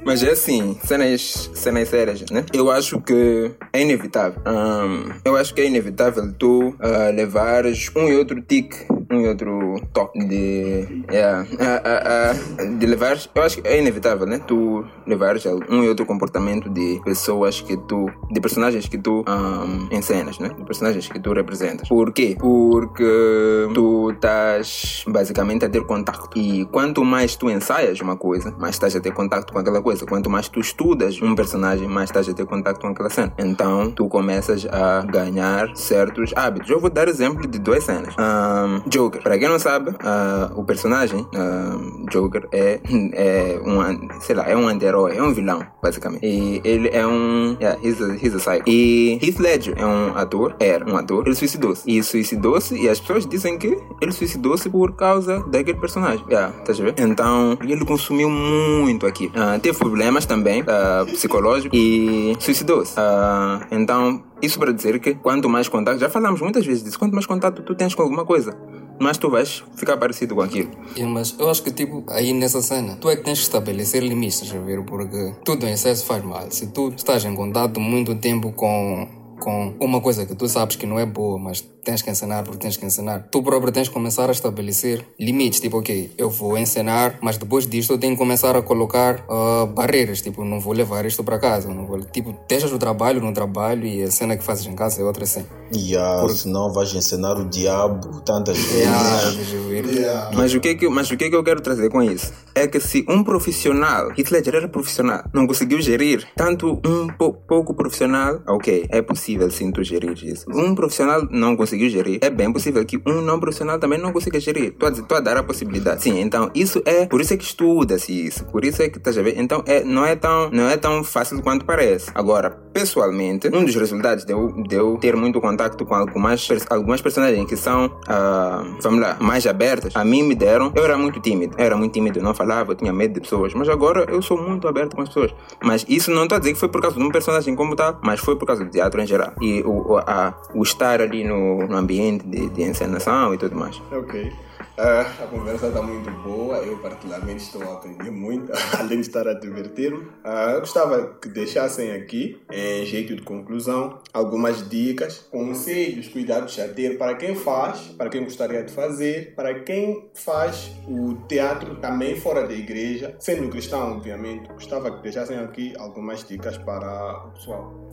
Mas 0.08 0.22
é 0.22 0.30
assim, 0.30 0.74
cenas, 0.82 1.50
cenas 1.52 1.86
sérias, 1.86 2.24
né? 2.30 2.42
Eu 2.54 2.70
acho 2.70 2.98
que 2.98 3.50
é 3.74 3.82
inevitável. 3.82 4.40
Um, 4.46 5.12
eu 5.22 5.36
acho 5.36 5.52
que 5.52 5.60
é 5.60 5.66
inevitável 5.66 6.32
tu 6.32 6.68
uh, 6.70 7.14
levares 7.14 7.90
um 7.94 8.08
e 8.08 8.16
outro 8.16 8.40
tique 8.40 8.86
um 9.10 9.20
e 9.20 9.28
outro 9.28 9.80
toque 9.92 10.18
de. 10.24 11.04
Yeah, 11.10 11.42
uh, 11.42 12.62
uh, 12.62 12.64
uh, 12.64 12.78
de 12.78 12.86
levar. 12.86 13.18
Eu 13.34 13.42
acho 13.42 13.60
que 13.60 13.68
é 13.68 13.78
inevitável, 13.78 14.26
né? 14.26 14.40
Tu 14.46 14.84
levares 15.06 15.44
um 15.46 15.82
e 15.82 15.88
outro 15.88 16.06
comportamento 16.06 16.68
de 16.70 17.00
pessoas 17.04 17.60
que 17.60 17.76
tu. 17.76 18.10
de 18.30 18.40
personagens 18.40 18.86
que 18.86 18.98
tu 18.98 19.24
um, 19.28 19.88
encenas, 19.94 20.38
né? 20.38 20.50
De 20.50 20.64
personagens 20.64 21.08
que 21.08 21.18
tu 21.18 21.32
representas. 21.32 21.88
Por 21.88 22.12
quê? 22.12 22.36
Porque 22.38 23.68
tu 23.74 23.88
tu 24.08 24.10
estás 24.10 25.04
basicamente 25.06 25.64
a 25.64 25.68
ter 25.68 25.84
contacto. 25.84 26.38
E 26.38 26.64
quanto 26.66 27.04
mais 27.04 27.36
tu 27.36 27.50
ensaias 27.50 28.00
uma 28.00 28.16
coisa, 28.16 28.54
mais 28.58 28.74
estás 28.74 28.94
a 28.94 29.00
ter 29.00 29.12
contacto 29.12 29.52
com 29.52 29.58
aquela 29.58 29.82
coisa. 29.82 30.06
Quanto 30.06 30.30
mais 30.30 30.48
tu 30.48 30.60
estudas 30.60 31.20
um 31.20 31.34
personagem, 31.34 31.88
mais 31.88 32.10
estás 32.10 32.28
a 32.28 32.34
ter 32.34 32.46
contacto 32.46 32.80
com 32.80 32.88
aquela 32.88 33.10
cena. 33.10 33.32
Então 33.38 33.90
tu 33.90 34.08
começas 34.08 34.66
a 34.66 35.02
ganhar 35.02 35.76
certos 35.76 36.32
hábitos. 36.36 36.70
Eu 36.70 36.80
vou 36.80 36.90
dar 36.90 37.08
exemplo 37.08 37.46
de 37.46 37.58
duas 37.58 37.84
cenas. 37.84 38.14
Um, 38.18 38.88
Joker. 38.98 39.22
Para 39.22 39.38
quem 39.38 39.48
não 39.48 39.58
sabe, 39.58 39.90
uh, 39.90 40.58
o 40.58 40.64
personagem 40.64 41.24
um, 41.34 42.04
Joker 42.10 42.48
é, 42.50 42.80
é 43.12 43.60
um, 43.64 44.20
sei 44.20 44.34
lá, 44.34 44.48
é 44.48 44.56
um 44.56 44.66
anti-herói, 44.66 45.16
é 45.16 45.22
um 45.22 45.32
vilão, 45.32 45.64
basicamente. 45.80 46.26
E 46.26 46.60
ele 46.64 46.88
é 46.88 47.06
um. 47.06 47.56
Yeah, 47.60 47.78
he's 47.82 48.02
a, 48.02 48.14
he's 48.14 48.34
a 48.34 48.38
psycho. 48.38 48.64
E 48.66 49.18
Heath 49.22 49.38
Ledger 49.38 49.74
é 49.78 49.86
um 49.86 50.16
ator, 50.16 50.56
era 50.58 50.84
um 50.84 50.96
ator, 50.96 51.26
ele 51.26 51.36
suicidou-se. 51.36 51.82
E 51.86 52.02
suicidou-se, 52.02 52.74
e 52.74 52.88
as 52.88 52.98
pessoas 52.98 53.24
dizem 53.26 53.56
que 53.56 53.78
ele 54.00 54.12
suicidou-se 54.12 54.68
por 54.68 54.92
causa 54.96 55.40
daquele 55.48 55.78
personagem. 55.78 56.24
Yeah, 56.28 56.52
tá 56.64 56.72
a 56.72 56.76
ver? 56.76 56.94
Então, 56.98 57.56
ele 57.62 57.84
consumiu 57.84 58.28
muito 58.28 59.06
aqui. 59.06 59.26
Uh, 59.26 59.60
teve 59.60 59.78
problemas 59.78 60.26
também 60.26 60.62
uh, 60.62 61.06
psicológicos 61.06 61.78
e 61.78 62.36
suicidou-se. 62.40 62.94
Uh, 62.98 63.64
então, 63.70 64.22
isso 64.40 64.58
para 64.58 64.72
dizer 64.72 64.98
que 65.00 65.14
quanto 65.14 65.48
mais 65.48 65.68
contato, 65.68 65.98
já 65.98 66.08
falamos 66.08 66.40
muitas 66.40 66.64
vezes 66.64 66.82
disso, 66.82 66.98
quanto 66.98 67.12
mais 67.12 67.26
contato 67.26 67.62
tu 67.62 67.74
tens 67.74 67.94
com 67.94 68.02
alguma 68.02 68.24
coisa, 68.24 68.56
mais 68.98 69.16
tu 69.16 69.30
vais 69.30 69.64
ficar 69.76 69.96
parecido 69.96 70.34
com 70.34 70.42
aquilo. 70.42 70.70
Mas 71.08 71.34
eu 71.38 71.48
acho 71.50 71.62
que, 71.62 71.70
tipo, 71.70 72.04
aí 72.08 72.32
nessa 72.32 72.60
cena, 72.60 72.96
tu 72.96 73.08
é 73.08 73.16
que 73.16 73.22
tens 73.22 73.38
que 73.38 73.44
estabelecer 73.44 74.02
limites, 74.02 74.42
estás 74.42 74.60
a 74.60 74.64
ver? 74.64 74.82
Porque 74.84 75.34
tudo 75.44 75.66
em 75.66 75.72
excesso 75.72 76.04
faz 76.04 76.22
mal. 76.24 76.50
Se 76.50 76.66
tu 76.68 76.92
estás 76.96 77.24
em 77.24 77.34
contato 77.34 77.80
muito 77.80 78.14
tempo 78.16 78.52
com, 78.52 79.08
com 79.40 79.74
uma 79.80 80.00
coisa 80.00 80.26
que 80.26 80.34
tu 80.34 80.48
sabes 80.48 80.76
que 80.76 80.86
não 80.86 80.98
é 80.98 81.06
boa, 81.06 81.38
mas 81.38 81.60
tens 81.84 82.02
que 82.02 82.10
ensinar 82.10 82.44
porque 82.44 82.58
tens 82.58 82.76
que 82.76 82.86
ensinar. 82.86 83.28
Tu 83.30 83.42
próprio 83.42 83.72
tens 83.72 83.88
que 83.88 83.94
começar 83.94 84.28
a 84.28 84.32
estabelecer 84.32 85.04
limites. 85.18 85.60
Tipo, 85.60 85.78
ok, 85.78 86.12
eu 86.16 86.30
vou 86.30 86.56
ensinar, 86.56 87.18
mas 87.20 87.36
depois 87.36 87.66
disto 87.66 87.92
eu 87.92 87.98
tenho 87.98 88.14
que 88.14 88.18
começar 88.18 88.56
a 88.56 88.62
colocar 88.62 89.26
uh, 89.28 89.66
barreiras. 89.66 90.22
Tipo, 90.22 90.44
não 90.44 90.60
vou 90.60 90.72
levar 90.72 91.04
isto 91.04 91.22
para 91.22 91.38
casa. 91.38 91.68
Não 91.68 91.86
vou, 91.86 92.00
tipo, 92.00 92.34
deixas 92.48 92.72
o 92.72 92.78
trabalho 92.78 93.20
no 93.20 93.32
trabalho 93.32 93.86
e 93.86 94.02
a 94.02 94.10
cena 94.10 94.36
que 94.36 94.44
fazes 94.44 94.66
em 94.66 94.74
casa 94.74 95.00
é 95.00 95.04
outra 95.04 95.26
cena. 95.26 95.46
Yeah, 95.74 96.22
Porque... 96.22 96.38
senão 96.38 96.72
vais 96.72 96.94
ensinar 96.94 97.38
o 97.38 97.44
diabo 97.44 98.20
tantas 98.22 98.56
vezes. 98.64 98.80
Yeah, 98.80 99.88
yeah. 99.90 100.30
Mas, 100.34 100.54
o 100.54 100.60
que 100.60 100.68
é 100.68 100.74
que, 100.74 100.88
mas 100.88 101.10
o 101.10 101.16
que 101.16 101.24
é 101.24 101.30
que 101.30 101.36
eu 101.36 101.44
quero 101.44 101.60
trazer 101.60 101.90
com 101.90 102.02
isso? 102.02 102.32
É 102.54 102.66
que 102.66 102.80
se 102.80 103.04
um 103.08 103.22
profissional, 103.22 104.10
Ledger 104.38 104.54
era 104.54 104.68
profissional, 104.68 105.24
não 105.32 105.46
conseguiu 105.46 105.80
gerir 105.80 106.26
tanto 106.36 106.80
um 106.84 107.08
pouco 107.08 107.74
profissional, 107.74 108.40
ok, 108.46 108.86
é 108.88 109.02
possível 109.02 109.50
sim 109.50 109.70
tu 109.72 109.82
gerir 109.82 110.16
isso. 110.24 110.46
Um 110.48 110.74
profissional 110.74 111.26
não 111.30 111.56
conseguiu 111.56 111.67
conseguiu 111.68 111.90
gerir, 111.90 112.18
é 112.22 112.30
bem 112.30 112.50
possível 112.50 112.82
que 112.84 112.96
um 113.06 113.20
não 113.20 113.38
profissional 113.38 113.78
também 113.78 113.98
não 113.98 114.12
consiga 114.12 114.40
gerir. 114.40 114.74
Estou 114.80 115.16
a, 115.16 115.18
a 115.18 115.20
dar 115.20 115.36
a 115.36 115.42
possibilidade. 115.42 116.02
Sim, 116.02 116.20
então 116.20 116.50
isso 116.54 116.82
é, 116.86 117.04
por 117.06 117.20
isso 117.20 117.34
é 117.34 117.36
que 117.36 117.44
estuda-se 117.44 118.26
isso, 118.26 118.44
por 118.46 118.64
isso 118.64 118.82
é 118.82 118.88
que 118.88 118.96
estás 118.96 119.18
a 119.18 119.22
ver. 119.22 119.38
Então 119.38 119.62
é, 119.66 119.84
não, 119.84 120.04
é 120.04 120.16
tão, 120.16 120.50
não 120.50 120.68
é 120.68 120.76
tão 120.76 121.04
fácil 121.04 121.42
quanto 121.42 121.64
parece. 121.66 122.10
Agora, 122.14 122.50
pessoalmente, 122.72 123.48
um 123.48 123.64
dos 123.64 123.74
resultados 123.74 124.24
de 124.24 124.32
eu, 124.32 124.48
de 124.62 125.00
ter 125.00 125.14
muito 125.14 125.40
contato 125.40 125.84
com 125.84 125.94
algumas, 125.94 126.48
algumas 126.70 127.02
personagens 127.02 127.46
que 127.46 127.56
são, 127.56 127.86
uh, 127.86 128.78
vamos 128.80 129.00
lá, 129.00 129.16
mais 129.20 129.46
abertas, 129.46 129.94
a 129.94 130.04
mim 130.04 130.22
me 130.22 130.34
deram, 130.34 130.72
eu 130.74 130.84
era 130.84 130.96
muito 130.96 131.20
tímido, 131.20 131.54
eu 131.58 131.64
era 131.64 131.76
muito 131.76 131.92
tímido, 131.92 132.22
não 132.22 132.32
falava, 132.32 132.72
eu 132.72 132.76
tinha 132.76 132.92
medo 132.92 133.14
de 133.14 133.20
pessoas, 133.20 133.52
mas 133.52 133.68
agora 133.68 134.06
eu 134.08 134.22
sou 134.22 134.40
muito 134.40 134.66
aberto 134.66 134.96
com 134.96 135.02
as 135.02 135.08
pessoas. 135.08 135.34
Mas 135.62 135.84
isso 135.88 136.10
não 136.10 136.22
estou 136.22 136.36
a 136.36 136.38
dizer 136.38 136.54
que 136.54 136.58
foi 136.58 136.68
por 136.68 136.80
causa 136.80 136.96
de 136.96 137.02
um 137.02 137.10
personagem 137.10 137.54
como 137.54 137.76
tal, 137.76 137.98
mas 138.02 138.20
foi 138.20 138.36
por 138.36 138.46
causa 138.46 138.64
do 138.64 138.70
teatro 138.70 139.00
em 139.02 139.06
geral. 139.06 139.32
E 139.40 139.62
o, 139.66 139.98
a, 139.98 140.34
o 140.54 140.62
estar 140.62 141.00
ali 141.00 141.24
no, 141.24 141.57
no 141.66 141.76
ambiente 141.76 142.26
de, 142.26 142.48
de 142.50 142.62
encenação 142.62 143.34
e 143.34 143.38
tudo 143.38 143.56
mais. 143.56 143.80
Ok. 143.90 144.32
Uh, 144.78 145.24
a 145.24 145.26
conversa 145.26 145.66
está 145.66 145.82
muito 145.82 146.08
boa, 146.22 146.58
eu 146.58 146.78
particularmente 146.78 147.42
estou 147.42 147.60
a 147.64 147.74
aprender 147.74 148.12
muito, 148.12 148.52
além 148.78 149.00
de 149.00 149.08
estar 149.08 149.26
a 149.26 149.34
divertir-me. 149.34 150.04
Uh, 150.04 150.60
gostava 150.60 151.16
que 151.20 151.28
deixassem 151.28 151.90
aqui, 151.90 152.40
em 152.48 152.86
jeito 152.86 153.16
de 153.16 153.22
conclusão, 153.22 153.98
algumas 154.12 154.68
dicas, 154.68 155.26
conselhos, 155.32 156.06
cuidados 156.06 156.56
a 156.60 156.68
ter 156.68 156.96
para 156.96 157.16
quem 157.16 157.34
faz, 157.34 157.88
para 157.98 158.08
quem 158.08 158.22
gostaria 158.22 158.62
de 158.62 158.72
fazer, 158.72 159.34
para 159.34 159.64
quem 159.64 160.10
faz 160.14 160.70
o 160.86 161.14
teatro 161.26 161.74
também 161.80 162.14
fora 162.14 162.46
da 162.46 162.54
igreja, 162.54 163.16
sendo 163.18 163.48
cristão, 163.48 163.96
obviamente. 163.96 164.46
Gostava 164.46 164.92
que 164.92 165.02
deixassem 165.02 165.38
aqui 165.38 165.74
algumas 165.76 166.22
dicas 166.22 166.56
para 166.56 167.26
o 167.26 167.30
pessoal. 167.32 167.88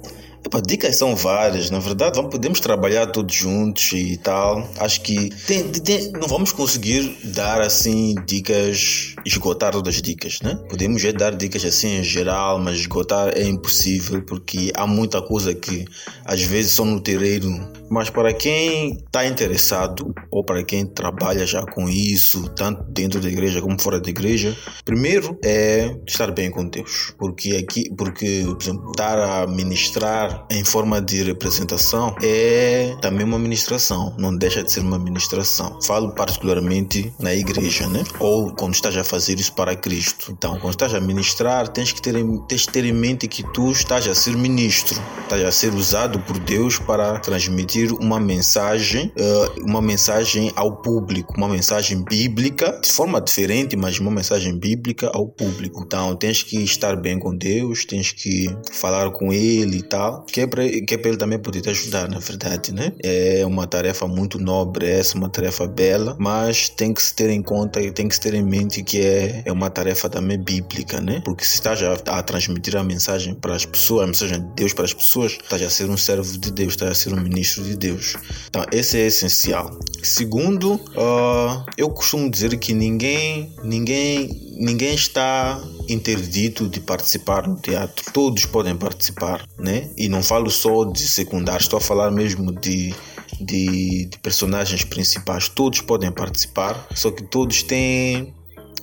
Epa, 0.46 0.62
dicas 0.62 0.96
são 0.96 1.16
várias, 1.16 1.72
na 1.72 1.80
verdade, 1.80 2.18
vamos, 2.18 2.30
podemos 2.30 2.60
trabalhar 2.60 3.08
todos 3.08 3.34
juntos 3.34 3.92
e 3.94 4.16
tal. 4.18 4.70
Acho 4.78 5.02
que 5.02 5.32
tem, 5.48 5.64
tem, 5.72 6.12
não 6.12 6.28
vamos 6.28 6.52
conseguir 6.52 6.75
dar 7.24 7.62
assim 7.62 8.16
dicas, 8.26 9.16
esgotar 9.26 9.72
todas 9.72 9.96
as 9.96 10.02
dicas, 10.02 10.40
né? 10.42 10.56
Podemos 10.70 11.02
já 11.02 11.12
dar 11.12 11.36
dicas 11.36 11.64
assim 11.66 12.00
em 12.00 12.04
geral, 12.04 12.60
mas 12.60 12.78
esgotar 12.78 13.30
é 13.36 13.44
impossível 13.44 14.22
porque 14.22 14.72
há 14.76 14.86
muita 14.86 15.22
coisa 15.22 15.54
que 15.54 15.86
às 16.24 16.42
vezes 16.42 16.72
só 16.72 16.86
no 16.86 17.00
terreiro. 17.00 17.50
Mas 17.90 18.10
para 18.10 18.34
quem 18.34 18.94
está 18.94 19.26
interessado 19.26 20.14
ou 20.32 20.44
para 20.44 20.64
quem 20.64 20.86
trabalha 20.86 21.46
já 21.46 21.64
com 21.66 21.88
isso, 21.90 22.50
tanto 22.50 22.84
dentro 22.92 23.20
da 23.20 23.28
igreja 23.28 23.62
como 23.62 23.80
fora 23.80 24.00
da 24.00 24.10
igreja, 24.10 24.56
primeiro 24.84 25.38
é 25.44 25.96
estar 26.08 26.32
bem 26.32 26.50
com 26.50 26.68
Deus, 26.68 27.14
porque 27.18 27.56
aqui, 27.56 27.90
porque 27.96 28.44
por 28.46 28.62
exemplo, 28.62 28.92
estar 28.92 29.20
a 29.20 29.48
ministrar 29.48 30.46
em 30.50 30.64
forma 30.64 31.02
de 31.02 31.24
representação 31.24 32.16
é 32.22 32.96
também 33.02 33.26
uma 33.26 33.40
ministração, 33.40 34.16
não 34.18 34.36
deixa 34.36 34.64
de 34.64 34.72
ser 34.72 34.82
uma 34.82 35.00
ministração. 35.00 35.80
Falo 35.84 36.14
particularmente 36.14 37.14
na 37.20 37.34
igreja, 37.34 37.88
né? 37.88 38.04
Ou 38.20 38.54
quando 38.56 38.74
estás 38.74 38.96
a 38.98 39.04
fazer 39.04 39.40
isso 39.40 39.54
para 39.54 39.76
Cristo. 39.76 40.32
Então, 40.32 40.60
quando 40.60 40.74
estás 40.74 40.94
a 40.94 41.00
ministrar, 41.00 41.68
tens 41.68 41.92
que 41.92 42.02
ter, 42.02 42.16
tens 42.48 42.66
que 42.66 42.74
ter 42.74 42.86
em 42.86 42.94
mente 42.94 43.28
que 43.28 43.44
tu 43.54 43.72
estás 43.72 44.08
a 44.08 44.16
ser 44.16 44.36
ministro, 44.36 45.02
estás 45.24 45.44
a 45.44 45.52
ser 45.52 45.74
usado 45.74 46.20
por 46.22 46.38
Deus 46.40 46.80
para 46.80 47.20
transmitir 47.20 47.75
uma 47.84 48.20
mensagem, 48.20 49.12
uh, 49.18 49.64
uma 49.66 49.82
mensagem 49.82 50.52
ao 50.56 50.82
público, 50.82 51.34
uma 51.38 51.48
mensagem 51.48 52.04
bíblica, 52.04 52.80
de 52.82 52.92
forma 52.92 53.22
diferente, 53.22 53.76
mas 53.76 54.00
uma 54.00 54.12
mensagem 54.12 54.58
bíblica 54.58 55.10
ao 55.14 55.28
público. 55.28 55.84
Então, 55.86 56.16
tens 56.16 56.44
que 56.44 56.64
estar 56.64 56.96
bem 56.96 57.20
com 57.20 57.36
Deus, 57.36 57.86
tens 57.86 58.12
que 58.12 58.50
falar 58.72 59.12
com 59.12 59.32
Ele 59.34 59.78
e 59.78 59.84
tal 59.84 60.26
que 60.26 60.42
é 60.42 60.48
para 60.48 60.66
é 60.66 60.68
ele 60.68 61.18
também 61.18 61.40
poder 61.40 61.62
te 61.62 61.70
ajudar, 61.70 62.10
na 62.10 62.20
verdade, 62.20 62.74
né? 62.74 62.92
É 63.04 63.46
uma 63.46 63.68
tarefa 63.68 64.08
muito 64.08 64.40
nobre, 64.40 64.88
essa, 64.88 65.18
uma 65.18 65.30
tarefa 65.30 65.68
bela, 65.68 66.16
mas 66.20 66.70
tem 66.70 66.94
que 66.94 67.02
se 67.02 67.14
ter 67.14 67.30
em 67.30 67.42
conta 67.42 67.82
e 67.82 67.92
tem 67.92 68.08
que 68.08 68.16
se 68.16 68.22
ter 68.22 68.34
em 68.34 68.44
mente 68.44 68.84
que 68.84 69.00
é, 69.00 69.44
é 69.46 69.52
uma 69.52 69.70
tarefa 69.70 70.10
também 70.10 70.38
bíblica, 70.38 71.02
né? 71.02 71.22
Porque 71.24 71.46
se 71.46 71.56
estás 71.56 71.82
a, 71.84 71.94
a 71.94 72.24
transmitir 72.24 72.76
a 72.76 72.84
mensagem 72.84 73.34
para 73.34 73.56
as 73.56 73.66
pessoas, 73.66 74.04
a 74.04 74.08
mensagem 74.08 74.40
de 74.40 74.48
Deus 74.56 74.74
para 74.74 74.86
as 74.86 74.94
pessoas, 74.94 75.34
estás 75.34 75.62
a 75.62 75.70
ser 75.70 75.90
um 75.90 75.98
servo 75.98 76.38
de 76.38 76.52
Deus, 76.52 76.74
estás 76.74 76.92
a 76.92 76.96
ser 76.96 77.14
um 77.14 77.22
ministro 77.22 77.64
de 77.66 77.76
Deus. 77.76 78.16
Então, 78.48 78.66
esse 78.72 78.98
é 78.98 79.08
essencial. 79.08 79.80
Segundo, 80.04 80.74
uh, 80.74 81.66
eu 81.78 81.90
costumo 81.90 82.30
dizer 82.30 82.58
que 82.58 82.74
ninguém, 82.74 83.54
ninguém 83.64 84.46
ninguém 84.58 84.96
está 84.96 85.62
interdito 85.88 86.68
de 86.68 86.80
participar 86.80 87.48
no 87.48 87.56
teatro. 87.56 88.12
Todos 88.12 88.46
podem 88.46 88.76
participar, 88.76 89.46
né? 89.58 89.90
E 89.98 90.08
não 90.08 90.24
falo 90.24 90.50
só 90.50 90.86
de 90.86 91.08
secundários, 91.08 91.64
estou 91.64 91.78
a 91.78 91.82
falar 91.82 92.12
mesmo 92.12 92.52
de, 92.52 92.94
de, 93.40 94.06
de 94.06 94.18
personagens 94.20 94.84
principais. 94.84 95.50
Todos 95.50 95.82
podem 95.82 96.12
participar, 96.12 96.88
só 96.96 97.12
que 97.12 97.24
todos 97.24 97.64
têm 97.64 98.34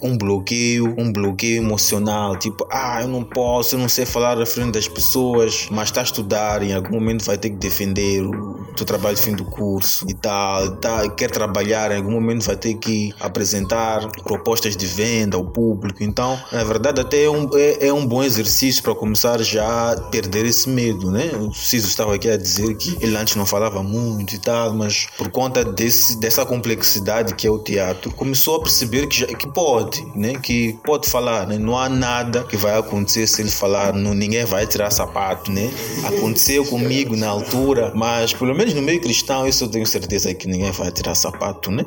um 0.02 0.16
bloqueio, 0.18 0.94
um 0.98 1.12
bloqueio 1.12 1.62
emocional, 1.62 2.36
tipo, 2.36 2.66
ah, 2.70 3.00
eu 3.02 3.08
não 3.08 3.22
posso, 3.22 3.76
eu 3.76 3.78
não 3.78 3.88
sei 3.88 4.04
falar 4.04 4.40
à 4.40 4.44
frente 4.44 4.72
das 4.72 4.88
pessoas, 4.88 5.68
mas 5.70 5.88
está 5.88 6.00
a 6.00 6.04
estudar, 6.04 6.62
em 6.62 6.74
algum 6.74 6.94
momento 6.94 7.24
vai 7.24 7.38
ter 7.38 7.50
que 7.50 7.56
defender 7.56 8.22
o 8.22 8.64
teu 8.76 8.84
trabalho 8.84 9.14
de 9.14 9.22
fim 9.22 9.34
do 9.34 9.44
curso 9.44 10.04
e 10.08 10.14
tal, 10.14 10.76
tá, 10.76 11.08
quer 11.10 11.30
trabalhar, 11.30 11.92
em 11.92 11.98
algum 11.98 12.10
momento 12.10 12.44
vai 12.44 12.56
ter 12.56 12.74
que 12.74 13.14
apresentar 13.20 14.08
propostas 14.22 14.76
de 14.76 14.86
venda 14.86 15.36
ao 15.36 15.44
público. 15.44 16.02
Então, 16.02 16.38
na 16.50 16.64
verdade, 16.64 17.00
até 17.00 17.24
é 17.24 17.30
um, 17.30 17.48
é, 17.54 17.88
é 17.88 17.92
um 17.92 18.04
bom 18.06 18.22
exercício 18.22 18.82
para 18.82 18.94
começar 18.94 19.40
já 19.42 19.92
a 19.92 20.00
perder 20.00 20.46
esse 20.46 20.68
medo, 20.68 21.10
né? 21.10 21.30
O 21.38 21.52
Ciso 21.52 21.86
estava 21.86 22.14
aqui 22.14 22.28
a 22.28 22.36
dizer 22.36 22.74
que 22.76 22.96
ele 23.00 23.16
antes 23.16 23.36
não 23.36 23.46
falava 23.46 23.82
muito 23.82 24.34
e 24.34 24.38
tal, 24.38 24.74
mas 24.74 25.06
por 25.16 25.30
conta 25.30 25.64
desse, 25.64 26.18
dessa 26.18 26.44
complexidade 26.44 27.34
que 27.34 27.46
é 27.46 27.50
o 27.50 27.58
teatro, 27.58 28.10
começou 28.12 28.56
a 28.56 28.62
perceber 28.62 29.06
que, 29.06 29.20
já, 29.20 29.26
que 29.26 29.46
pode 29.46 29.91
né? 30.14 30.34
Que 30.34 30.78
pode 30.84 31.08
falar, 31.08 31.46
né? 31.46 31.58
Não 31.58 31.76
há 31.76 31.88
nada 31.88 32.44
que 32.44 32.56
vai 32.56 32.78
acontecer 32.78 33.26
se 33.26 33.42
ele 33.42 33.50
falar, 33.50 33.92
não, 33.92 34.14
ninguém 34.14 34.44
vai 34.44 34.66
tirar 34.66 34.90
sapato, 34.90 35.50
né? 35.50 35.70
Aconteceu 36.04 36.64
comigo 36.66 37.16
na 37.16 37.28
altura, 37.28 37.92
mas 37.94 38.32
pelo 38.32 38.54
menos 38.54 38.74
no 38.74 38.82
meio 38.82 39.00
cristão 39.00 39.46
isso 39.46 39.64
eu 39.64 39.68
tenho 39.68 39.86
certeza 39.86 40.32
que 40.34 40.46
ninguém 40.48 40.70
vai 40.72 40.90
tirar 40.90 41.14
sapato, 41.14 41.70
né? 41.70 41.84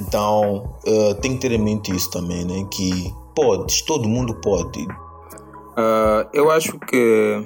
Então, 0.00 0.74
uh, 0.86 1.14
tem 1.14 1.34
que 1.34 1.40
ter 1.40 1.52
em 1.52 1.58
mente 1.58 1.94
isso 1.94 2.10
também, 2.10 2.44
né? 2.44 2.66
Que 2.70 3.12
pode, 3.34 3.84
todo 3.84 4.08
mundo 4.08 4.34
pode. 4.34 4.86
Ah, 5.80 6.28
eu 6.34 6.50
acho 6.50 6.78
que 6.78 7.42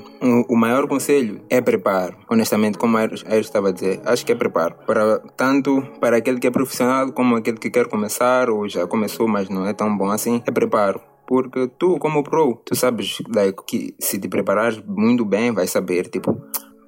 o, 0.49 0.57
maior 0.57 0.89
conselho 0.89 1.41
é 1.49 1.61
preparo. 1.61 2.17
Honestamente, 2.29 2.77
como 2.77 2.97
a 2.97 3.01
Aires 3.01 3.23
estava 3.47 3.69
a 3.69 3.73
dizer, 3.73 4.01
acho 4.05 4.27
que 4.27 4.33
é 4.33 4.35
preparo. 4.35 4.75
Para, 4.85 5.21
tanto 5.37 5.83
para 6.01 6.17
aquele 6.17 6.41
que 6.41 6.49
é 6.49 6.51
profissional 6.51 7.13
como 7.13 7.37
aquele 7.37 7.59
que 7.59 7.71
quer 7.71 7.87
começar 7.87 8.51
ou 8.51 8.69
já 8.69 8.89
começou, 8.89 9.29
mas 9.29 9.49
não 9.49 9.67
é 9.67 9.73
tão 9.73 9.97
bom 9.97 10.11
assim, 10.11 10.43
é 10.45 10.51
preparo. 10.51 11.01
Porque 11.27 11.71
tu, 11.79 11.97
como 12.01 12.25
pro, 12.25 12.61
tu 12.67 12.75
sabes 12.75 13.19
like, 13.33 13.63
que 13.67 13.95
se 14.01 14.19
te 14.19 14.29
preparares 14.29 14.83
muito 14.85 15.25
bem, 15.25 15.53
vai 15.53 15.69
saber, 15.69 16.09
tipo, 16.09 16.37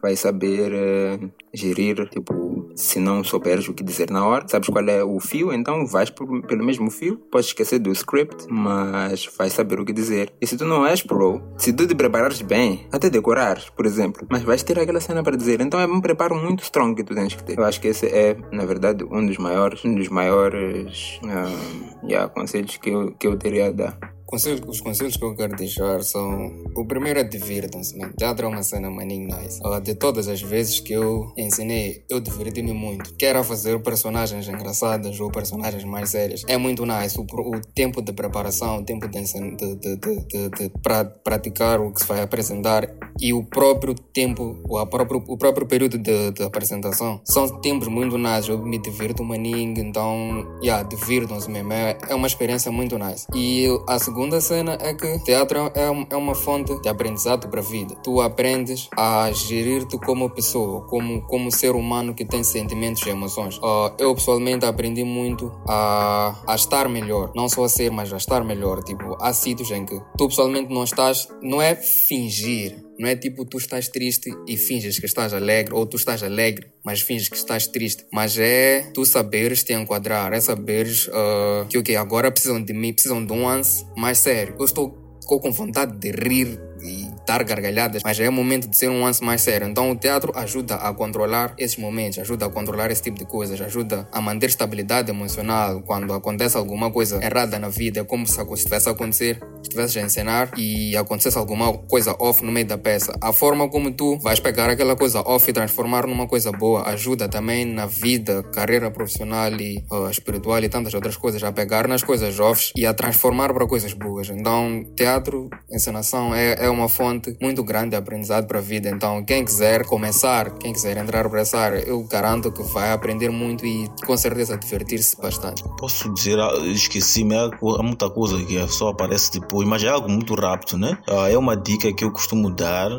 vai 0.07 0.15
saber 0.15 0.73
eh, 0.73 1.19
gerir, 1.53 2.09
tipo, 2.09 2.71
se 2.77 3.01
não 3.01 3.25
souberes 3.25 3.69
o 3.69 3.75
que 3.75 3.83
dizer 3.83 4.09
na 4.09 4.25
hora, 4.25 4.47
sabes 4.47 4.69
qual 4.69 4.89
é 4.89 5.03
o 5.03 5.19
fio, 5.19 5.53
então 5.53 5.85
vais 5.85 6.11
por, 6.11 6.43
pelo 6.43 6.65
mesmo 6.65 6.93
fio, 6.93 7.17
podes 7.29 7.49
esquecer 7.49 7.81
do 7.81 7.91
script, 7.91 8.47
mas 8.49 9.27
vais 9.37 9.53
saber 9.53 9.81
o 9.81 9.85
que 9.85 9.93
dizer. 9.93 10.33
E 10.41 10.47
se 10.47 10.57
tu 10.57 10.65
não 10.65 10.87
és 10.87 11.03
pro, 11.03 11.43
se 11.59 11.73
tu 11.73 11.89
te 11.89 11.95
preparares 11.97 12.41
bem, 12.41 12.87
até 12.93 13.11
decorares, 13.11 13.69
por 13.71 13.85
exemplo, 13.85 14.25
mas 14.31 14.43
vais 14.43 14.63
ter 14.63 14.79
aquela 14.79 15.01
cena 15.01 15.25
para 15.25 15.37
dizer, 15.37 15.61
então 15.61 15.81
é 15.81 15.87
um 15.87 16.01
preparo 16.01 16.37
muito 16.37 16.63
strong 16.63 16.95
que 16.95 17.03
tu 17.03 17.13
tens 17.13 17.35
que 17.35 17.43
ter. 17.43 17.59
Eu 17.59 17.65
acho 17.65 17.81
que 17.81 17.89
esse 17.89 18.07
é, 18.07 18.37
na 18.53 18.65
verdade, 18.65 19.05
um 19.11 19.27
dos 19.27 19.39
maiores, 19.39 19.85
um 19.85 19.93
dos 19.93 20.09
maiores 20.09 21.19
uh, 21.25 22.07
yeah, 22.07 22.33
conselhos 22.33 22.77
que 22.77 22.91
eu, 22.91 23.11
que 23.11 23.27
eu 23.27 23.37
teria 23.37 23.67
a 23.67 23.73
dar. 23.73 24.16
Conselhos, 24.27 24.61
os 24.67 24.81
conselhos 24.81 25.17
que 25.17 25.25
eu 25.25 25.37
quero 25.37 25.55
deixar 25.55 26.03
são: 26.03 26.65
o 26.75 26.85
primeiro 26.85 27.21
é 27.21 27.25
divirtam-se, 27.25 27.97
né? 27.97 28.11
Teatro 28.19 28.47
é 28.47 28.49
uma 28.49 28.63
cena 28.63 28.91
maninho 28.91 29.29
nice. 29.29 29.61
Uh, 29.65 29.81
de 29.81 29.95
todas 29.95 30.27
as 30.27 30.43
vezes 30.43 30.81
que 30.81 30.93
eu 30.93 31.33
ensinei, 31.39 32.05
eu 32.11 32.19
diverti-me 32.19 32.73
muito. 32.73 33.15
Quer 33.15 33.37
a 33.37 33.45
fazer 33.45 33.81
personagens 33.83 34.49
engraçadas 34.49 35.21
ou 35.21 35.31
personagens 35.31 35.85
mais 35.85 36.11
sérias, 36.11 36.43
é 36.49 36.57
muito 36.57 36.85
nice. 36.85 37.17
O, 37.19 37.23
o 37.23 37.61
tempo 37.73 38.03
de 38.03 38.13
preparação, 38.13 38.79
o 38.79 38.85
tempo 38.85 39.07
de, 39.07 39.23
de, 39.23 39.77
de, 39.77 39.97
de, 39.97 40.49
de 40.51 40.71
pra, 40.83 41.05
praticar 41.05 41.81
o 41.81 41.93
que 41.93 42.01
se 42.01 42.07
vai 42.07 42.21
apresentar 42.21 42.93
e 43.21 43.33
o 43.33 43.45
próprio 43.45 43.95
tempo, 43.95 44.61
o, 44.69 44.85
próprio, 44.87 45.23
o 45.29 45.39
próprio 45.39 45.67
período 45.69 45.99
de, 45.99 46.33
de 46.33 46.43
apresentação 46.43 47.21
são 47.25 47.61
tempos 47.61 47.87
muito 47.87 48.19
nice. 48.19 48.49
Eu 48.49 48.59
me 48.59 48.79
divirto 48.79 49.23
maninho, 49.23 49.79
então, 49.79 50.59
yeah, 50.61 50.83
divirtam-se 50.83 51.49
mesmo. 51.49 51.73
É, 51.73 51.97
é 52.09 52.15
uma 52.15 52.27
experiência 52.27 52.73
muito 52.73 52.99
nice. 52.99 53.27
E 53.33 53.69
a 53.89 53.99
segunda 54.01 54.16
segunda 54.17 54.41
cena 54.41 54.79
é 54.81 54.95
que 54.95 55.19
teatro 55.19 55.71
é, 55.75 56.07
é 56.09 56.17
uma 56.17 56.35
fonte 56.35 56.81
de 56.81 56.89
aprendizado 56.89 57.49
para 57.49 57.61
a 57.61 57.63
vida. 57.63 57.95
Tu 57.97 58.19
aprendes 58.23 58.89
a 58.97 59.31
gerir-te 59.31 59.99
como 59.99 60.31
pessoa, 60.31 60.81
como, 60.87 61.21
como 61.27 61.53
ser 61.53 61.73
humano 61.73 62.15
que 62.15 62.25
tem 62.25 62.43
sentimentos 62.43 63.05
e 63.07 63.11
emoções. 63.11 63.59
Uh, 63.59 63.93
eu 63.99 64.15
pessoalmente 64.15 64.65
aprendi 64.65 65.05
muito 65.05 65.53
a, 65.69 66.35
a 66.47 66.55
estar 66.55 66.89
melhor, 66.89 67.31
não 67.37 67.47
só 67.47 67.65
a 67.65 67.69
ser, 67.69 67.91
mas 67.91 68.11
a 68.11 68.17
estar 68.17 68.43
melhor. 68.43 68.83
Tipo, 68.83 69.19
há 69.21 69.35
sítios 69.35 69.71
em 69.71 69.85
que 69.85 70.01
tu 70.17 70.29
pessoalmente 70.29 70.73
não 70.73 70.85
estás, 70.85 71.29
não 71.43 71.61
é 71.61 71.77
fingir, 71.77 72.86
não 72.99 73.09
é 73.09 73.17
tipo 73.17 73.45
tu 73.45 73.59
estás 73.59 73.89
triste 73.89 74.31
e 74.47 74.57
finges 74.57 74.99
que 74.99 75.07
estás 75.07 75.33
alegre, 75.33 75.75
ou 75.75 75.87
tu 75.87 75.97
estás 75.97 76.23
alegre, 76.23 76.67
mas 76.85 77.01
finges 77.01 77.29
que 77.29 77.37
estás 77.37 77.67
triste. 77.67 78.07
Mas 78.13 78.39
é 78.39 78.91
tu 78.95 79.05
saberes 79.05 79.63
te 79.63 79.73
enquadrar, 79.73 80.33
é 80.33 80.41
saberes 80.41 81.09
uh, 81.09 81.67
que, 81.69 81.79
ok, 81.79 81.97
agora 81.97 82.31
precisam 82.31 82.63
de 82.63 82.73
mim, 82.73 82.93
precisam 82.93 83.25
de 83.25 83.33
um 83.33 83.47
lance 83.47 83.85
mais 83.97 84.19
sério. 84.19 84.55
Eu 84.59 84.65
estou 84.65 84.91
com 85.27 85.51
vontade 85.51 85.99
de 85.99 86.11
rir 86.11 86.61
e 86.83 87.09
dar 87.27 87.43
gargalhadas, 87.43 88.03
mas 88.05 88.19
é 88.21 88.29
o 88.29 88.33
momento 88.33 88.69
de 88.69 88.77
ser 88.77 88.89
um 88.89 89.03
lance 89.03 89.23
mais 89.23 89.41
sério. 89.41 89.67
Então 89.67 89.91
o 89.91 89.97
teatro 89.97 90.33
ajuda 90.35 90.77
a 90.77 90.95
controlar 90.95 91.55
esses 91.59 91.77
momentos, 91.77 92.19
ajuda 92.19 92.47
a 92.47 92.51
controlar 92.51 92.91
esse 92.91 93.03
tipo 93.03 93.19
de 93.19 93.27
coisas, 93.27 93.61
ajuda 93.61 94.09
a 94.13 94.21
manter 94.21 94.47
estabilidade 94.47 95.11
emocional 95.11 95.83
quando 95.83 96.13
acontece 96.13 96.57
alguma 96.57 96.91
coisa 96.91 97.23
errada 97.23 97.59
na 97.59 97.69
vida. 97.69 98.01
É 98.01 98.05
como 98.05 98.27
se 98.27 98.41
estivesse 98.53 98.89
a 98.89 98.93
acontecer, 98.93 99.41
estivesse 99.63 99.99
a 99.99 100.03
encenar 100.03 100.51
e 100.57 100.97
acontecesse 100.97 101.37
alguma 101.37 101.73
coisa 101.73 102.15
off 102.19 102.45
no 102.45 102.53
meio 102.53 102.67
da 102.67 102.79
peça. 102.79 103.17
A 103.21 103.33
forma 103.33 103.69
como 103.69 103.91
tu 103.91 104.19
vais 104.19 104.39
pegar 104.39 104.71
aquela 104.71 104.95
coisa 104.95 105.21
off 105.21 105.49
e 105.51 105.53
transformar 105.53 106.07
numa 106.07 106.27
coisa 106.29 106.53
boa 106.53 106.89
ajuda 106.89 107.29
também 107.29 107.65
na 107.65 107.87
vida, 107.87 108.43
carreira 108.45 108.91
profissional 108.91 109.51
e 109.53 109.85
uh, 109.91 110.09
espiritual 110.11 110.63
e 110.63 110.69
tantas 110.69 110.95
outras 110.95 111.17
coisas, 111.17 111.43
a 111.43 111.51
pegar 111.51 111.89
nas 111.89 112.03
coisas 112.03 112.39
offs 112.39 112.73
e 112.77 112.87
a 112.87 112.95
transformar 112.95 113.53
para 113.53 113.67
coisas 113.67 113.93
boas. 113.93 114.29
Então, 114.31 114.85
teatro, 114.95 115.51
encenação 115.71 116.35
é, 116.35 116.67
é 116.67 116.71
uma 116.71 116.89
fonte 116.89 117.16
muito 117.41 117.63
grande 117.63 117.91
de 117.91 117.97
aprendizado 117.97 118.47
para 118.47 118.59
a 118.59 118.63
vida. 118.63 118.89
Então, 118.89 119.25
quem 119.25 119.45
quiser 119.45 119.85
começar, 119.85 120.51
quem 120.59 120.73
quiser 120.73 120.97
entrar 120.97 121.29
para 121.29 121.41
essa 121.41 121.59
área, 121.59 121.79
eu 121.79 122.03
garanto 122.05 122.51
que 122.51 122.63
vai 122.63 122.93
aprender 122.93 123.31
muito 123.31 123.65
e 123.67 123.89
com 124.05 124.17
certeza 124.17 124.57
divertir-se 124.57 125.17
bastante. 125.21 125.63
Posso 125.79 126.13
dizer, 126.13 126.39
ah, 126.39 126.53
esqueci-me, 126.67 127.35
há 127.37 127.83
muita 127.83 128.11
coisa 128.11 128.43
que 128.45 128.67
só 128.69 128.89
aparece 128.89 129.33
depois, 129.33 129.67
mas 129.67 129.83
é 129.83 129.89
algo 129.89 130.09
muito 130.09 130.35
rápido, 130.35 130.79
né? 130.79 130.99
Ah, 131.09 131.31
é 131.31 131.37
uma 131.37 131.57
dica 131.57 131.93
que 131.93 132.05
eu 132.05 132.11
costumo 132.11 132.51
dar, 132.51 132.91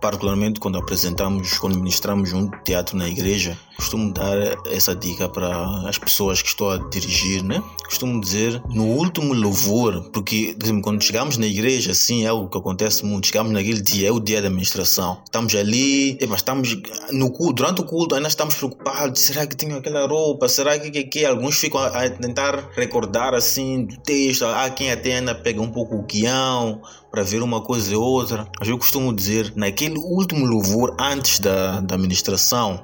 particularmente 0.00 0.60
quando 0.60 0.78
apresentamos, 0.78 1.58
quando 1.58 1.76
ministramos 1.76 2.32
um 2.32 2.48
teatro 2.64 2.96
na 2.96 3.08
igreja 3.08 3.58
costumo 3.76 4.12
dar 4.12 4.36
essa 4.66 4.94
dica 4.94 5.28
para 5.28 5.88
as 5.88 5.98
pessoas 5.98 6.42
que 6.42 6.48
estou 6.48 6.70
a 6.70 6.78
dirigir, 6.78 7.42
né? 7.42 7.62
Costumo 7.84 8.20
dizer 8.20 8.60
no 8.70 8.84
último 8.84 9.32
louvor, 9.32 10.10
porque 10.12 10.56
quando 10.82 11.02
chegamos 11.02 11.36
na 11.36 11.46
igreja, 11.46 11.92
assim, 11.92 12.24
é 12.24 12.28
algo 12.28 12.48
que 12.48 12.58
acontece 12.58 13.04
muito. 13.04 13.26
Chegamos 13.26 13.52
naquele 13.52 13.80
dia, 13.80 14.08
é 14.08 14.12
o 14.12 14.18
dia 14.18 14.40
da 14.40 14.48
administração. 14.48 15.20
Estamos 15.24 15.54
ali, 15.54 16.18
epa, 16.20 16.34
estamos 16.34 16.76
no 17.12 17.30
culto, 17.30 17.54
durante 17.54 17.80
o 17.80 17.84
culto 17.84 18.14
ainda 18.14 18.28
estamos 18.28 18.54
preocupados. 18.54 19.20
Será 19.20 19.46
que 19.46 19.56
tenho 19.56 19.76
aquela 19.76 20.06
roupa? 20.06 20.48
Será 20.48 20.78
que 20.78 20.90
que, 20.90 21.04
que? 21.04 21.24
Alguns 21.24 21.56
ficam 21.56 21.80
a, 21.80 21.86
a 21.86 22.10
tentar 22.10 22.70
recordar 22.74 23.34
assim 23.34 23.84
do 23.84 23.96
texto. 23.98 24.44
Há 24.46 24.70
quem 24.70 24.90
até 24.90 25.16
ainda 25.16 25.34
pega 25.34 25.60
um 25.60 25.70
pouco 25.70 25.96
o 25.96 26.02
guião 26.02 26.80
para 27.16 27.22
ver 27.22 27.42
uma 27.42 27.62
coisa 27.62 27.94
e 27.94 27.96
outra. 27.96 28.46
Mas 28.60 28.68
eu 28.68 28.76
costumo 28.76 29.10
dizer, 29.10 29.50
naquele 29.56 29.96
último 29.96 30.44
louvor 30.44 30.94
antes 31.00 31.38
da, 31.38 31.80
da 31.80 31.96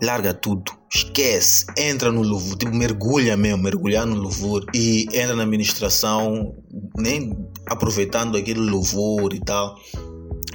larga 0.03 0.33
tudo. 0.33 0.73
Esquece, 0.91 1.67
entra 1.77 2.11
no 2.11 2.23
louvor, 2.23 2.57
tipo, 2.57 2.75
mergulha 2.75 3.37
mesmo, 3.37 3.63
mergulhar 3.63 4.07
no 4.07 4.17
louvor 4.17 4.65
e 4.75 5.07
entra 5.13 5.37
na 5.37 5.43
administração, 5.43 6.55
nem 6.97 7.37
aproveitando 7.67 8.39
aquele 8.39 8.61
louvor 8.61 9.35
e 9.35 9.41
tal. 9.41 9.77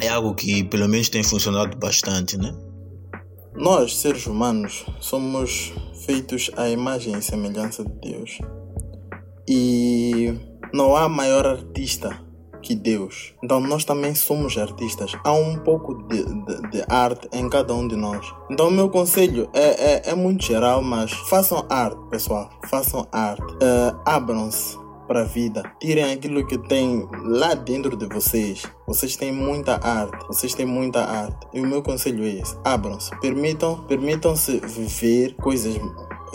É 0.02 0.08
algo 0.08 0.34
que 0.34 0.64
pelo 0.64 0.90
menos 0.90 1.10
tem 1.10 1.22
funcionado 1.22 1.78
bastante, 1.78 2.36
né? 2.36 2.56
Nós, 3.56 3.98
seres 3.98 4.26
humanos, 4.26 4.86
somos 5.00 5.72
feitos 6.04 6.50
à 6.58 6.68
imagem 6.68 7.16
e 7.16 7.22
semelhança 7.22 7.84
de 7.84 8.12
Deus. 8.12 8.40
E 9.48 10.34
não 10.74 10.96
há 10.96 11.08
maior 11.08 11.46
artista 11.46 12.27
que 12.68 12.76
Deus. 12.76 13.34
Então 13.41 13.61
nós 13.61 13.86
também 13.86 14.13
somos 14.13 14.57
artistas. 14.57 15.13
Há 15.24 15.32
um 15.32 15.55
pouco 15.55 15.93
de, 16.03 16.22
de, 16.24 16.70
de 16.70 16.84
arte 16.89 17.30
em 17.32 17.47
cada 17.47 17.74
um 17.74 17.88
de 17.88 17.95
nós. 17.95 18.34
Então 18.51 18.70
meu 18.70 18.89
conselho 18.89 19.49
é, 19.53 19.93
é, 19.93 20.09
é, 20.09 20.15
muito 20.15 20.43
geral, 20.43 20.82
mas 20.82 21.13
façam 21.13 21.65
arte, 21.70 21.97
pessoal. 22.09 22.49
Façam 22.70 23.07
arte. 23.09 23.53
Uh, 23.53 23.97
Abram-se 24.05 24.78
para 25.07 25.22
a 25.22 25.24
vida. 25.24 25.63
Tirem 25.80 26.11
aquilo 26.11 26.45
que 26.45 26.57
tem 26.57 27.07
lá 27.24 27.53
dentro 27.53 27.95
de 27.95 28.05
vocês. 28.07 28.63
Vocês 28.86 29.15
têm 29.15 29.32
muita 29.32 29.76
arte. 29.76 30.28
Vocês 30.28 30.53
têm 30.53 30.65
muita 30.65 30.99
arte. 31.05 31.47
E 31.53 31.61
o 31.61 31.65
meu 31.65 31.82
conselho 31.82 32.26
é 32.26 32.41
esse. 32.41 32.57
Abram-se. 32.65 33.18
Permitam, 33.22 33.78
permitam-se 33.88 34.59
viver 34.59 35.36
coisas 35.36 35.78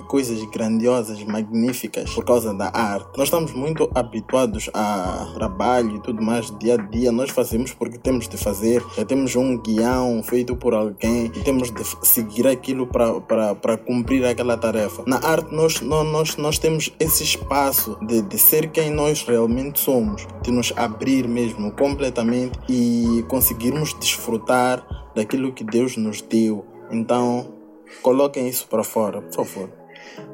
coisas 0.09 0.43
grandiosas, 0.51 1.23
magníficas 1.25 2.11
por 2.15 2.25
causa 2.25 2.55
da 2.55 2.71
arte. 2.73 3.17
Nós 3.17 3.29
estamos 3.29 3.53
muito 3.53 3.91
habituados 3.95 4.71
a 4.73 5.33
trabalho 5.35 5.97
e 5.97 6.01
tudo 6.01 6.23
mais 6.23 6.51
dia 6.59 6.75
a 6.75 6.77
dia. 6.77 7.13
Nós 7.13 7.31
fazemos 7.31 7.73
porque 7.73 7.99
temos 7.99 8.29
de 8.29 8.37
fazer. 8.37 8.83
Já 8.97 9.05
temos 9.05 9.35
um 9.37 9.59
guião 9.59 10.23
feito 10.23 10.57
por 10.57 10.75
alguém 10.75 11.27
e 11.27 11.41
temos 11.41 11.71
de 11.71 11.83
seguir 12.07 12.47
aquilo 12.47 12.87
para 12.87 13.77
cumprir 13.77 14.25
aquela 14.25 14.57
tarefa. 14.57 15.03
Na 15.07 15.17
arte, 15.17 15.55
nós, 15.55 15.81
nós, 15.81 16.37
nós 16.37 16.59
temos 16.59 16.93
esse 16.99 17.23
espaço 17.23 17.99
de, 18.07 18.23
de 18.23 18.39
ser 18.39 18.71
quem 18.71 18.91
nós 18.91 19.23
realmente 19.23 19.81
somos, 19.81 20.27
de 20.43 20.51
nos 20.51 20.73
abrir 20.77 21.29
mesmo 21.29 21.73
completamente 21.73 22.59
e 22.69 23.25
conseguirmos 23.29 23.95
desfrutar 23.95 24.87
daquilo 25.15 25.53
que 25.53 25.65
Deus 25.65 25.97
nos 25.97 26.21
deu. 26.21 26.65
Então, 26.91 27.55
coloquem 28.03 28.49
isso 28.49 28.67
para 28.69 28.85
fora, 28.85 29.21
por 29.23 29.45
favor. 29.45 29.82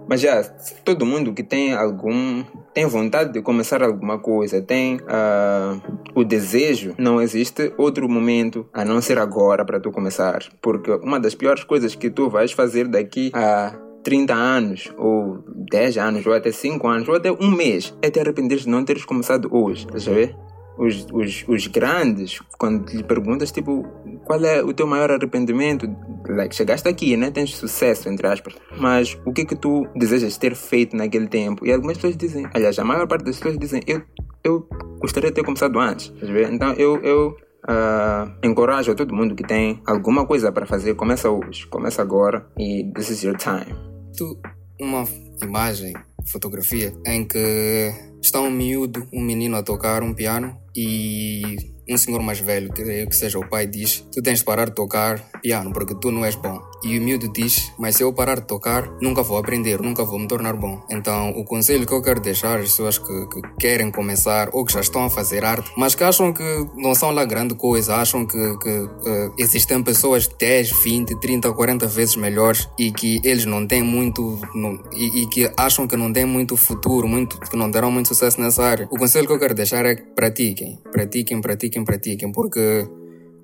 Mas 0.08 0.22
já, 0.22 0.42
todo 0.84 1.04
mundo 1.04 1.34
que 1.34 1.42
tem 1.42 1.74
algum. 1.74 2.42
tem 2.72 2.86
vontade 2.86 3.32
de 3.32 3.42
começar 3.42 3.82
alguma 3.82 4.18
coisa, 4.18 4.62
tem 4.62 4.96
uh, 4.96 5.80
o 6.14 6.24
desejo, 6.24 6.94
não 6.96 7.20
existe 7.20 7.72
outro 7.76 8.08
momento 8.08 8.66
a 8.72 8.84
não 8.84 9.02
ser 9.02 9.18
agora 9.18 9.64
para 9.64 9.78
tu 9.78 9.90
começar. 9.90 10.40
Porque 10.62 10.90
uma 10.90 11.20
das 11.20 11.34
piores 11.34 11.62
coisas 11.62 11.94
que 11.94 12.08
tu 12.08 12.30
vais 12.30 12.52
fazer 12.52 12.88
daqui 12.88 13.30
a 13.34 13.74
30 14.02 14.34
anos, 14.34 14.92
ou 14.96 15.44
10 15.70 15.98
anos, 15.98 16.26
ou 16.26 16.32
até 16.32 16.50
5 16.50 16.88
anos, 16.88 17.08
ou 17.08 17.14
até 17.14 17.30
um 17.30 17.50
mês, 17.50 17.94
é 18.00 18.10
te 18.10 18.18
arrepender 18.18 18.58
de 18.58 18.68
não 18.68 18.84
teres 18.84 19.04
começado 19.04 19.48
hoje. 19.52 19.84
Estás 19.84 20.08
a 20.08 20.12
ver? 20.12 20.34
Os, 20.78 21.06
os, 21.12 21.44
os 21.46 21.66
grandes, 21.66 22.40
quando 22.56 22.88
lhe 22.90 23.02
perguntas, 23.02 23.50
tipo, 23.50 23.84
qual 24.28 24.44
é 24.44 24.62
o 24.62 24.74
teu 24.74 24.86
maior 24.86 25.10
arrependimento? 25.10 25.88
Like, 26.28 26.54
chegaste 26.54 26.86
aqui, 26.86 27.16
né? 27.16 27.30
Tens 27.30 27.56
sucesso, 27.56 28.10
entre 28.10 28.26
aspas. 28.26 28.54
Mas 28.78 29.18
o 29.24 29.32
que 29.32 29.46
que 29.46 29.56
tu 29.56 29.88
desejas 29.96 30.36
ter 30.36 30.54
feito 30.54 30.94
naquele 30.94 31.26
tempo? 31.26 31.66
E 31.66 31.72
algumas 31.72 31.96
pessoas 31.96 32.14
dizem, 32.14 32.46
aliás, 32.52 32.78
a 32.78 32.84
maior 32.84 33.08
parte 33.08 33.24
das 33.24 33.38
pessoas 33.38 33.58
dizem, 33.58 33.80
eu, 33.86 34.02
eu 34.44 34.68
gostaria 35.00 35.30
de 35.30 35.36
ter 35.36 35.44
começado 35.44 35.80
antes. 35.80 36.12
Então 36.52 36.72
eu, 36.74 37.02
eu 37.02 37.36
Uh, 37.68 38.30
encorajo 38.42 38.92
a 38.92 38.94
todo 38.94 39.14
mundo 39.14 39.34
que 39.34 39.42
tem 39.42 39.82
alguma 39.84 40.24
coisa 40.24 40.50
para 40.50 40.64
fazer, 40.64 40.94
começa 40.94 41.28
hoje, 41.28 41.66
começa 41.66 42.00
agora 42.00 42.48
e 42.56 42.90
this 42.94 43.10
is 43.10 43.22
your 43.22 43.36
time. 43.36 43.76
Tu, 44.16 44.40
uma 44.80 45.04
imagem, 45.42 45.92
fotografia, 46.32 46.94
em 47.04 47.26
que 47.26 47.92
está 48.22 48.40
um 48.40 48.50
miúdo, 48.50 49.06
um 49.12 49.20
menino 49.20 49.56
a 49.56 49.62
tocar 49.62 50.02
um 50.02 50.14
piano 50.14 50.56
e 50.74 51.56
um 51.88 51.96
senhor 51.96 52.22
mais 52.22 52.38
velho, 52.38 52.72
que, 52.72 53.06
que 53.06 53.16
seja 53.16 53.38
o 53.38 53.48
pai, 53.48 53.66
diz: 53.66 54.04
Tu 54.12 54.22
tens 54.22 54.40
de 54.40 54.44
parar 54.44 54.66
de 54.66 54.74
tocar 54.74 55.22
piano 55.40 55.72
porque 55.72 55.94
tu 55.94 56.10
não 56.10 56.24
és 56.24 56.34
bom. 56.34 56.60
E 56.82 56.98
o 56.98 57.02
miúdo 57.02 57.28
diz: 57.28 57.72
Mas 57.78 57.96
se 57.96 58.02
eu 58.02 58.12
parar 58.12 58.40
de 58.40 58.46
tocar, 58.46 58.90
nunca 59.00 59.22
vou 59.22 59.38
aprender, 59.38 59.80
nunca 59.80 60.04
vou 60.04 60.18
me 60.18 60.28
tornar 60.28 60.54
bom. 60.54 60.80
Então, 60.90 61.30
o 61.30 61.44
conselho 61.44 61.86
que 61.86 61.92
eu 61.92 62.02
quero 62.02 62.20
deixar 62.20 62.58
às 62.58 62.70
pessoas 62.70 62.98
que, 62.98 63.26
que 63.26 63.42
querem 63.58 63.90
começar 63.90 64.50
ou 64.52 64.64
que 64.64 64.72
já 64.72 64.80
estão 64.80 65.04
a 65.04 65.10
fazer 65.10 65.44
arte, 65.44 65.70
mas 65.76 65.94
que 65.94 66.04
acham 66.04 66.32
que 66.32 66.66
não 66.76 66.94
são 66.94 67.10
lá 67.10 67.24
grande 67.24 67.54
coisa, 67.54 67.96
acham 67.96 68.24
que, 68.24 68.58
que 68.58 68.68
uh, 68.68 69.34
existem 69.38 69.82
pessoas 69.82 70.28
10, 70.28 70.70
20, 70.82 71.20
30, 71.20 71.52
40 71.52 71.86
vezes 71.86 72.16
melhores 72.16 72.68
e 72.78 72.92
que 72.92 73.20
eles 73.24 73.44
não 73.44 73.66
têm 73.66 73.82
muito. 73.82 74.40
Não, 74.54 74.78
e, 74.92 75.22
e, 75.22 75.28
que 75.28 75.50
acham 75.56 75.86
que 75.86 75.96
não 75.96 76.12
têm 76.12 76.24
muito 76.24 76.56
futuro, 76.56 77.08
muito, 77.08 77.38
que 77.40 77.56
não 77.56 77.70
terão 77.70 77.90
muito 77.90 78.08
sucesso 78.08 78.40
nessa 78.40 78.62
área. 78.62 78.88
O 78.90 78.96
conselho 78.96 79.26
que 79.26 79.32
eu 79.32 79.38
quero 79.38 79.54
deixar 79.54 79.84
é 79.84 79.94
que 79.94 80.02
pratiquem, 80.02 80.78
pratiquem, 80.92 81.40
pratiquem, 81.40 81.84
pratiquem, 81.84 82.32
porque 82.32 82.88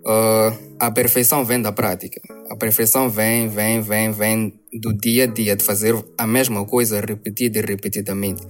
uh, 0.06 0.76
a 0.78 0.90
perfeição 0.90 1.44
vem 1.44 1.60
da 1.60 1.72
prática. 1.72 2.20
A 2.50 2.56
perfeição 2.56 3.08
vem, 3.08 3.48
vem, 3.48 3.80
vem, 3.80 4.12
vem 4.12 4.54
do 4.80 4.92
dia 4.92 5.24
a 5.24 5.26
dia, 5.26 5.56
de 5.56 5.64
fazer 5.64 5.94
a 6.18 6.26
mesma 6.26 6.64
coisa 6.64 7.00
repetida 7.00 7.58
e 7.58 7.62
repetidamente. 7.62 8.42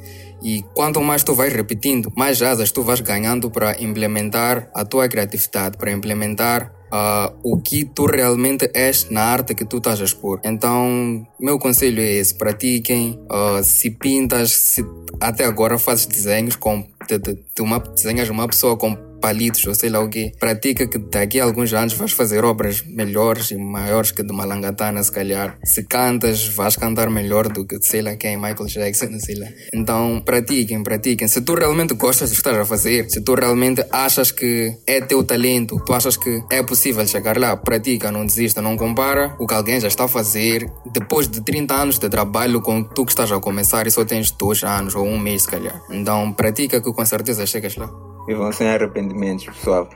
E 0.42 0.62
quanto 0.74 1.00
mais 1.00 1.22
tu 1.22 1.34
vais 1.34 1.52
repetindo, 1.52 2.12
mais 2.16 2.42
asas 2.42 2.70
tu 2.70 2.82
vais 2.82 3.00
ganhando 3.00 3.50
para 3.50 3.80
implementar 3.80 4.68
a 4.74 4.84
tua 4.84 5.08
criatividade, 5.08 5.78
para 5.78 5.92
implementar 5.92 6.72
uh, 6.92 7.34
o 7.42 7.60
que 7.60 7.84
tu 7.84 8.06
realmente 8.06 8.70
és 8.74 9.08
na 9.10 9.22
arte 9.22 9.54
que 9.54 9.64
tu 9.64 9.78
estás 9.78 10.00
a 10.00 10.04
expor. 10.04 10.40
Então, 10.44 11.26
meu 11.40 11.58
conselho 11.58 12.00
é 12.00 12.12
esse: 12.12 12.34
pratiquem. 12.34 13.18
Uh, 13.30 13.62
se 13.62 13.90
pintas, 13.90 14.50
se 14.52 14.84
até 15.20 15.44
agora 15.44 15.78
fazes 15.78 16.06
desenhos 16.06 16.56
com. 16.56 16.86
De, 17.08 17.18
de, 17.18 17.34
de 17.34 17.60
uma, 17.60 17.78
desenhas 17.78 18.30
uma 18.30 18.48
pessoa 18.48 18.78
com 18.78 18.96
palitos 19.24 19.66
ou 19.66 19.74
sei 19.74 19.88
lá 19.88 20.00
o 20.00 20.08
quê. 20.10 20.32
Pratica 20.38 20.86
que 20.86 20.98
daqui 20.98 21.40
a 21.40 21.44
alguns 21.44 21.72
anos 21.72 21.94
vais 21.94 22.12
fazer 22.12 22.44
obras 22.44 22.82
melhores 22.82 23.50
e 23.52 23.56
maiores 23.56 24.10
que 24.10 24.22
de 24.22 24.34
Malangatana, 24.34 25.02
se 25.02 25.10
calhar. 25.10 25.56
Se 25.64 25.82
cantas, 25.84 26.46
vais 26.48 26.76
cantar 26.76 27.08
melhor 27.08 27.48
do 27.48 27.64
que 27.66 27.80
sei 27.80 28.02
lá 28.02 28.14
quem, 28.16 28.36
Michael 28.36 28.66
Jackson, 28.66 29.08
sei 29.24 29.36
lá. 29.36 29.46
Então, 29.72 30.20
pratiquem, 30.22 30.82
pratiquem. 30.82 31.26
Se 31.26 31.40
tu 31.40 31.54
realmente 31.54 31.94
gostas 31.94 32.28
do 32.28 32.32
que 32.32 32.40
estás 32.40 32.58
a 32.58 32.66
fazer, 32.66 33.08
se 33.08 33.22
tu 33.22 33.34
realmente 33.34 33.82
achas 33.90 34.30
que 34.30 34.76
é 34.86 35.00
teu 35.00 35.24
talento, 35.24 35.82
tu 35.86 35.94
achas 35.94 36.18
que 36.18 36.42
é 36.50 36.62
possível 36.62 37.06
chegar 37.06 37.38
lá, 37.38 37.56
pratica, 37.56 38.12
não 38.12 38.26
desista, 38.26 38.60
não 38.60 38.76
compara 38.76 39.34
o 39.38 39.46
que 39.46 39.54
alguém 39.54 39.80
já 39.80 39.88
está 39.88 40.04
a 40.04 40.08
fazer 40.08 40.70
depois 40.92 41.26
de 41.28 41.40
30 41.40 41.74
anos 41.74 41.98
de 41.98 42.10
trabalho 42.10 42.60
com 42.60 42.82
tu 42.82 43.06
que 43.06 43.12
estás 43.12 43.32
a 43.32 43.40
começar 43.40 43.86
e 43.86 43.90
só 43.90 44.04
tens 44.04 44.30
2 44.30 44.64
anos 44.64 44.94
ou 44.94 45.06
um 45.06 45.18
mês, 45.18 45.42
se 45.42 45.48
calhar. 45.48 45.80
Então, 45.90 46.30
pratica 46.30 46.78
que 46.78 46.92
com 46.92 47.04
certeza 47.06 47.46
chegas 47.46 47.76
lá. 47.76 47.88
Vivam 48.26 48.50
sem 48.52 48.66
arrependimentos, 49.14 49.46
pessoal. 49.46 49.88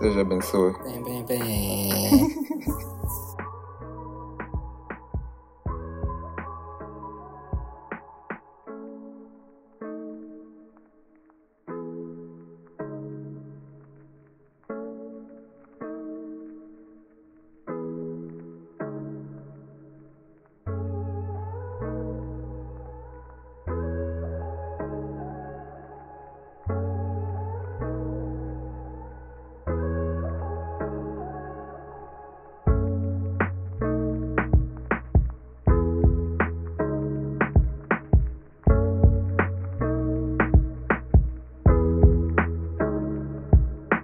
Deus 0.00 0.16
abençoe. 0.16 0.74
Bem, 0.84 1.02
bem, 1.02 1.24
bem. 1.24 2.44